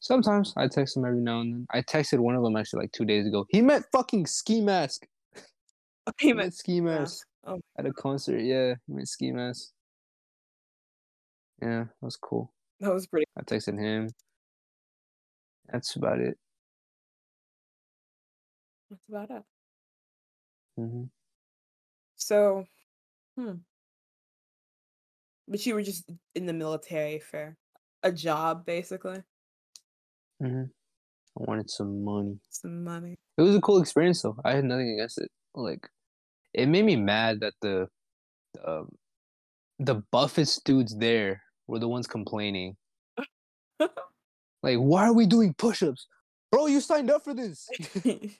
[0.00, 1.66] Sometimes I text him every now and then.
[1.72, 3.46] I texted one of them actually like two days ago.
[3.50, 5.06] He met fucking Ski Mask.
[6.20, 7.26] He He met met Ski Mask Mask.
[7.46, 8.40] Oh, at a concert.
[8.40, 9.72] Yeah, he met Ski Mask.
[11.60, 12.52] Yeah, that was cool.
[12.80, 14.10] that was pretty I texted him.
[15.70, 16.38] That's about it.
[18.90, 19.42] that's about it.
[20.76, 21.04] hmm
[22.16, 22.64] So
[23.36, 23.54] hmm.
[25.48, 27.56] But you were just in the military for
[28.02, 29.22] a job basically.
[30.40, 30.64] Hmm
[31.38, 32.38] I wanted some money.
[32.50, 33.16] Some money.
[33.36, 34.36] It was a cool experience though.
[34.44, 35.30] I had nothing against it.
[35.54, 35.88] Like,
[36.52, 37.88] it made me mad that the,
[38.64, 38.88] um,
[39.78, 42.76] the buffest dudes there were the ones complaining.
[44.60, 46.08] Like, why are we doing push-ups,
[46.50, 46.66] bro?
[46.66, 47.68] You signed up for this.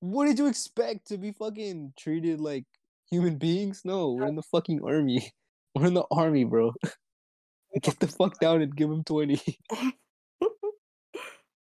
[0.00, 2.64] what did you expect to be fucking treated like
[3.10, 3.82] human beings?
[3.84, 5.32] No, we're in the fucking army.
[5.74, 6.72] We're in the army, bro.
[7.82, 9.40] Get the fuck down and give him twenty.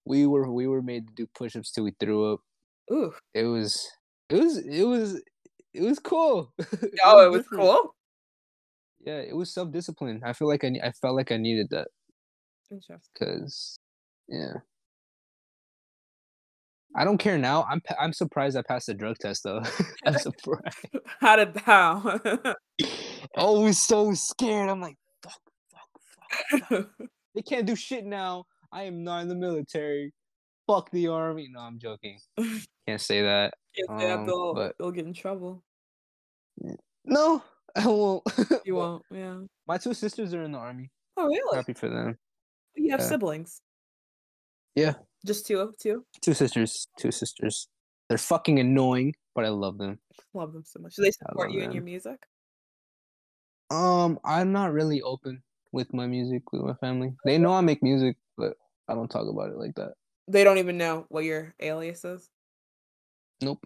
[0.06, 2.40] We were we were made to do push-ups till we threw up.
[2.92, 3.14] Ooh.
[3.34, 3.90] It was
[4.30, 5.22] it was it was
[5.74, 6.54] it was cool.
[7.06, 7.96] Oh, it was cool.
[9.06, 10.22] Yeah, it was self-discipline.
[10.26, 11.88] I feel like I I felt like I needed that
[12.70, 13.78] because
[14.28, 14.54] yeah.
[16.96, 17.66] I don't care now.
[17.70, 19.64] I'm I'm surprised I passed the drug test though.
[20.06, 20.78] I'm surprised.
[21.20, 22.20] How did how?
[23.36, 24.70] Oh, I was so scared.
[24.70, 27.10] I'm like, fuck, fuck, fuck, fuck.
[27.36, 28.46] They can't do shit now.
[28.74, 30.14] I am not in the military.
[30.66, 31.48] Fuck the army.
[31.52, 32.18] No, I'm joking.
[32.88, 33.54] Can't say that.
[33.76, 35.64] Yes, yeah, Um, they'll, but- they'll get in trouble.
[37.06, 37.44] No,
[37.76, 38.24] I won't.
[38.66, 39.40] You won't, yeah.
[39.68, 40.90] My two sisters are in the army.
[41.18, 41.58] Oh, really?
[41.58, 42.18] Happy for them.
[42.76, 43.06] You have yeah.
[43.06, 43.62] siblings?
[44.76, 44.94] Yeah.
[45.26, 46.06] Just two, of two.
[46.22, 46.88] Two sisters.
[46.98, 47.68] Two sisters.
[48.10, 50.00] They're fucking annoying, but I love them.
[50.34, 50.96] Love them so much.
[50.96, 52.18] Do they support you in your music?
[53.70, 57.14] Um, I'm not really open with my music with my family.
[57.26, 58.56] They know I make music, but
[58.88, 59.94] I don't talk about it like that.
[60.28, 62.30] They don't even know what your alias is.
[63.42, 63.66] Nope.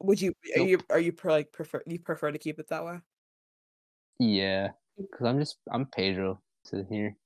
[0.00, 0.30] Would you?
[0.54, 0.68] Are Nope.
[0.68, 0.78] you?
[0.90, 1.82] Are you per, like prefer?
[1.86, 3.00] You prefer to keep it that way?
[4.18, 7.16] Yeah, because I'm just I'm Pedro to here.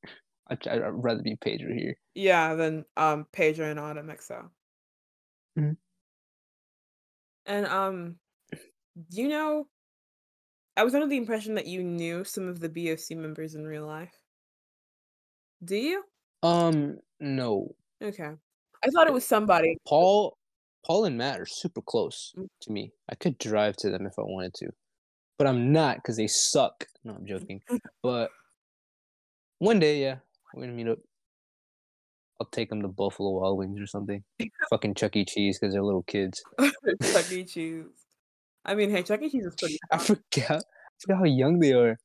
[0.48, 1.96] I I'd rather be Pedro here.
[2.14, 2.54] Yeah.
[2.54, 4.50] than um, Pedro and Autumn XO.
[5.58, 5.76] Mhm.
[7.46, 8.16] And um,
[9.10, 9.68] you know,
[10.76, 13.86] I was under the impression that you knew some of the BOC members in real
[13.86, 14.14] life.
[15.64, 16.04] Do you?
[16.42, 17.74] Um, no.
[18.02, 18.30] Okay.
[18.84, 19.76] I thought it was somebody.
[19.86, 20.36] Paul,
[20.84, 22.48] Paul and Matt are super close Mm.
[22.62, 22.92] to me.
[23.10, 24.70] I could drive to them if I wanted to,
[25.38, 26.86] but I'm not because they suck.
[27.04, 27.60] No, I'm joking.
[28.02, 28.30] but
[29.58, 30.16] one day, yeah,
[30.54, 30.98] we're gonna meet up.
[32.40, 34.24] I'll take them to Buffalo Wild Wings or something.
[34.70, 35.24] Fucking Chuck E.
[35.24, 36.42] Cheese because they're little kids.
[36.58, 37.44] Chuck E.
[37.44, 37.84] Cheese.
[38.64, 39.30] I mean, hey, Chuck E.
[39.30, 39.78] Cheese is pretty.
[39.92, 40.16] I fun.
[40.32, 40.62] forgot.
[40.64, 41.96] I forgot how young they are.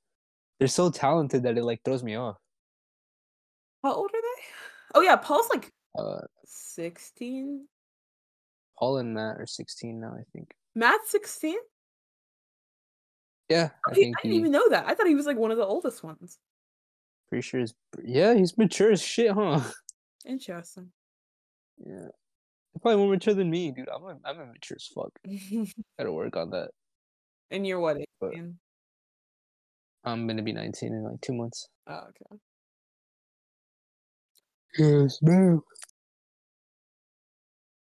[0.59, 2.38] They're so talented that it like throws me off.
[3.84, 4.16] How old are they?
[4.95, 7.68] Oh yeah, Paul's like Uh, sixteen.
[8.80, 10.53] Paul and Matt are 16 now, I think.
[10.76, 11.57] Matt's sixteen.
[13.49, 14.38] Yeah, I I, think didn't he.
[14.39, 14.85] even know that.
[14.88, 16.38] I thought he was like one of the oldest ones.
[17.30, 17.73] Pretty sure he's.
[18.03, 19.61] Yeah, he's mature as shit, huh?
[20.26, 20.91] Interesting.
[21.77, 22.07] Yeah.
[22.81, 23.89] Probably more mature than me, dude.
[23.89, 25.11] I'm a, I'm immature as fuck.
[25.97, 26.69] Gotta work on that.
[27.49, 27.97] and you're what?
[28.22, 28.57] But- 18?
[30.03, 31.68] I'm gonna be 19 in like two months.
[31.88, 32.39] Oh, okay.
[34.77, 35.63] Yes, no.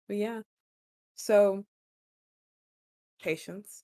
[0.07, 0.41] But yeah.
[1.15, 1.65] So
[3.21, 3.83] patience.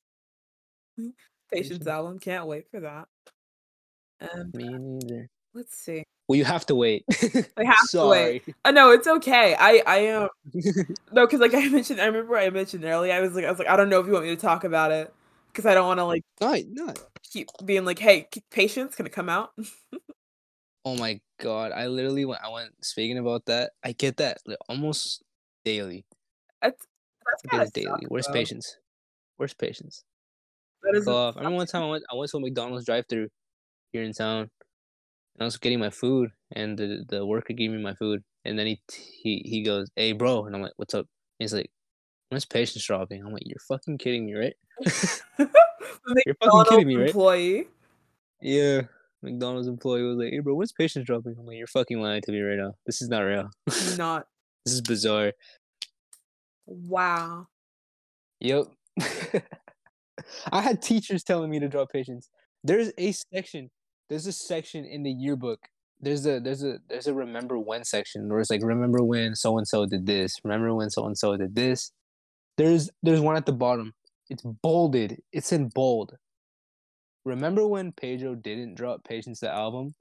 [1.00, 1.10] Mm-hmm.
[1.52, 1.88] Patience Patience.
[1.88, 2.20] album.
[2.20, 3.08] Can't wait for that.
[4.54, 5.30] Me neither.
[5.54, 6.04] let's see.
[6.28, 7.06] Well, you have to wait.
[7.58, 8.44] I have to Sorry.
[8.46, 8.56] wait.
[8.66, 9.56] Oh no, it's okay.
[9.58, 10.28] I I am
[11.12, 13.14] no, because like I mentioned, I remember I mentioned earlier.
[13.14, 14.64] I was like, I was like, I don't know if you want me to talk
[14.64, 15.14] about it
[15.48, 16.94] because I don't want to like no, no.
[17.32, 19.52] keep being like, hey, k- patience, can it come out?
[20.86, 21.72] Oh my god!
[21.72, 22.42] I literally went.
[22.44, 23.72] I went speaking about that.
[23.84, 25.24] I get that like, almost
[25.66, 26.06] daily.
[26.62, 26.86] That's
[27.26, 28.06] that's I kind guess of daily.
[28.08, 28.34] Where's though.
[28.34, 28.78] patience?
[29.38, 30.04] Where's patience?
[30.84, 31.36] That is off.
[31.36, 33.28] I remember one time I went I went to a McDonald's drive through
[33.92, 34.50] here in town.
[35.36, 38.58] And I was getting my food and the the worker gave me my food and
[38.58, 38.82] then he
[39.22, 41.06] he he goes, Hey bro and I'm like, What's up?
[41.40, 41.70] And he's like,
[42.30, 43.24] When's patience dropping?
[43.24, 44.54] I'm like, You're fucking kidding me, right?
[46.26, 47.08] You're fucking kidding me, right?
[47.08, 47.68] employee.
[48.42, 48.82] Yeah.
[49.24, 51.36] McDonald's employee was like, Hey bro, when's patience dropping?
[51.40, 52.74] I'm like, You're fucking lying to me right now.
[52.86, 53.50] This is not real.
[53.98, 54.28] Not
[54.68, 55.32] this is bizarre.
[56.66, 57.48] wow.
[58.42, 58.66] Yep.
[60.52, 62.30] I had teachers telling me to draw patience.
[62.66, 63.70] There's a section.
[64.10, 65.60] There's a section in the yearbook.
[66.02, 69.58] There's a there's a there's a remember when section where it's like remember when so
[69.58, 70.34] and so did this.
[70.44, 71.92] Remember when so and so did this.
[72.58, 73.94] There's there's one at the bottom.
[74.30, 75.22] It's bolded.
[75.32, 76.14] It's in bold.
[77.28, 79.94] Remember when Pedro didn't drop Patience the album?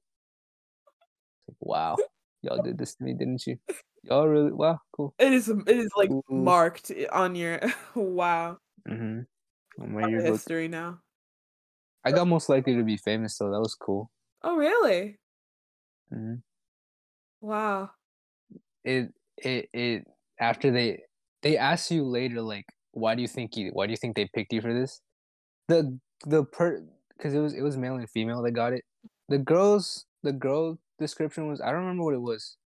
[1.59, 1.97] Wow,
[2.43, 3.57] y'all did this to me, didn't you?
[4.05, 5.13] Y'all really wow, cool.
[5.19, 6.23] It is it is like Ooh.
[6.31, 7.61] marked on your
[7.97, 8.59] wow.
[8.89, 9.23] Mm-hmm.
[9.83, 11.01] On history now.
[12.05, 14.09] I got most likely to be famous so That was cool.
[14.43, 15.19] Oh really?
[16.11, 16.35] hmm
[17.41, 17.91] Wow.
[18.85, 20.05] It it it
[20.39, 21.03] after they
[21.43, 24.29] they ask you later like why do you think you why do you think they
[24.33, 25.01] picked you for this?
[25.69, 26.87] The the per
[27.17, 28.85] because it was it was male and female that got it.
[29.29, 32.57] The girls the girl description was I don't remember what it was.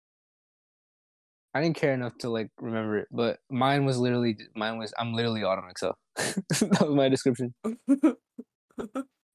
[1.55, 5.15] I didn't care enough to like remember it, but mine was literally mine was I'm
[5.15, 5.91] literally Autumn XL.
[6.17, 7.55] that was my description.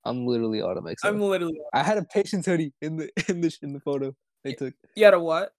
[0.06, 1.08] I'm literally Autumn XL.
[1.08, 4.54] I'm literally I had a patience hoodie in the in the in the photo they
[4.54, 4.74] took.
[4.96, 5.52] you had a what?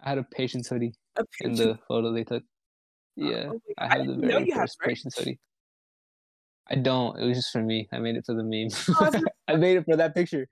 [0.00, 2.42] I had a patience hoodie A in the photo they took.
[3.20, 5.38] Oh, yeah, Oh I had the very first patience hoodie.
[6.68, 7.18] I don't.
[7.18, 7.88] It was just for me.
[7.92, 8.68] I made it for the meme.
[9.00, 9.10] Oh,
[9.48, 10.46] I made it for that picture.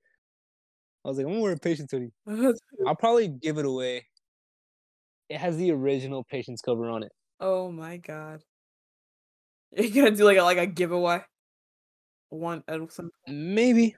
[1.04, 2.12] I was like, I'm a patience hoodie.
[2.86, 4.06] I'll probably give it away.
[5.28, 7.12] It has the original patience cover on it.
[7.40, 8.42] oh my god.
[9.76, 11.22] You're gonna do like a like a giveaway.
[12.28, 13.96] One some Maybe.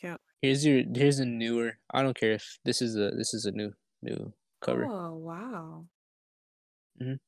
[0.00, 0.82] can't Here's your.
[0.94, 1.78] Here's a newer.
[1.92, 3.10] I don't care if this is a.
[3.16, 4.86] This is a new new cover.
[4.86, 5.86] Oh wow.
[7.00, 7.18] Mhm.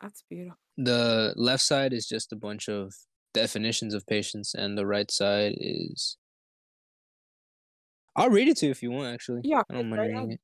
[0.00, 0.58] That's beautiful.
[0.76, 2.94] The left side is just a bunch of
[3.34, 6.16] definitions of patience, and the right side is.
[8.16, 9.12] I'll read it to you if you want.
[9.14, 10.40] Actually, Yeah, I don't mind reading it.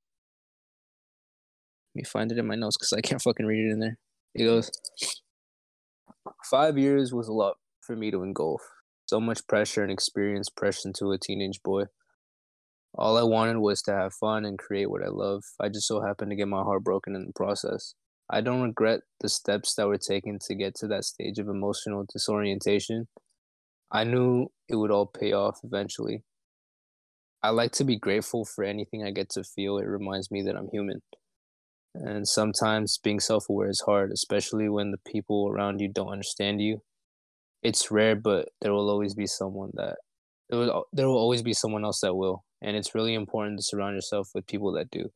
[1.94, 3.98] Let me find it in my notes because I can't fucking read it in there.
[4.34, 4.70] It goes.
[6.50, 8.62] Five years was a lot for me to engulf.
[9.06, 11.84] So much pressure and experience pressed into a teenage boy.
[12.94, 15.42] All I wanted was to have fun and create what I love.
[15.60, 17.94] I just so happened to get my heart broken in the process.
[18.30, 22.06] I don't regret the steps that were taken to get to that stage of emotional
[22.10, 23.08] disorientation.
[23.92, 26.24] I knew it would all pay off eventually.
[27.42, 29.76] I like to be grateful for anything I get to feel.
[29.76, 31.02] It reminds me that I'm human.
[31.94, 36.60] And sometimes being self aware is hard, especially when the people around you don't understand
[36.60, 36.82] you.
[37.62, 39.96] It's rare, but there will always be someone that
[40.48, 42.44] there will, there will always be someone else that will.
[42.62, 45.10] And it's really important to surround yourself with people that do.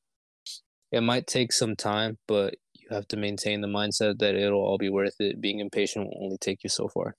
[0.92, 2.54] It might take some time, but
[2.88, 5.40] you have to maintain the mindset that it'll all be worth it.
[5.40, 7.16] Being impatient will only take you so far.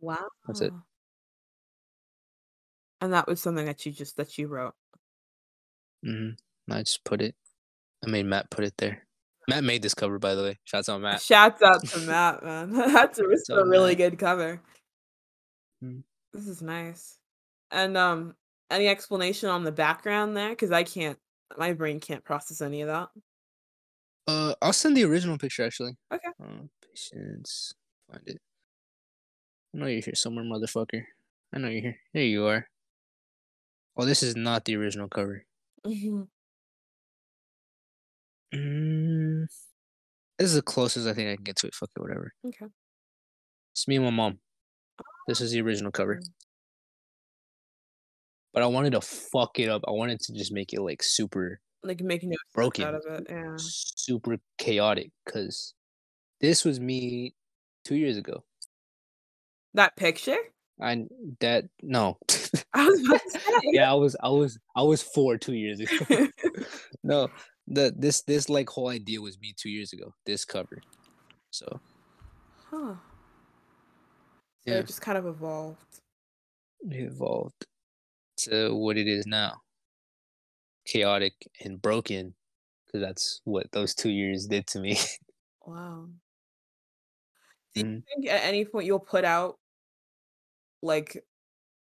[0.00, 0.28] Wow.
[0.46, 0.72] That's it.
[3.00, 4.74] And that was something that you just that you wrote.
[6.04, 6.30] hmm
[6.70, 7.34] I just put it.
[8.04, 9.06] I made Matt put it there.
[9.48, 10.58] Matt made this cover, by the way.
[10.64, 11.20] Shouts out Matt.
[11.20, 12.72] Shouts out to Matt, man.
[12.72, 13.98] That's a, it's a really Matt.
[13.98, 14.60] good cover.
[15.82, 16.02] Mm.
[16.32, 17.18] This is nice.
[17.70, 18.36] And um,
[18.70, 20.50] any explanation on the background there?
[20.50, 21.18] Because I can't,
[21.58, 23.08] my brain can't process any of that.
[24.26, 25.96] Uh, I'll send the original picture actually.
[26.12, 26.28] Okay.
[26.42, 27.74] Uh, patience.
[28.10, 28.38] Find it.
[29.74, 31.04] I know you're here somewhere, motherfucker.
[31.52, 31.98] I know you're here.
[32.14, 32.68] There you are.
[33.96, 35.46] Oh, this is not the original cover.
[35.86, 36.28] Mhm.
[38.54, 39.46] Mm,
[40.38, 41.74] this is the closest I think I can get to it.
[41.74, 42.32] Fuck it, whatever.
[42.46, 42.66] Okay.
[43.72, 44.38] It's me and my mom.
[45.28, 46.20] This is the original cover.
[48.52, 49.82] But I wanted to fuck it up.
[49.86, 52.84] I wanted to just make it like super Like making no Broken.
[52.84, 53.26] out of it.
[53.28, 53.54] Yeah.
[53.58, 55.74] super chaotic because
[56.40, 57.34] this was me
[57.84, 58.44] two years ago.
[59.74, 60.36] That picture?
[60.80, 61.06] I
[61.40, 62.18] that no,
[62.74, 63.40] I was about to say.
[63.64, 66.26] yeah, I was I was I was four two years ago.
[67.02, 67.28] no,
[67.66, 70.12] the this this like whole idea was me two years ago.
[70.26, 70.80] This cover,
[71.50, 71.80] so
[72.70, 72.94] huh.
[74.66, 74.78] So Yeah.
[74.78, 76.00] it just kind of evolved.
[76.90, 77.66] it evolved
[78.38, 79.60] to what it is now.
[80.86, 82.34] Chaotic and broken,
[82.86, 84.98] because that's what those two years did to me.
[85.66, 86.12] Wow.
[87.74, 88.04] Do you Mhm.
[88.14, 89.58] think at any point you'll put out
[90.82, 91.24] like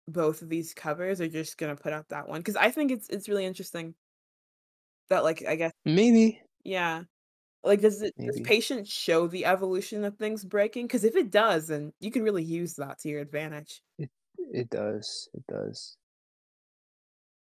[0.09, 2.40] both of these covers or you're just gonna put out that one?
[2.40, 3.94] Because I think it's it's really interesting
[5.09, 7.05] that like I guess Maybe yeah.
[7.64, 8.43] Like, does it does Maybe.
[8.43, 10.86] patience show the evolution of things breaking?
[10.86, 13.82] Because if it does, then you can really use that to your advantage.
[13.98, 15.28] It It does.
[15.32, 15.97] It does.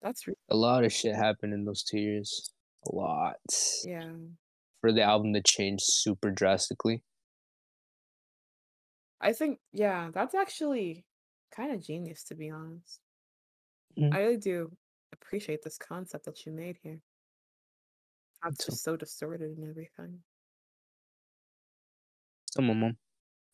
[0.04, 2.52] That's re- A lot of shit happened in those two years.
[2.92, 3.38] A lot.
[3.86, 4.12] yeah.
[4.82, 7.02] For the album to change super drastically.
[9.22, 11.06] I think yeah, that's actually
[11.56, 13.00] kind of genius to be honest.
[13.98, 14.14] Mm.
[14.14, 14.76] I really do
[15.14, 17.00] appreciate this concept that you made here.
[18.46, 20.20] It's So- just so distorted and everything.
[22.52, 22.98] So my mom.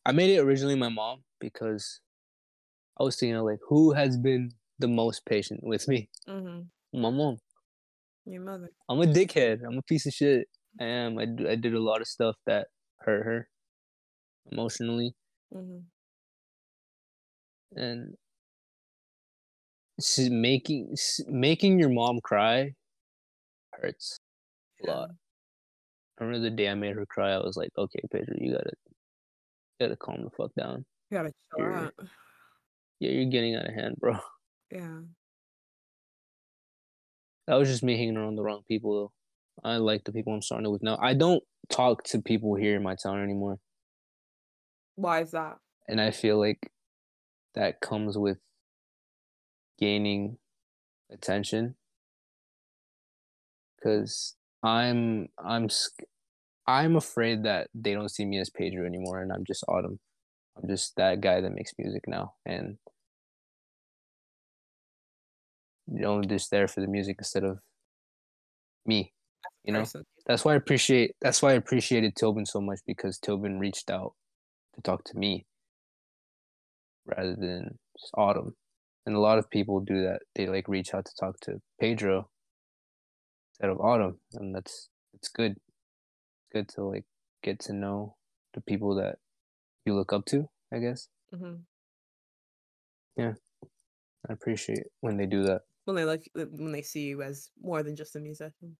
[0.04, 2.00] I made it originally my mom because
[2.98, 6.08] I was thinking like who has been the most patient with me?
[6.28, 7.00] Mm-hmm.
[7.00, 7.38] My mom.
[8.26, 8.70] Your mother.
[8.88, 9.60] I'm a dickhead.
[9.66, 10.46] I'm a piece of shit.
[10.80, 11.18] I am.
[11.18, 12.68] I I did a lot of stuff that
[13.00, 13.48] hurt her
[14.50, 15.14] emotionally
[15.52, 15.80] Mm-hmm.
[17.76, 18.14] and
[20.30, 20.96] making
[21.28, 22.72] making your mom cry
[23.72, 24.16] hurts
[24.84, 25.10] a lot.
[26.20, 27.32] I remember the day I made her cry.
[27.32, 28.72] I was like, "Okay, Pedro, you gotta,
[29.80, 30.84] you gotta calm the fuck down.
[31.10, 31.94] You gotta chill out.
[33.00, 34.18] Yeah, you're getting out of hand, bro."
[34.70, 35.00] Yeah.
[37.46, 38.94] That was just me hanging around the wrong people.
[39.62, 39.68] Though.
[39.68, 40.98] I like the people I'm starting with now.
[41.02, 43.58] I don't talk to people here in my town anymore,
[44.96, 45.58] Why is that?
[45.88, 46.70] and I feel like
[47.54, 48.38] that comes with
[49.78, 50.38] gaining
[51.12, 51.74] attention.
[53.82, 55.68] Cause I'm I'm
[56.66, 59.98] I'm afraid that they don't see me as Pedro anymore, and I'm just Autumn.
[60.56, 62.76] I'm just that guy that makes music now, and
[65.92, 67.58] you know, just there for the music instead of
[68.86, 69.12] me.
[69.64, 69.84] You know,
[70.26, 74.14] that's why I appreciate that's why I appreciated Tobin so much because Tobin reached out
[74.74, 75.46] to talk to me
[77.06, 78.56] rather than just Autumn.
[79.06, 80.20] And a lot of people do that.
[80.34, 82.30] They like reach out to talk to Pedro
[83.52, 85.52] instead of Autumn, and that's it's good.
[85.52, 87.04] It's good to like
[87.42, 88.16] get to know
[88.54, 89.18] the people that
[89.84, 90.48] you look up to.
[90.72, 91.54] I guess hmm
[93.18, 95.62] I appreciate when they do that.
[95.84, 98.76] When they like uh, when they see you as more than just a musician.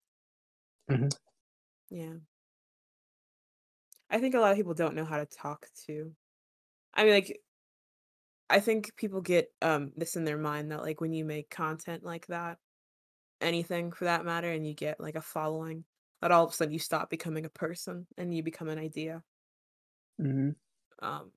[0.89, 1.09] Mhm.
[1.91, 2.21] Yeah.
[4.11, 6.15] I think a lot of people don't know how to talk to.
[6.95, 7.43] I mean, like,
[8.49, 12.03] I think people get um this in their mind that like when you make content
[12.05, 12.59] like that,
[13.41, 15.87] anything for that matter, and you get like a following,
[16.23, 19.25] that all of a sudden you stop becoming a person and you become an idea.
[20.21, 20.51] Mm-hmm.
[21.01, 21.33] Um,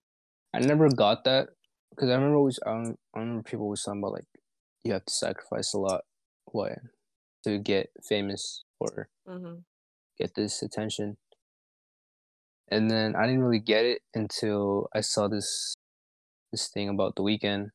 [0.53, 1.49] I never got that
[1.89, 2.71] because I remember always I,
[3.13, 4.25] I remember people always talking about like
[4.83, 6.01] you have to sacrifice a lot,
[6.45, 6.79] what,
[7.45, 9.63] to get famous or mhm.
[10.19, 11.17] get this attention.
[12.69, 15.75] And then I didn't really get it until I saw this
[16.51, 17.69] this thing about the Weeknd.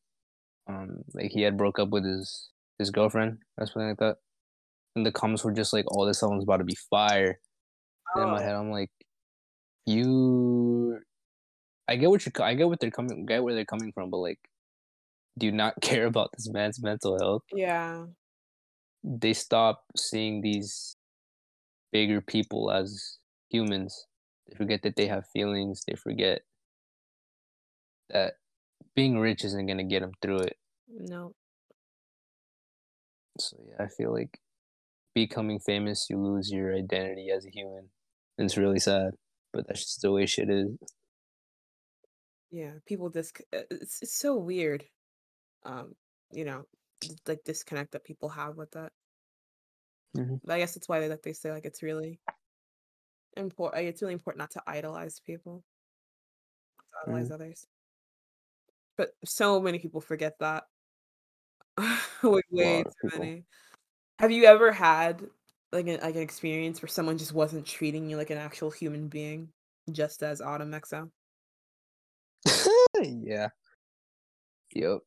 [0.69, 4.19] Um, like he had broke up with his his girlfriend or something like that.
[4.97, 7.41] And the comments were just like, "Oh, this album's about to be fire."
[8.15, 8.43] And in my Oh.
[8.43, 8.91] head, I'm like,
[9.87, 11.01] "You,
[11.89, 14.19] I get what you, I get what they're coming, get where they're coming from, but
[14.19, 14.41] like,
[15.39, 18.06] do not care about this man's mental health?" Yeah.
[19.05, 20.97] they stop seeing these
[21.93, 23.19] bigger people as
[23.51, 24.06] humans.
[24.48, 25.82] They forget that they have feelings.
[25.86, 26.43] They forget
[28.10, 28.35] that
[28.94, 30.56] being rich isn't gonna get them through it.
[30.89, 31.35] No.
[33.40, 34.39] So yeah, I feel like
[35.15, 37.90] becoming famous, you lose your identity as a human.
[38.39, 39.12] And it's really sad,
[39.52, 40.69] but that's just the way shit is.
[42.51, 42.73] Yeah.
[42.86, 43.40] People disc.
[43.55, 44.85] uh, It's it's so weird.
[45.69, 45.95] Um,
[46.32, 46.65] you know,
[47.27, 48.90] like disconnect that people have with that.
[50.16, 50.40] Mhm.
[50.43, 52.19] But I guess that's why they like they say like it's really
[53.36, 53.85] important.
[53.85, 55.62] It's really important not to idolize people,
[56.78, 57.66] not to idolize others.
[58.97, 60.65] But so many people forget that.
[62.23, 63.19] way, way too people.
[63.20, 63.45] many.
[64.19, 65.23] Have you ever had
[65.70, 69.09] like an like an experience where someone just wasn't treating you like an actual human
[69.09, 69.51] being,
[69.93, 71.11] just as Autumn XO?
[73.03, 73.49] yeah.
[74.74, 75.01] Yep.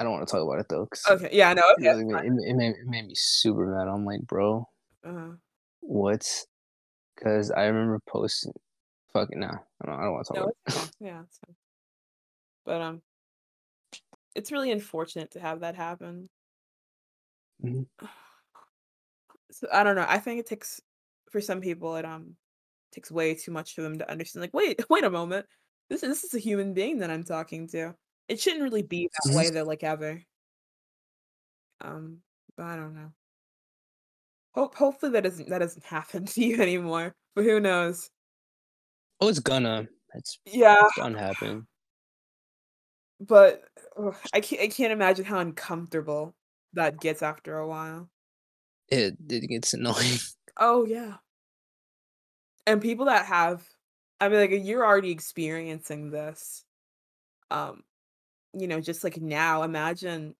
[0.00, 0.88] I don't want to talk about it though.
[1.10, 1.62] Okay, yeah, I know.
[1.78, 3.86] okay, really made, it, it, made, it made me super mad.
[3.86, 4.66] I'm like, bro,
[5.04, 5.32] uh-huh.
[5.80, 6.26] what?
[7.14, 8.52] Because I remember posting.
[9.12, 10.90] Fucking nah, I don't, I don't want to talk no, about fine.
[11.00, 11.56] yeah, it's fine.
[12.64, 13.02] But um,
[14.34, 16.28] it's really unfortunate to have that happen.
[17.62, 17.86] Mhm.
[19.52, 20.06] So I don't know.
[20.08, 20.80] I think it takes
[21.28, 22.36] for some people it um
[22.92, 24.42] takes way too much for them to understand.
[24.42, 25.44] Like, wait, wait a moment.
[25.88, 27.96] This is this is a human being that I'm talking to.
[28.30, 29.34] It shouldn't really be that Mhm.
[29.36, 30.22] way though, like ever.
[31.80, 32.22] Um,
[32.56, 33.12] but I don't know.
[34.54, 37.12] Hope hopefully that doesn't that doesn't happen to you anymore.
[37.34, 38.08] But who knows?
[39.20, 39.88] Oh, it's gonna.
[40.14, 41.66] It's, Yeah, it's gonna happen.
[43.20, 43.64] but
[43.96, 46.36] ugh, I can't I can't imagine how uncomfortable
[46.74, 48.08] that gets after a while.
[48.88, 50.18] It it gets annoying.
[50.56, 51.18] Oh yeah.
[52.66, 53.66] and people that have
[54.20, 56.64] I mean like you're already experiencing this
[57.50, 57.82] um
[58.54, 60.34] you know just like now imagine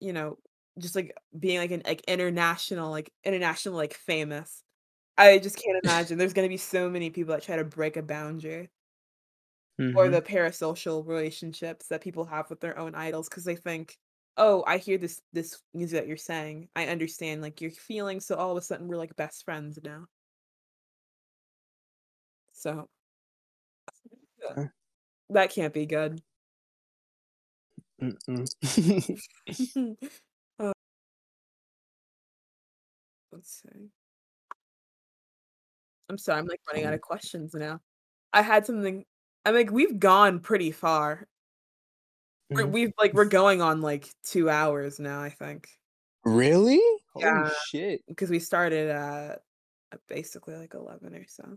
[0.00, 0.38] you know
[0.78, 4.64] just like being like an like international like international like famous.
[5.18, 7.96] I just can't imagine there's going to be so many people that try to break
[7.98, 8.70] a boundary
[9.94, 10.10] or Mhm.
[10.10, 13.98] the parasocial relationships that people have with their own idols because they think
[14.36, 16.68] oh I hear this this music that you're saying.
[16.76, 20.06] I understand like your feelings so all of a sudden we're like best friends now.
[22.52, 22.88] So
[25.30, 26.22] that can't be good
[28.02, 28.46] Mm-mm.
[30.58, 30.72] Uh,
[33.32, 33.88] let's see
[36.08, 37.80] I'm sorry I'm like running out Um, of questions now
[38.32, 39.04] I had something
[39.44, 41.26] I'm like we've gone pretty far
[42.50, 42.72] we're, Mhm.
[42.72, 45.68] we've like we're going on like two hours now I think
[46.24, 46.80] Really?
[47.16, 47.42] Yeah.
[47.44, 48.00] Holy shit.
[48.08, 49.42] because we started at
[49.92, 51.56] at basically like 11 or so.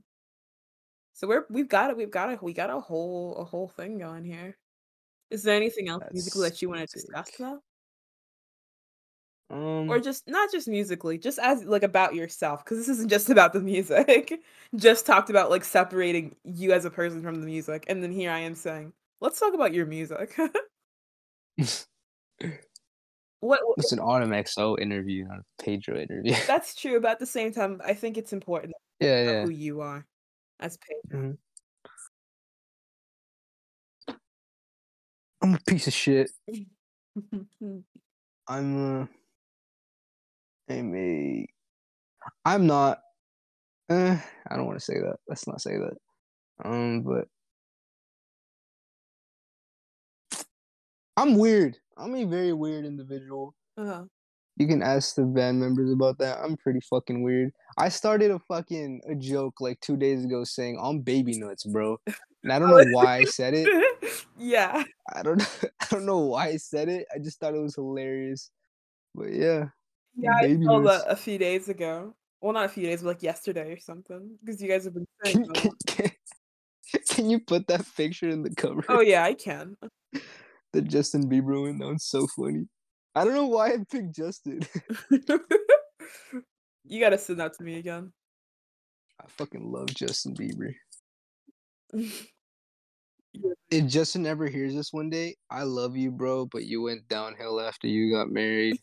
[1.14, 1.98] So we're we've got it.
[1.98, 4.56] We've got a we got a whole a whole thing going here.
[5.32, 7.60] Is there anything else That's that you want to discuss though,
[9.52, 12.64] Um, or just not just musically, just as like about yourself?
[12.64, 14.40] Because this isn't just about the music.
[14.76, 18.32] just talked about like separating you as a person from the music, and then here
[18.32, 20.36] I am saying, let's talk about your music.
[23.40, 26.36] what, what it's an Autumn XO interview, not a Pedro interview.
[26.48, 29.44] that's true, but at the same time, I think it's important yeah, yeah.
[29.44, 30.06] who you are
[30.60, 31.38] as Pedro.
[35.42, 36.32] I'm a piece of shit.
[38.48, 39.06] I'm uh
[40.70, 41.48] I'm a
[42.46, 43.00] I'm not
[43.90, 44.18] uh,
[44.50, 45.18] I don't want to say that.
[45.28, 45.98] Let's not say that.
[46.64, 47.28] Um but
[51.18, 51.78] I'm weird.
[51.98, 53.54] I'm a very weird individual.
[53.78, 54.06] uh-huh.
[54.56, 56.40] You can ask the band members about that.
[56.44, 57.52] I'm pretty fucking weird.
[57.78, 61.98] I started a fucking a joke like 2 days ago saying I'm baby nuts, bro.
[62.44, 64.26] And I don't know why I said it.
[64.38, 64.84] yeah.
[65.14, 65.42] I don't
[65.82, 67.06] I don't know why I said it.
[67.14, 68.50] I just thought it was hilarious.
[69.14, 69.66] But yeah.
[70.16, 72.16] Yeah, I saw that a few days ago.
[72.42, 74.38] Well, not a few days, but like yesterday or something.
[74.44, 75.46] Because you guys have been saying.
[75.54, 76.12] Can, can,
[76.92, 78.84] can, can you put that picture in the cover?
[78.90, 79.76] Oh yeah, I can.
[80.74, 81.80] The Justin Bieber one.
[81.80, 82.68] That one's so funny.
[83.16, 84.62] I don't know why I picked Justin.
[86.86, 88.14] you gotta send that to me again.
[89.22, 90.74] I fucking love Justin Bieber.
[93.72, 97.62] If Justin ever hears this one day, I love you, bro, but you went downhill
[97.62, 98.80] after you got married.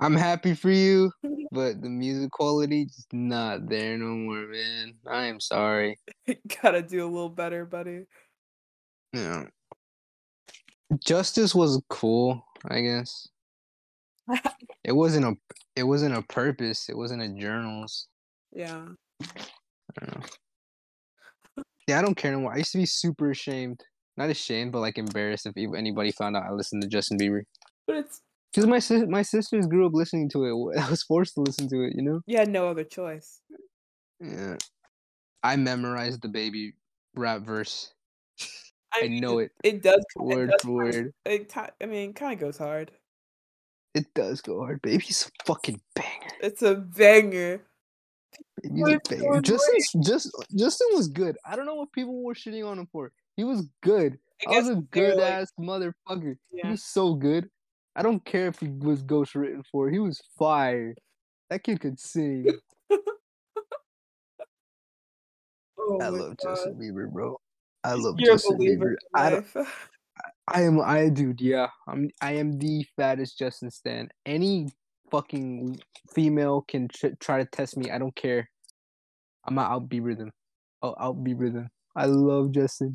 [0.00, 1.12] I'm happy for you,
[1.52, 4.94] but the music quality just not there no more, man.
[5.06, 5.98] I am sorry.
[6.62, 8.06] gotta do a little better, buddy.
[9.12, 9.44] Yeah.
[11.04, 13.28] Justice was cool, I guess.
[14.82, 15.34] It wasn't a
[15.76, 16.88] it wasn't a purpose.
[16.88, 18.08] It wasn't a journals.
[20.00, 20.20] yeah.
[21.88, 21.92] I.
[21.92, 22.52] Yeah, I don't care anymore.
[22.54, 23.80] I used to be super ashamed.
[24.16, 27.42] Not ashamed, but like embarrassed if anybody found out I listened to Justin Bieber.
[27.86, 28.20] But it's
[28.52, 30.44] Because my sis- my sisters grew up listening to
[30.74, 30.78] it.
[30.82, 32.20] I was forced to listen to it, you know?
[32.26, 33.40] you had no other choice.
[34.20, 34.56] Yeah.
[35.42, 36.74] I memorized the baby
[37.14, 37.94] rap verse.
[38.92, 40.04] I mean, know it It does.
[40.16, 41.12] it word does for word.
[41.24, 42.90] It, I mean, kind of goes hard.
[43.94, 44.82] It does go hard.
[44.82, 46.34] Baby's a fucking banger.
[46.42, 47.62] It's a banger.
[48.62, 49.36] Baby's But a
[49.76, 51.36] it's so just Justin was good.
[51.44, 53.12] I don't know what people were shitting on him for.
[53.36, 54.18] He was good.
[54.46, 56.36] I I was a good like- ass motherfucker.
[56.50, 57.48] He was so good.
[57.96, 59.90] I don't care if he was ghost written for.
[59.90, 60.94] He was fire.
[61.50, 62.46] That kid could sing.
[65.78, 66.38] Oh I love God.
[66.42, 67.36] Justin Bieber, bro.
[67.82, 69.18] I love You're Justin believer Bieber.
[69.20, 69.88] I, don't, life.
[70.48, 71.68] I am I dude, yeah.
[71.88, 74.08] I'm I am the fattest Justin Stan.
[74.26, 74.68] Any
[75.10, 75.80] fucking
[76.14, 77.90] female can tr- try to test me.
[77.90, 78.48] I don't care.
[79.44, 80.32] I'm out oh, out Bieber them.
[80.82, 81.68] I'll out Bieber them.
[81.96, 82.94] I love Justin.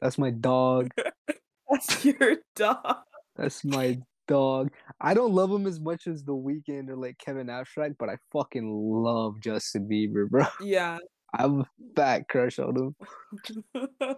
[0.00, 0.90] That's my dog.
[1.70, 2.96] That's your dog.
[3.36, 4.70] That's my dog.
[5.00, 8.16] I don't love him as much as The Weeknd or like Kevin Abstract, but I
[8.32, 10.44] fucking love Justin Bieber, bro.
[10.62, 10.98] Yeah.
[11.34, 12.94] I have a fat crush on
[13.74, 13.86] him.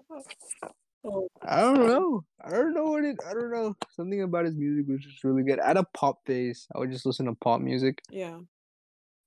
[1.04, 2.24] oh, I don't know.
[2.44, 3.16] I don't know what it.
[3.28, 3.74] I don't know.
[3.90, 5.58] Something about his music was just really good.
[5.58, 8.02] At a pop phase, I would just listen to pop music.
[8.10, 8.38] yeah.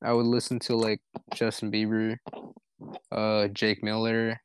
[0.01, 0.99] I would listen to like
[1.33, 2.17] Justin Bieber,
[3.09, 4.41] uh, Jake Miller,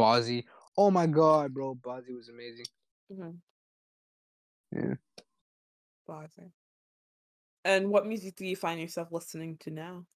[0.00, 0.44] Bazzi.
[0.78, 2.64] Oh my god, bro, Bazzi was amazing.
[3.12, 3.30] hmm
[4.74, 4.94] Yeah.
[6.08, 6.50] Bazzi.
[7.66, 10.06] And what music do you find yourself listening to now?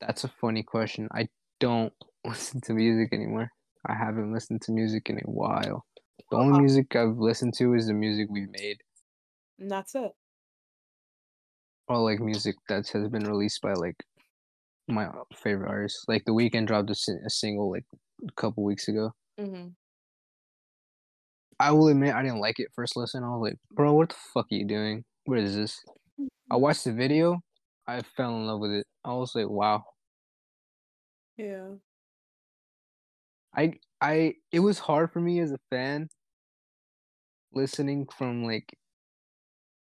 [0.00, 1.08] That's a funny question.
[1.12, 1.28] I
[1.60, 1.94] don't
[2.26, 3.50] listen to music anymore.
[3.86, 5.86] I haven't listened to music in a while.
[6.30, 6.60] The only Uh-huh.
[6.62, 8.78] music I've listened to is the music we've made,
[9.58, 10.12] And that's it.
[11.88, 13.96] or like music that has been released by like
[14.88, 16.04] my favorite artists.
[16.08, 17.84] Like the Weeknd dropped a, a single like
[18.28, 19.12] a couple weeks ago.
[19.38, 19.68] Mm-hmm.
[21.60, 23.22] I will admit I didn't like it first listen.
[23.24, 25.04] I was like, bro, what the fuck are you doing?
[25.24, 25.80] What is this?
[26.50, 27.40] I watched the video.
[27.86, 28.86] I fell in love with it.
[29.04, 29.84] I was like, wow.
[31.36, 31.74] Yeah.
[33.56, 36.08] I I it was hard for me as a fan
[37.52, 38.76] listening from like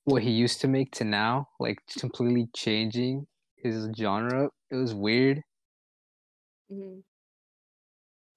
[0.04, 3.26] what he used to make to now, like completely changing
[3.56, 4.48] his genre.
[4.70, 5.42] It was weird.
[6.72, 7.00] Mm-hmm.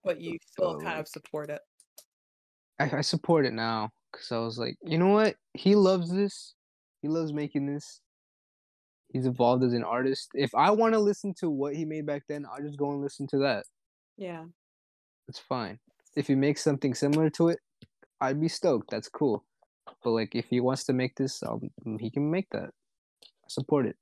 [0.04, 1.62] But you still So, kind of support it.
[2.80, 5.36] I, I support it now because I was like, you know what?
[5.54, 6.56] He loves this.
[7.02, 8.02] He loves making this.
[9.14, 10.30] He's evolved as an artist.
[10.34, 13.02] If I want to listen to what he made back then, I'll just go and
[13.02, 13.66] listen to that.
[14.18, 14.46] Yeah.
[15.32, 15.80] It's fine.
[16.18, 17.60] If he makes something similar to it,
[18.20, 18.92] I'd be stoked.
[18.92, 19.46] That's cool.
[20.04, 21.70] But like, if he wants to make this, um,
[22.02, 22.72] he can make that.
[23.24, 23.96] I support it.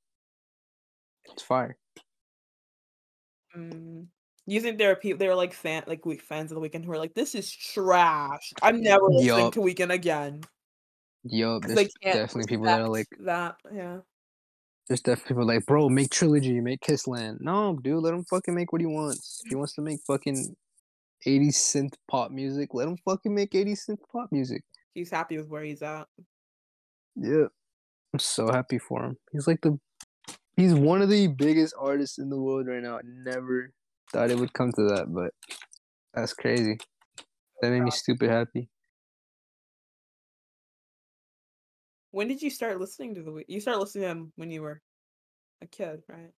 [1.26, 1.78] It's fire.
[3.56, 4.08] Mm.
[4.46, 6.84] You think there are people there are like fan like weak fans of the Weeknd
[6.84, 8.52] who are like, this is trash.
[8.60, 9.52] I'm never listening Yup.
[9.52, 10.40] to Weeknd again.
[11.22, 13.54] Yo, there's definitely people that are like, that.
[13.72, 13.98] Yeah.
[14.88, 17.40] there's definitely people like, bro, make trilogy, make Kissland.
[17.40, 19.40] No, dude, let him fucking make what he wants.
[19.44, 20.56] If he wants to make fucking
[21.26, 24.62] 80 synth pop music, let him fucking make 80 synth pop music.
[24.94, 26.06] He's happy with where he's at.
[27.16, 27.46] Yeah.
[28.12, 29.16] I'm so happy for him.
[29.32, 29.78] He's like the
[30.56, 32.96] he's one of the biggest artists in the world right now.
[32.96, 33.72] I never
[34.12, 35.32] thought it would come to that, but
[36.14, 36.78] that's crazy.
[37.60, 38.68] That made me stupid happy.
[42.10, 43.46] When did you start listening to the week?
[43.48, 44.82] You started listening to him when you were
[45.62, 46.32] a kid, right?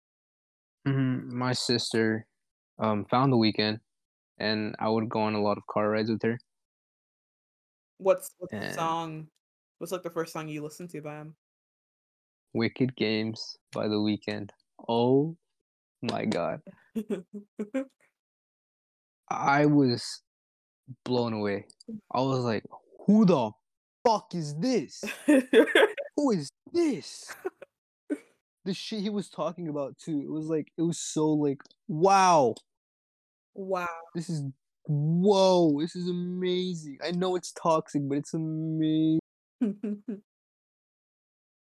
[0.89, 1.37] Mm-hmm.
[1.37, 2.27] My sister
[2.79, 3.79] um found the Weeknd
[4.41, 6.39] and I would go on a lot of car rides with her.
[7.99, 9.29] What's what's the song?
[9.79, 11.37] What's like the first song you listened to by him?
[12.55, 14.51] Wicked Games by the Weeknd.
[14.89, 15.37] Oh
[16.03, 16.61] my god.
[19.31, 20.23] I was
[21.05, 21.67] blown away.
[22.13, 22.65] I was like,
[23.07, 23.53] who the
[24.05, 25.05] fuck is this?
[26.17, 27.33] Who is this?
[28.65, 30.21] the shit he was talking about too.
[30.21, 32.55] It was like it was so like wow.
[33.61, 33.89] Wow.
[34.15, 34.43] This is
[34.87, 35.81] whoa.
[35.81, 36.99] This is amazing.
[37.05, 39.21] I know it's toxic, but it's amazing.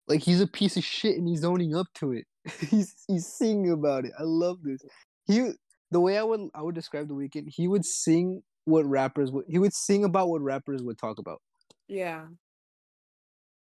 [0.07, 2.27] Like he's a piece of shit and he's owning up to it.
[2.71, 4.13] he's he's singing about it.
[4.19, 4.83] I love this.
[5.27, 5.53] He
[5.91, 7.47] the way I would I would describe the Weeknd.
[7.49, 9.47] He would sing what rappers would.
[9.49, 11.41] He would sing about what rappers would talk about.
[11.89, 12.27] yeah.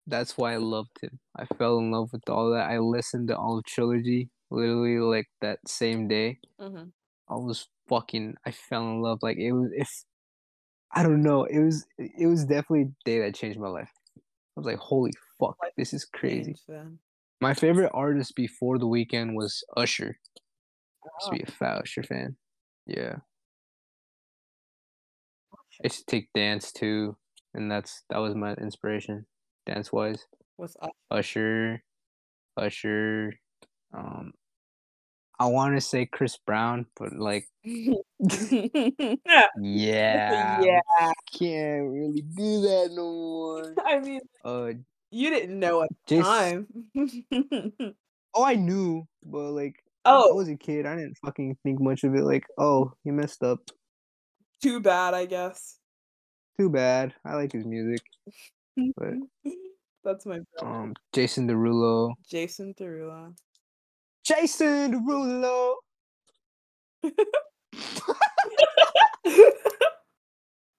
[0.06, 1.18] That's why I loved him.
[1.36, 2.70] I fell in love with all that.
[2.70, 6.38] I listened to all of trilogy literally like that same day.
[6.58, 6.84] hmm
[7.30, 8.34] I was fucking.
[8.44, 9.20] I fell in love.
[9.22, 9.70] Like it was.
[9.74, 9.88] If
[10.92, 11.86] I don't know, it was.
[11.98, 13.90] It was definitely a day that changed my life.
[14.18, 14.20] I
[14.56, 16.56] was like, holy fuck, this is crazy.
[17.40, 20.18] My favorite artist before the Weeknd was Usher.
[21.04, 22.36] I used to be a fat Usher fan.
[22.86, 23.16] Yeah.
[25.54, 27.16] I used to take dance too,
[27.54, 29.24] and that's that was my inspiration,
[29.64, 30.26] dance wise.
[30.56, 30.90] What's up?
[31.10, 31.82] Usher,
[32.56, 33.32] Usher.
[33.96, 34.32] Um,
[35.40, 37.94] I want to say Chris Brown, but like, yeah.
[39.58, 41.12] yeah, yeah.
[41.32, 43.74] can't really do that no more.
[43.86, 44.72] I mean, Uh,
[45.10, 46.66] you didn't know at the time.
[48.34, 50.84] oh, I knew, but like, oh, I was a kid.
[50.84, 52.22] I didn't fucking think much of it.
[52.22, 53.60] Like, oh, he messed up.
[54.62, 55.78] too bad, I guess.
[56.58, 57.14] Too bad.
[57.24, 58.02] I like his music.
[58.76, 59.14] But
[60.04, 60.74] That's my brother.
[60.76, 62.12] um, Jason Derulo.
[62.30, 63.34] Jason Derulo.
[64.30, 65.74] Jason Derulo.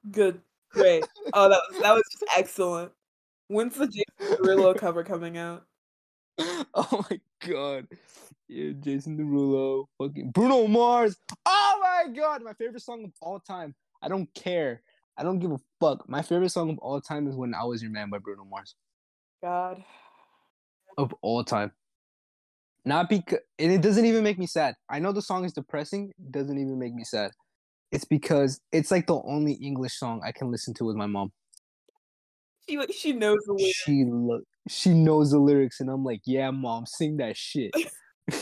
[0.09, 0.41] Good.
[0.71, 1.05] Great.
[1.33, 2.93] Oh, that was that was just excellent.
[3.49, 5.65] When's the Jason Derulo cover coming out?
[6.39, 7.87] oh my god.
[8.47, 9.87] Yeah, Jason Derulo.
[9.97, 11.17] Fucking Bruno Mars.
[11.45, 13.75] Oh my god, my favorite song of all time.
[14.01, 14.81] I don't care.
[15.17, 16.07] I don't give a fuck.
[16.07, 18.75] My favorite song of all time is When I Was Your Man by Bruno Mars.
[19.43, 19.83] God.
[20.97, 21.73] Of all time.
[22.83, 24.75] Not because and it doesn't even make me sad.
[24.89, 27.31] I know the song is depressing, it doesn't even make me sad.
[27.91, 31.31] It's because it's like the only English song I can listen to with my mom.
[32.67, 33.75] She like she knows the lyrics.
[33.75, 37.71] She lo- she knows the lyrics and I'm like, "Yeah, mom, sing that shit."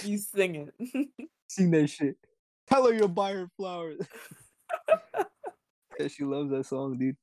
[0.03, 1.09] You sing it.
[1.49, 2.15] sing that shit.
[2.67, 3.97] Tell her you'll buy her flowers.
[5.99, 7.15] yeah, she loves that song, dude.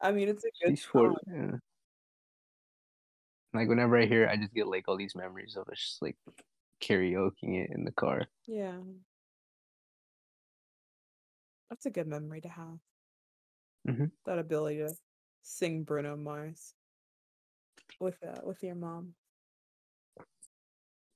[0.00, 1.16] I mean, it's a good She's for song.
[1.26, 1.32] it.
[1.32, 1.58] Yeah.
[3.54, 6.02] Like whenever I hear it, I just get like all these memories of us just
[6.02, 6.16] like
[6.82, 8.26] karaokeing it in the car.
[8.46, 8.78] Yeah.
[11.70, 12.78] That's a good memory to have.
[13.88, 14.10] Mhm.
[14.26, 14.94] That ability to
[15.42, 16.74] sing Bruno Mars
[18.00, 19.14] with uh, with your mom.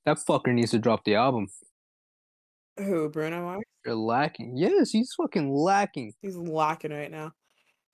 [0.05, 1.47] That fucker needs to drop the album.
[2.77, 3.63] Who, Bruno Mars?
[3.85, 4.57] You're lacking.
[4.57, 6.13] Yes, he's fucking lacking.
[6.21, 7.31] He's lacking right now.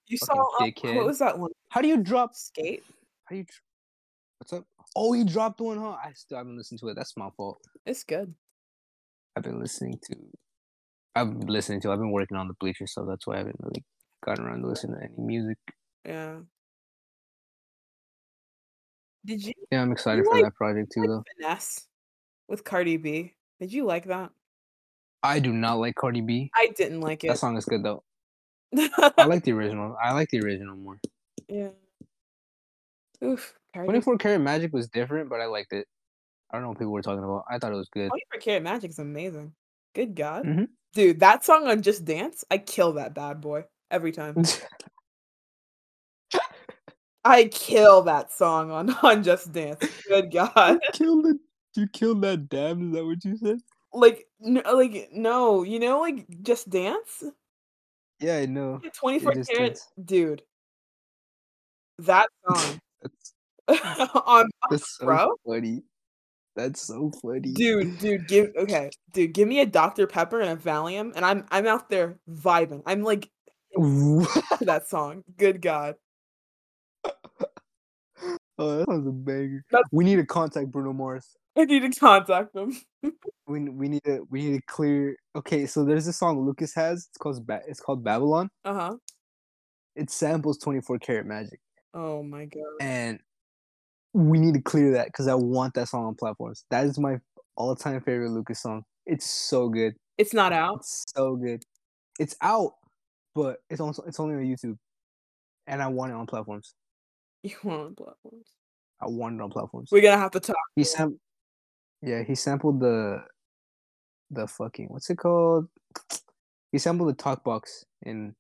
[0.07, 0.43] You Fucking
[0.81, 1.51] saw um, what was that one?
[1.69, 2.33] How do you drop?
[2.33, 2.83] Skate?
[3.25, 3.45] How do you?
[4.39, 4.65] What's up?
[4.95, 5.97] Oh, he dropped one, huh?
[6.03, 6.95] I still haven't listened to it.
[6.95, 7.59] That's my fault.
[7.85, 8.33] It's good.
[9.35, 10.15] I've been listening to.
[11.15, 11.91] I've been listening to.
[11.91, 13.83] I've been working on the Bleacher so That's why I haven't really
[14.25, 15.57] gotten around to listening to any music.
[16.05, 16.37] Yeah.
[19.25, 21.23] Did you Yeah, I'm excited for like- that project too, like though.
[21.37, 21.87] finesse
[22.47, 23.33] with Cardi B?
[23.59, 24.31] Did you like that?
[25.21, 26.49] I do not like Cardi B.
[26.55, 27.27] I didn't like it.
[27.27, 28.03] That song is good though.
[28.77, 29.97] I like the original.
[30.01, 30.99] I like the original more.
[31.49, 31.69] yeah.
[33.21, 33.53] Oof.
[33.73, 33.87] Cardi.
[33.87, 35.87] 24 Karat Magic was different, but I liked it.
[36.51, 37.45] I don't know what people were talking about.
[37.49, 38.09] I thought it was good.
[38.09, 39.53] 24 Karat Magic's amazing.
[39.93, 40.45] Good God.
[40.45, 40.67] Mhm.
[40.93, 44.35] Dude, that song on Just Dance, I kill that bad boy every time.
[47.25, 49.85] I kill that song on, on Just Dance.
[50.07, 50.79] Good God.
[50.93, 51.37] killed it.
[51.75, 52.87] You killed that dam.
[52.87, 53.59] Is that what you said?
[53.93, 57.23] Like, n- like no, you know, like Just Dance?
[58.19, 58.81] Yeah, I know.
[58.99, 60.41] 24 Karat, dude.
[61.99, 62.79] That song That's,
[64.25, 65.35] on that's so bro?
[65.47, 65.83] funny.
[66.55, 67.53] That's so funny.
[67.53, 70.07] dude, dude, give okay, dude, give me a Dr.
[70.07, 72.81] Pepper and a Valium, and I'm I'm out there vibing.
[72.85, 73.29] I'm like
[74.61, 75.23] that song.
[75.37, 75.95] Good God.
[77.05, 79.63] oh, that sounds a banger.
[79.71, 81.27] That's- We need to contact Bruno Mars.
[81.57, 82.79] I need to contact them.
[83.47, 85.15] We we need to we need to clear.
[85.35, 87.07] Okay, so there's a song Lucas has.
[87.09, 88.49] It's called ba- it's called Babylon.
[88.63, 88.95] Uh-huh.
[89.95, 91.59] It samples 24 Karat Magic,
[91.93, 92.63] Oh my god.
[92.79, 93.19] and
[94.13, 96.65] we need to clear that because I want that song on platforms.
[96.71, 97.17] That is my
[97.55, 98.83] all-time favorite Lucas song.
[99.05, 99.95] It's so good.
[100.17, 100.77] It's not out.
[100.77, 101.63] It's so good.
[102.19, 102.73] It's out,
[103.35, 104.77] but it's also it's only on YouTube,
[105.67, 106.73] and I want it on platforms.
[107.43, 108.47] You want on platforms.
[109.01, 109.89] I want it on platforms.
[109.91, 110.55] We're gonna have to talk.
[110.75, 111.19] He sam-
[112.01, 113.23] yeah, he sampled the
[114.31, 115.67] the fucking what's it called?
[116.71, 118.35] He sampled the talk box in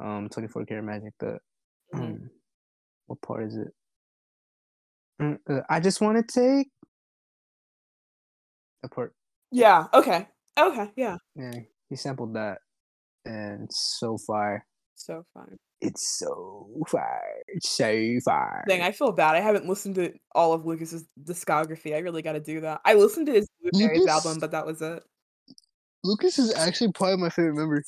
[0.00, 1.12] um 24 karat magic.
[1.20, 1.38] The
[1.94, 2.30] um,
[3.06, 3.68] what part is it?
[5.20, 6.68] Mm, uh, I just want to take
[8.82, 9.14] the part.
[9.50, 10.28] Yeah, okay.
[10.58, 11.16] Okay, yeah.
[11.34, 11.52] Yeah,
[11.88, 12.58] he sampled that,
[13.24, 14.64] and so far.
[14.96, 15.48] So far.
[15.80, 17.20] It's so far,
[17.62, 18.64] so fire.
[18.68, 19.36] Dang, I feel bad.
[19.36, 21.94] I haven't listened to all of Lucas's discography.
[21.94, 22.80] I really gotta do that.
[22.84, 25.04] I listened to his Blueberries Lucas- album, but that was it.
[26.04, 27.82] Lucas is actually probably my favorite member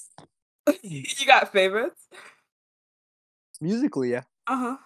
[0.83, 2.09] you got favorites?
[3.61, 4.11] musically.
[4.13, 4.77] Yeah, Uh-huh.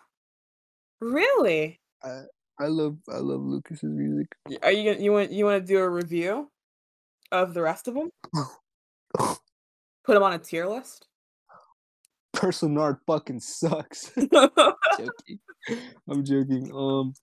[1.01, 1.81] Really?
[2.05, 4.29] I love I love Lucas's music.
[4.63, 6.51] Are you gonna you want you want to do a review
[7.33, 8.11] of the rest of them?
[9.19, 11.07] Put them on a tier list.
[12.33, 14.13] Person Art fucking sucks.
[14.19, 15.39] joking.
[16.09, 16.71] I'm joking.
[16.75, 17.15] Um,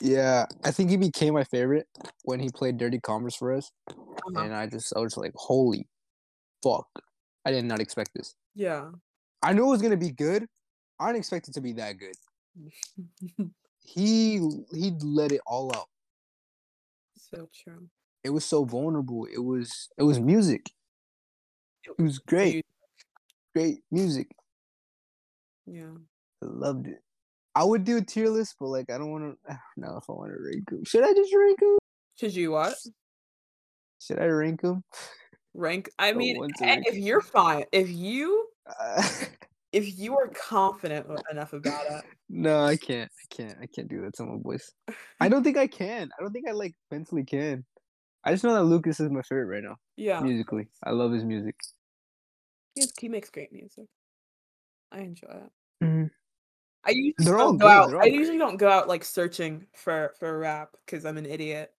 [0.00, 1.88] yeah, I think he became my favorite
[2.22, 4.40] when he played Dirty Converse for us, Uh-huh.
[4.42, 5.88] and I just I was like, holy
[6.62, 6.86] fuck!
[7.44, 8.34] I did not expect this.
[8.54, 8.90] Yeah.
[9.42, 10.46] I knew it was gonna be good.
[11.00, 12.14] I didn't expect it to be that good.
[13.80, 14.38] He
[14.70, 15.88] he let it all out.
[17.16, 17.88] so true.
[18.22, 19.26] It was so vulnerable.
[19.32, 20.70] It was it was music.
[21.84, 22.66] It was great,
[23.54, 24.28] great music.
[25.66, 25.92] Yeah.
[26.42, 26.98] I loved it.
[27.54, 29.50] I would do a tier list, but like I don't want to.
[29.52, 30.84] I don't know if I want to rank them.
[30.84, 31.78] Should I just rank them?
[32.16, 32.74] Should you what?
[34.00, 34.84] Should I rank them?
[35.54, 35.88] Rank.
[35.98, 38.48] I Don't mean, eh, if you're fine, if you
[38.80, 39.02] Uh,
[39.72, 43.10] if you are confident enough about it, no, I can't.
[43.10, 43.56] I can't.
[43.62, 44.72] I can't do that to my voice.
[45.20, 46.10] I don't think I can.
[46.18, 47.64] I don't think I like mentally can.
[48.24, 50.68] I just know that Lucas is my favorite right now yeah, musically.
[50.84, 51.54] I love his music.
[52.74, 53.86] he, he makes great music.
[54.92, 55.84] I enjoy it.
[55.84, 56.10] Mhm.
[56.84, 58.02] I usually They're don't go good, out.
[58.02, 61.72] I usually don't go out like searching for for rap because I'm an idiot.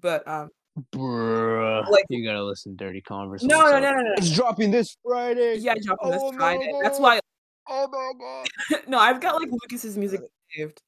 [0.00, 0.48] But um,
[0.94, 3.42] Bruh, Like- you gotta listen to Dirty Converse.
[3.42, 4.12] no, no, no, no, no.
[4.16, 5.56] It's dropping this Friday.
[5.58, 6.72] Yeah, dropping this Oh my Friday.
[6.82, 7.20] That's why.
[7.68, 8.82] Oh my god.
[8.88, 10.20] no, I've got like Lucas's music
[10.54, 10.80] saved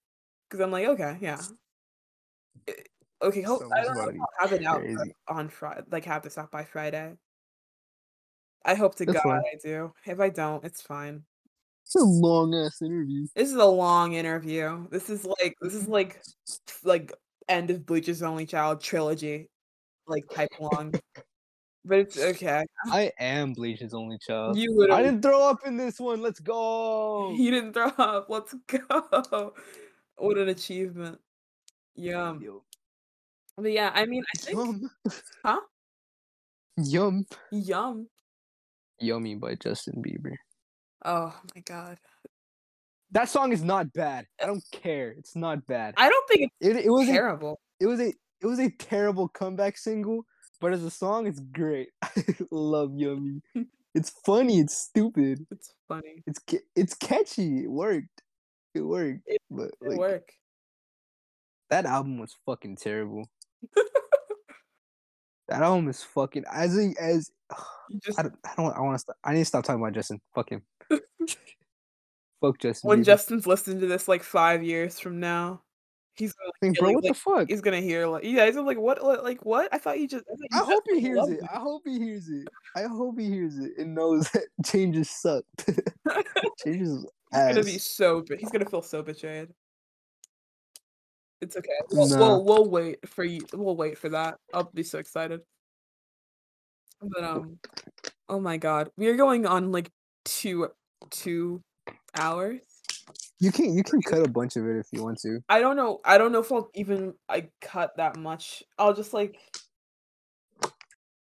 [0.49, 1.41] because I'm like, okay, yeah.
[2.69, 2.73] Eh,
[3.25, 4.85] Okay, hope I don't know about if to I'll have it out
[5.29, 5.83] on Friday.
[5.91, 7.15] Like have this out by Friday.
[8.65, 9.43] I hope to That's God fine.
[9.51, 9.93] I do.
[10.05, 11.23] If I don't, it's fine.
[11.87, 13.27] It's a long ass interview.
[13.35, 14.89] This is a long interview.
[14.91, 16.21] This is like this is like
[16.85, 17.13] like
[17.49, 19.49] end of Bleach's Only Child trilogy,
[20.07, 20.95] like type long.
[21.85, 22.65] But it's okay.
[22.87, 24.57] I am Bleach's only child.
[24.59, 24.91] You would.
[24.91, 26.21] I didn't throw up in this one.
[26.23, 27.33] Let's go.
[27.35, 28.27] you didn't throw up.
[28.29, 29.55] Let's go.
[30.17, 31.19] What an achievement.
[31.97, 32.43] Yum.
[33.57, 34.91] But yeah, I mean, I think Yum.
[35.45, 35.61] Huh?
[36.77, 37.27] Yum.
[37.53, 38.09] yum.
[39.01, 40.35] Yummy by Justin Bieber.
[41.05, 41.99] Oh my god.
[43.13, 44.27] That song is not bad.
[44.41, 45.11] I eh don't care.
[45.11, 45.95] It's not bad.
[45.97, 47.61] I don't think It, it it's was a, terrible.
[47.79, 48.09] it was a
[48.41, 50.25] it was a terrible comeback single,
[50.65, 51.89] but as a song, it's great.
[52.03, 52.11] I
[52.51, 53.43] love Yummy.
[53.95, 54.59] It's funny.
[54.59, 55.47] It's stupid.
[55.53, 56.25] It's funny.
[56.27, 56.41] It's
[56.75, 57.65] it's catchy.
[57.65, 58.23] It worked.
[58.75, 59.21] It worked.
[59.51, 60.33] But It like work.
[61.71, 63.29] that album was fucking terrible.
[65.49, 67.31] That album is fucking as a, as
[68.03, 69.17] just I don't I don't I want to stop.
[69.23, 70.21] I need to stop talking about Justin.
[70.35, 70.63] Fuck him.
[72.41, 72.89] Fuck Justin.
[72.89, 73.05] when Bieber.
[73.05, 75.63] Justin's listening to this like five years from now,
[76.17, 77.49] he's gonna feel bro, like- what the fuck?
[77.49, 79.69] he's gonna hear like yeah, he's like what what- like what?
[79.73, 81.41] I thought you just I, you I hope he hears it.
[81.43, 82.49] me." I hope he hears it.
[82.77, 85.45] I hope he hears it and knows that changes suck.
[86.65, 89.49] changes is He's gonna be so he's gonna feel so betrayed.
[91.41, 91.69] It's okay.
[91.91, 92.19] We'll, Nah.
[92.19, 93.41] we'll we'll wait for you.
[93.53, 94.39] We'll wait for that.
[94.55, 95.41] I'll be so excited.
[97.03, 97.59] But um,
[98.29, 99.91] oh my god, we are going on like
[100.25, 100.69] two
[101.11, 101.61] two
[102.17, 102.61] hours.
[103.45, 105.41] You can you can cut a bunch of it if you want to.
[105.51, 106.01] I don't know.
[106.03, 108.63] I don't know if I'll even I cut that much.
[108.79, 109.39] I'll just like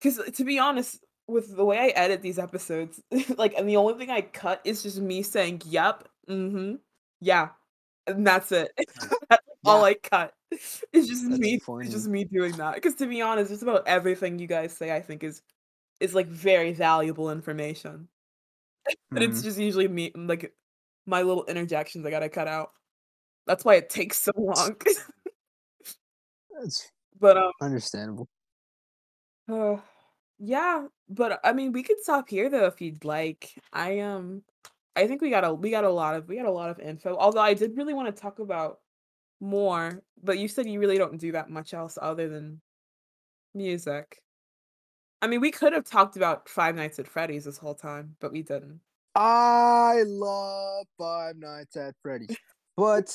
[0.00, 3.02] because to be honest, with the way I edit these episodes,
[3.36, 6.76] like, and the only thing I cut is just me saying "yep," "mm-hmm,"
[7.20, 7.50] "yeah,"
[8.06, 8.70] and that's it.
[9.28, 9.84] that's all Yeah.
[9.84, 10.32] I cut.
[10.50, 11.60] It's just That's me.
[11.60, 11.84] funny.
[11.84, 12.76] It's just me doing that.
[12.76, 15.42] Because to be honest, just about everything you guys say, I think is
[16.00, 18.08] is like very valuable information.
[19.10, 19.44] But it's Mhm.
[19.44, 20.52] just usually me, like
[21.06, 22.70] my little interjections I gotta cut out.
[23.46, 24.76] That's why it takes so long.
[26.60, 28.28] That's but um, understandable.
[29.50, 29.76] uh,
[30.38, 30.86] yeah.
[31.08, 33.52] But I mean, we could stop here though if you'd like.
[33.72, 34.42] I um,
[34.96, 36.80] I think we got a we got a lot of we got a lot of
[36.80, 37.16] info.
[37.16, 38.80] Although I did really want to talk about
[39.40, 42.60] more, but you said you really don't do that much else other than
[43.54, 44.22] music.
[45.22, 48.32] I mean, we could have talked about Five Nights at Freddy's this whole time, but
[48.32, 48.80] we didn't.
[49.16, 52.36] I love Five Nights at Freddy's,
[52.76, 53.10] but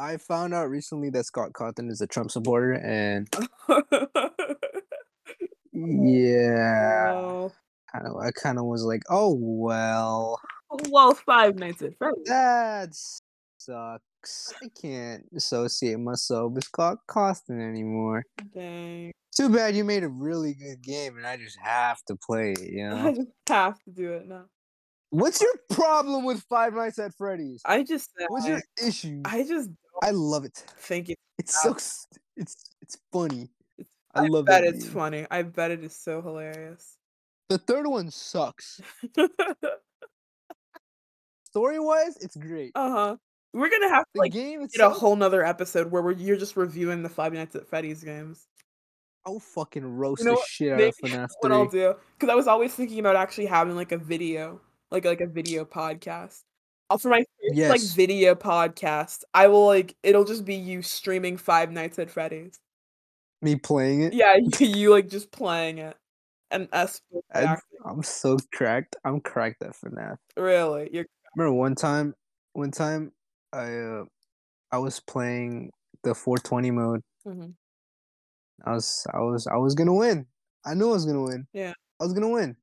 [0.00, 3.28] I found out recently that Scott Cawthon is a Trump supporter, and
[5.72, 7.48] yeah,
[7.92, 10.40] kind of I kind of was like, oh well,
[10.88, 12.24] well, Five Nights at Freddy's.
[12.26, 12.88] that
[13.58, 14.52] sucks.
[14.60, 18.24] I can't associate myself with Scott Cawthon anymore.
[18.52, 19.12] Dang.
[19.36, 22.72] Too bad you made a really good game, and I just have to play it.
[22.72, 24.46] You know, I just have to do it now.
[25.10, 27.62] What's your problem with Five Nights at Freddy's?
[27.64, 29.22] I just What's I, your issue?
[29.24, 29.70] I just
[30.02, 30.64] I love it.
[30.78, 31.72] think it, It's so
[32.36, 33.50] it's it's funny.
[33.78, 34.92] It's- I love bet that it's game.
[34.92, 35.26] funny.
[35.30, 36.96] I bet it is so hilarious.
[37.48, 38.80] The third one sucks.
[41.44, 42.72] Story wise, it's great.
[42.74, 43.16] uh huh.
[43.52, 46.36] We're gonna have to The like game get a whole nother episode where we're, you're
[46.36, 48.46] just reviewing the Five Nights at Freddy's games.
[49.26, 52.46] I'll fucking roast know the shit out of FNAF What I'll do, because I was
[52.46, 54.60] always thinking about actually having like a video,
[54.90, 56.42] like like a video podcast.
[57.00, 61.70] For my first, like video podcast, I will like it'll just be you streaming Five
[61.70, 62.58] Nights at Freddy's.
[63.42, 64.12] Me playing it.
[64.12, 65.96] Yeah, you, you like just playing it,
[66.50, 67.00] and us
[67.32, 68.96] I, I'm so cracked.
[69.04, 70.16] I'm cracked at FNAF.
[70.36, 71.06] Really, you're
[71.36, 72.14] remember one time
[72.54, 73.12] one time
[73.52, 74.04] I uh
[74.72, 75.70] I was playing
[76.02, 77.00] the 420 mode.
[77.26, 77.54] Mhm.
[78.64, 80.26] I was I was I was gonna win.
[80.64, 81.46] I knew I was gonna win.
[81.52, 81.74] Yeah.
[82.00, 82.56] I was gonna win.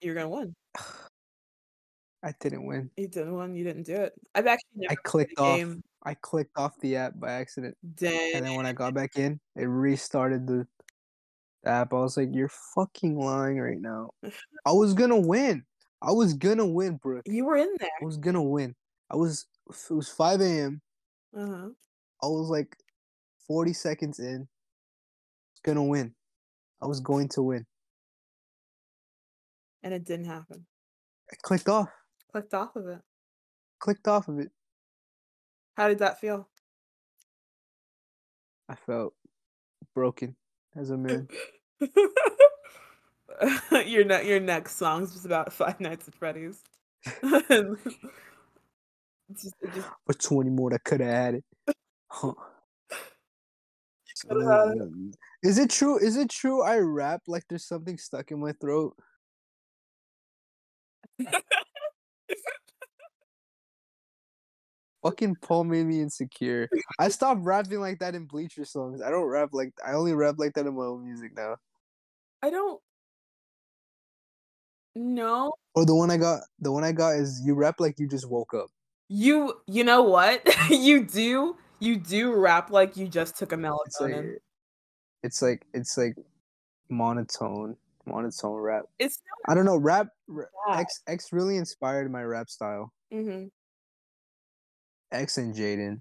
[0.00, 0.54] You're gonna win.
[2.22, 2.90] I didn't win.
[2.96, 3.54] You didn't win.
[3.54, 4.12] You didn't do it.
[4.34, 5.56] I've actually never I clicked off.
[5.56, 5.82] game.
[6.04, 7.76] I clicked off the app by accident.
[7.94, 8.34] Dang.
[8.34, 10.66] And then when I got back in, it restarted the,
[11.62, 11.92] the app.
[11.92, 14.10] I was like, "You're fucking lying right now."
[14.66, 15.64] I was gonna win.
[16.02, 17.20] I was gonna win, bro.
[17.24, 17.90] You were in there.
[18.00, 18.74] I was gonna win.
[19.10, 19.46] I was.
[19.68, 20.80] It was 5 a.m.
[21.36, 21.68] Uh-huh.
[22.22, 22.74] I was like
[23.46, 24.36] 40 seconds in.
[24.36, 26.14] I was gonna win.
[26.80, 27.66] I was going to win.
[29.82, 30.66] And it didn't happen.
[31.30, 31.88] I clicked off.
[32.32, 33.00] Clicked off of it.
[33.78, 34.50] Clicked off of it.
[35.76, 36.48] How did that feel?
[38.68, 39.14] I felt
[39.94, 40.36] broken
[40.76, 41.28] as a man.
[43.86, 46.62] your ne- your next song's just about Five Nights at Freddy's.
[47.04, 47.22] it's
[49.42, 51.44] just, it just For 20 more, that could have had it.
[52.08, 52.32] Huh.
[54.28, 55.16] coulda had it.
[55.42, 55.98] Is it true?
[55.98, 58.96] Is it true I rap like there's something stuck in my throat?
[65.02, 66.68] Fucking Paul made me insecure.
[66.98, 69.00] I stopped rapping like that in Bleacher songs.
[69.00, 71.56] I don't rap like I only rap like that in my own music now.
[72.42, 72.80] I don't
[74.94, 75.52] know.
[75.74, 78.08] Or oh, the one I got, the one I got is you rap like you
[78.08, 78.70] just woke up.
[79.08, 80.46] You you know what?
[80.70, 84.36] you do you do rap like you just took a It's like, melatonin.
[85.22, 86.16] it's like it's like
[86.88, 87.76] monotone,
[88.08, 88.84] monotone rap.
[88.98, 89.18] It's
[89.48, 89.76] I don't know.
[89.76, 92.92] Rap not X X really inspired my rap style.
[93.12, 93.46] mm-hmm.
[95.12, 96.00] X and Jaden,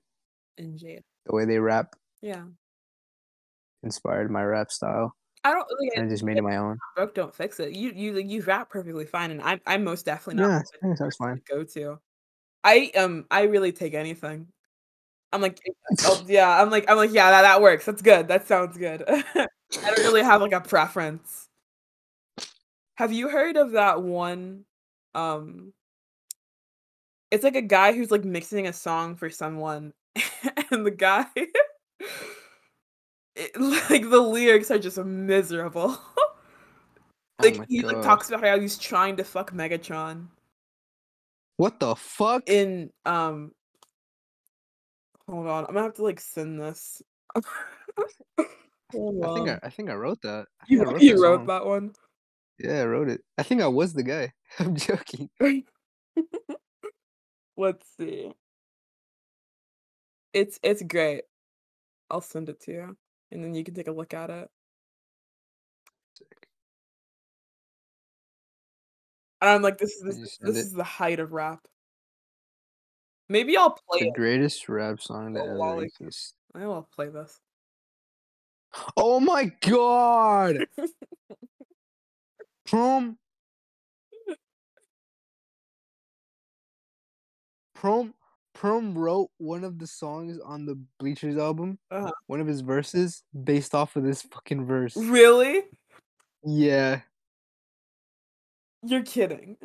[0.57, 0.99] And jail.
[1.25, 1.95] the way they rap.
[2.21, 2.43] Yeah.
[3.83, 6.77] inspired my rap style, I don't like and I just made it my own.
[6.95, 7.71] broke, don't fix it.
[7.73, 10.97] You you you rap perfectly fine, and I'm I'm most definitely not Yeah, I think
[10.99, 11.41] that's fine.
[11.47, 11.99] go to.
[12.63, 14.47] I um I really take anything.
[15.31, 15.59] I'm like,
[16.05, 17.85] oh yeah, I'm like I'm like yeah that that works.
[17.85, 18.27] That's good.
[18.27, 19.03] That sounds good.
[19.07, 21.46] I don't really have like a preference.
[22.97, 24.65] Have you heard of that one?
[25.13, 25.71] Um,
[27.29, 29.93] it's like a guy who's like mixing a song for someone,
[30.71, 31.25] and the guy,
[33.35, 35.97] it, like the lyrics are just miserable.
[37.39, 40.25] Oh like my he like talks about how he's trying to fuck Megatron
[41.57, 42.49] What the fuck?
[42.49, 43.51] in um.
[45.29, 46.99] Hold on, I'm gonna have to like send this.
[48.91, 49.59] Hold I think I.
[49.67, 50.47] I think I wrote that.
[50.61, 51.93] I you wrote you that wrote that one.
[52.59, 53.21] Yeah, I wrote it.
[53.37, 54.33] I think I was the guy.
[54.59, 55.29] I'm joking.
[57.57, 58.33] Let's see.
[60.33, 61.25] It's it's great.
[62.11, 62.97] I'll send it to you,
[63.31, 64.51] and then you can take a look at it.
[69.41, 71.67] And I'm like, this is this, this is the height of rap.
[73.29, 74.13] Maybe I'll play The it.
[74.13, 76.33] greatest rap song that Oh, ever exists.
[76.55, 77.39] I will play this.
[78.97, 80.67] Oh my god!
[82.67, 83.17] Prom.
[87.73, 88.13] Prom.
[88.53, 91.77] Prom wrote one of the songs on the Bleachers album.
[91.91, 92.11] Uh-huh.
[92.25, 94.97] One of his verses based off of this fucking verse.
[94.97, 95.63] Really?
[96.43, 97.01] Yeah,
[98.83, 99.57] You're kidding.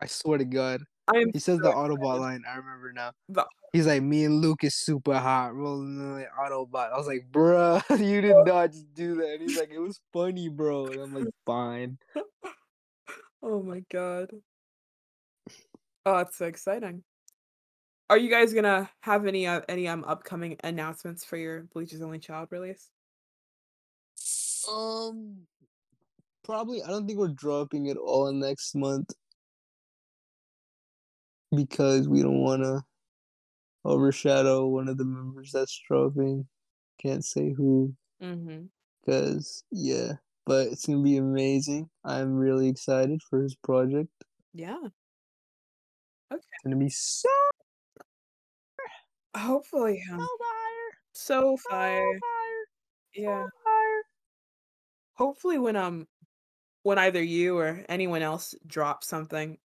[0.00, 0.82] I swear to God.
[1.08, 2.42] I am He says so the Autobot line.
[2.48, 3.12] I remember now.
[3.28, 6.90] The- He's like, me and Luke is super hot, rolling in the Autobot.
[6.92, 9.34] I was like, bruh, you did not just do that.
[9.34, 10.86] And he's like, it was funny, bro.
[10.86, 11.98] And I'm like, fine.
[13.40, 14.30] Oh my god.
[16.04, 17.04] Oh, it's so exciting.
[18.10, 22.18] Are you guys gonna have any uh, any um upcoming announcements for your Bleachers Only
[22.18, 22.90] Child release?
[24.68, 25.46] Um,
[26.42, 26.82] probably.
[26.82, 29.12] I don't think we're dropping it all next month
[31.54, 32.82] because we don't want to
[33.84, 36.46] overshadow one of the members that's dropping.
[37.00, 38.64] Can't say who, Mm-hmm.
[39.04, 40.14] because yeah,
[40.46, 41.88] but it's gonna be amazing.
[42.04, 44.10] I'm really excited for his project.
[44.52, 44.78] Yeah.
[44.78, 44.90] Okay.
[46.32, 47.28] It's gonna be so
[49.36, 52.18] Hopefully, um, fire, so so fire.
[52.20, 52.64] fire,
[53.14, 53.44] Yeah.
[53.44, 54.02] so fire.
[55.14, 56.08] Hopefully, when um,
[56.82, 59.58] when either you or anyone else drops something,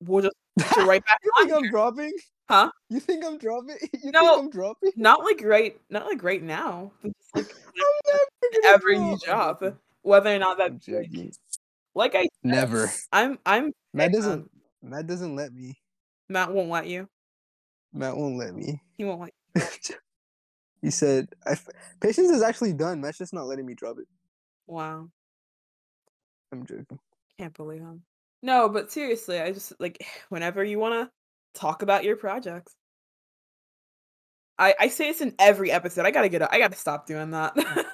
[0.00, 2.12] we'll just put you right back you think I'm dropping?
[2.48, 2.70] Huh?
[2.88, 3.76] You think I'm dropping?
[4.02, 4.20] You No.
[4.20, 4.92] think I'm dropping?
[4.96, 6.92] Not like right, not like right now.
[7.02, 7.44] like I'm
[8.06, 9.60] never gonna whenever you drop.
[9.60, 10.72] drop, whether or not that
[11.94, 12.90] like, I said, Never.
[13.12, 14.32] I'm I'm Matt doesn't.
[14.32, 14.50] on-
[14.90, 15.78] Matt doesn't let me.
[16.28, 17.08] Matt won't let you.
[17.92, 18.80] Matt won't let me.
[18.96, 19.32] He won't let.
[19.88, 19.94] You.
[20.82, 21.68] he said, I f-
[22.00, 23.00] "Patience is actually done.
[23.00, 24.06] Matt's just not letting me drop it."
[24.66, 25.08] Wow,
[26.50, 26.98] I'm joking.
[27.38, 28.02] can't believe him.
[28.42, 32.74] No, but seriously, I just like whenever you want to talk about your projects.
[34.58, 36.04] I I say this in every episode.
[36.06, 36.52] I gotta get.
[36.52, 37.54] I gotta stop doing that.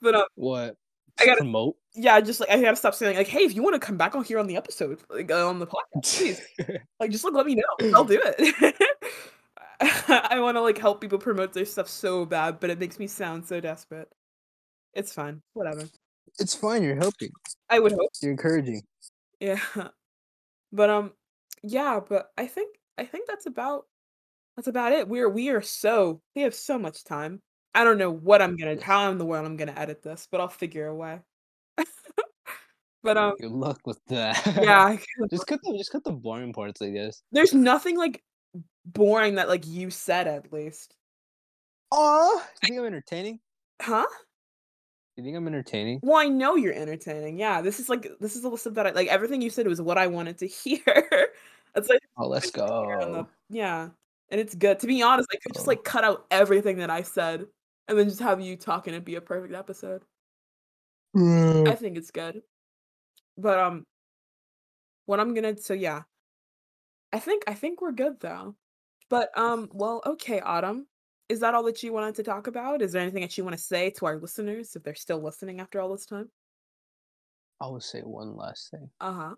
[0.00, 0.76] but um, What?
[1.20, 1.76] I gotta- promote.
[1.94, 4.14] yeah, just like I gotta stop saying like, hey, if you want to come back
[4.14, 6.40] on here on the episode, like uh, on the podcast, please,
[7.00, 7.92] like just like let me know.
[7.94, 8.74] I'll do it.
[9.80, 13.06] I want to like help people promote their stuff so bad, but it makes me
[13.08, 14.08] sound so desperate.
[14.94, 15.42] It's fine.
[15.54, 15.84] Whatever.
[16.38, 16.82] it's fine.
[16.84, 17.30] You're helping.
[17.68, 18.10] I would hope.
[18.22, 18.82] You're encouraging.
[19.40, 19.60] Yeah.
[20.72, 21.12] But um
[21.62, 23.84] yeah, but I think I think that's about
[24.56, 25.08] that's about it.
[25.08, 27.40] We're we are so we have so much time.
[27.74, 30.40] I don't know what I'm gonna how in the world I'm gonna edit this, but
[30.40, 31.20] I'll figure a way.
[33.02, 34.44] but um Good luck with that.
[34.60, 34.96] yeah,
[35.30, 36.82] just cut the just cut the boring parts.
[36.82, 37.22] I guess.
[37.32, 38.22] there's nothing like
[38.84, 40.94] boring that like you said at least.
[41.90, 43.40] Oh, you think I'm entertaining?
[43.80, 44.06] Huh?
[45.18, 45.98] You think I'm entertaining?
[46.04, 47.40] Well, I know you're entertaining.
[47.40, 49.82] Yeah, this is like this is the stuff that I like everything you said was
[49.82, 50.80] what I wanted to hear.
[51.74, 53.28] it's like Oh, let's on the- go.
[53.50, 53.88] yeah,
[54.30, 54.78] and it's good.
[54.78, 55.70] To be honest, I could just Oh.
[55.70, 57.46] like cut out everything that I said
[57.88, 60.04] and then just have you talk and it'd be a perfect episode.
[61.16, 62.42] I think it's good.
[63.36, 63.84] But um
[65.06, 66.02] what I'm gonna so yeah.
[67.12, 68.54] I think I think we're good though.
[69.10, 70.86] But um well okay, Autumn.
[71.28, 72.80] Is that all that you wanted to talk about?
[72.80, 75.60] Is there anything that you want to say to our listeners if they're still listening
[75.60, 76.30] after all this time?
[77.60, 78.88] I will say one last thing.
[79.00, 79.34] Uh-huh.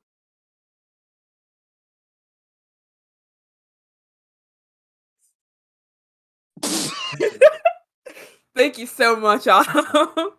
[8.54, 9.84] Thank you so much, Autumn.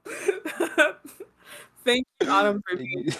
[1.83, 3.11] Thank you, Autumn, for being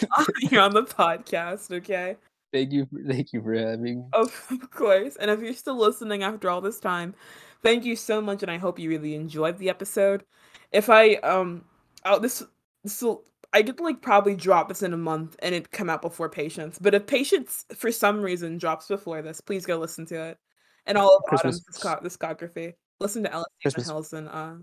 [0.41, 2.15] here on the podcast, okay?
[2.53, 4.03] thank you, for, thank you for having me.
[4.13, 5.15] Of course.
[5.15, 7.15] And if you're still listening after all this time,
[7.63, 10.23] thank you so much, and I hope you really enjoyed the episode.
[10.71, 11.65] if I um,
[12.05, 12.43] oh this
[12.83, 13.23] this will
[13.53, 16.79] I could like probably drop this in a month and it come out before Patience.
[16.79, 20.37] But if Patience for some reason drops before this, please go listen to it.
[20.85, 21.61] And all of Christmas.
[21.77, 22.73] Autumn's disco- discography.
[22.99, 23.87] Listen to Ella Christmas.
[23.87, 24.27] Hilson.
[24.27, 24.55] Uh,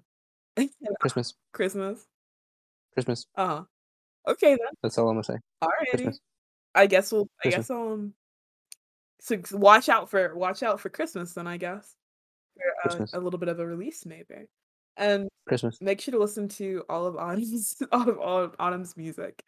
[1.01, 2.07] Christmas, Christmas.
[2.95, 3.27] Christmas.
[3.37, 3.65] Uh huh.
[4.27, 4.73] Okay then.
[4.83, 5.37] That's all I'm gonna say.
[5.62, 5.91] Alrighty.
[5.91, 6.20] Christmas.
[6.75, 7.29] I guess we'll.
[7.41, 7.69] I Christmas.
[7.69, 8.15] guess um.
[9.20, 11.47] So watch out for watch out for Christmas then.
[11.47, 11.95] I guess.
[12.82, 13.14] For, uh, Christmas.
[13.14, 14.46] a little bit of a release maybe,
[14.96, 15.78] and Christmas.
[15.80, 19.42] make sure to listen to all of Autumn's all of all of Autumn's music.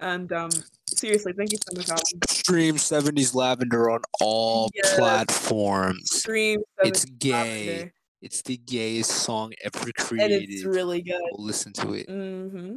[0.00, 0.50] And um,
[0.88, 2.20] seriously, thank you so much, Autumn.
[2.28, 4.94] Stream 70s Lavender on all Yes.
[4.96, 6.08] platforms.
[6.12, 6.60] Stream.
[6.82, 7.66] It's 70s gay.
[7.68, 10.32] Lavender, It's the gayest song ever created.
[10.32, 10.50] and created.
[10.54, 11.20] it's really good.
[11.32, 12.08] We'll listen to it.
[12.08, 12.76] Mm-hmm.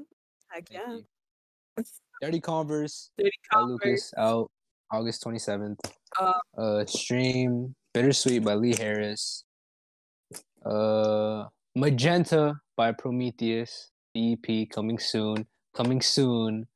[0.49, 0.97] Heck yeah.
[2.21, 3.79] Dirty Converse Dirty by Converse.
[3.85, 4.51] Lucas out
[4.91, 5.77] August 27th.
[6.19, 9.43] Uh, Uh, stream Bittersweet by Lee Harris.
[10.67, 11.45] Uh,
[11.75, 13.91] Magenta by Prometheus.
[14.15, 15.45] EP coming soon.
[15.75, 16.67] Coming soon.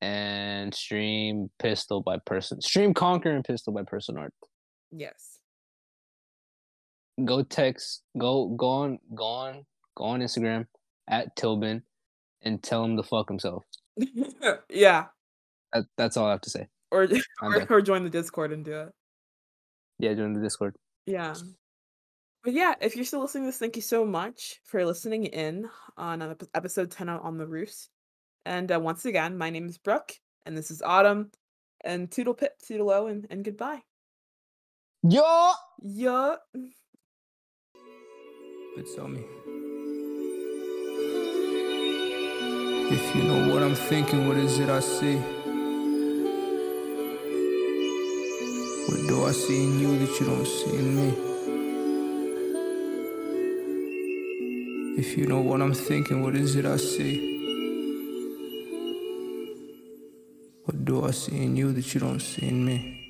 [0.00, 2.60] And stream Pistol by Person.
[2.60, 4.32] Stream Conquer and Pistol by Person Art.
[4.90, 5.38] Yes.
[7.24, 8.02] Go text.
[8.18, 9.66] Go go on go on
[9.96, 10.66] go on Instagram
[11.08, 11.82] at Tilbin
[12.42, 13.64] and tell him to fuck himself.
[14.68, 15.06] yeah.
[15.72, 16.66] That, that's all I have to say.
[16.90, 17.06] Or
[17.40, 18.88] or, or join the Discord and do it.
[19.98, 20.74] Yeah, join the Discord.
[21.06, 21.34] Yeah.
[22.42, 25.68] But yeah, if you're still listening to this, thank you so much for listening in
[25.96, 27.88] on ep- episode 10 on On the Roost.
[28.44, 30.12] And uh, once again, my name is Brooke,
[30.44, 31.30] and this is Autumn.
[31.84, 33.82] And toodle pip, toodle o, and, and goodbye.
[35.08, 35.52] Yo!
[35.82, 36.36] Yeah.
[38.76, 39.24] But tell me.
[42.90, 45.16] If you know what I'm thinking, what is it I see?
[48.88, 51.31] What do I see in you that you don't see in me?
[54.94, 57.16] If you know what I'm thinking, what is it I see?
[60.64, 63.01] What do I see in you that you don't see in me?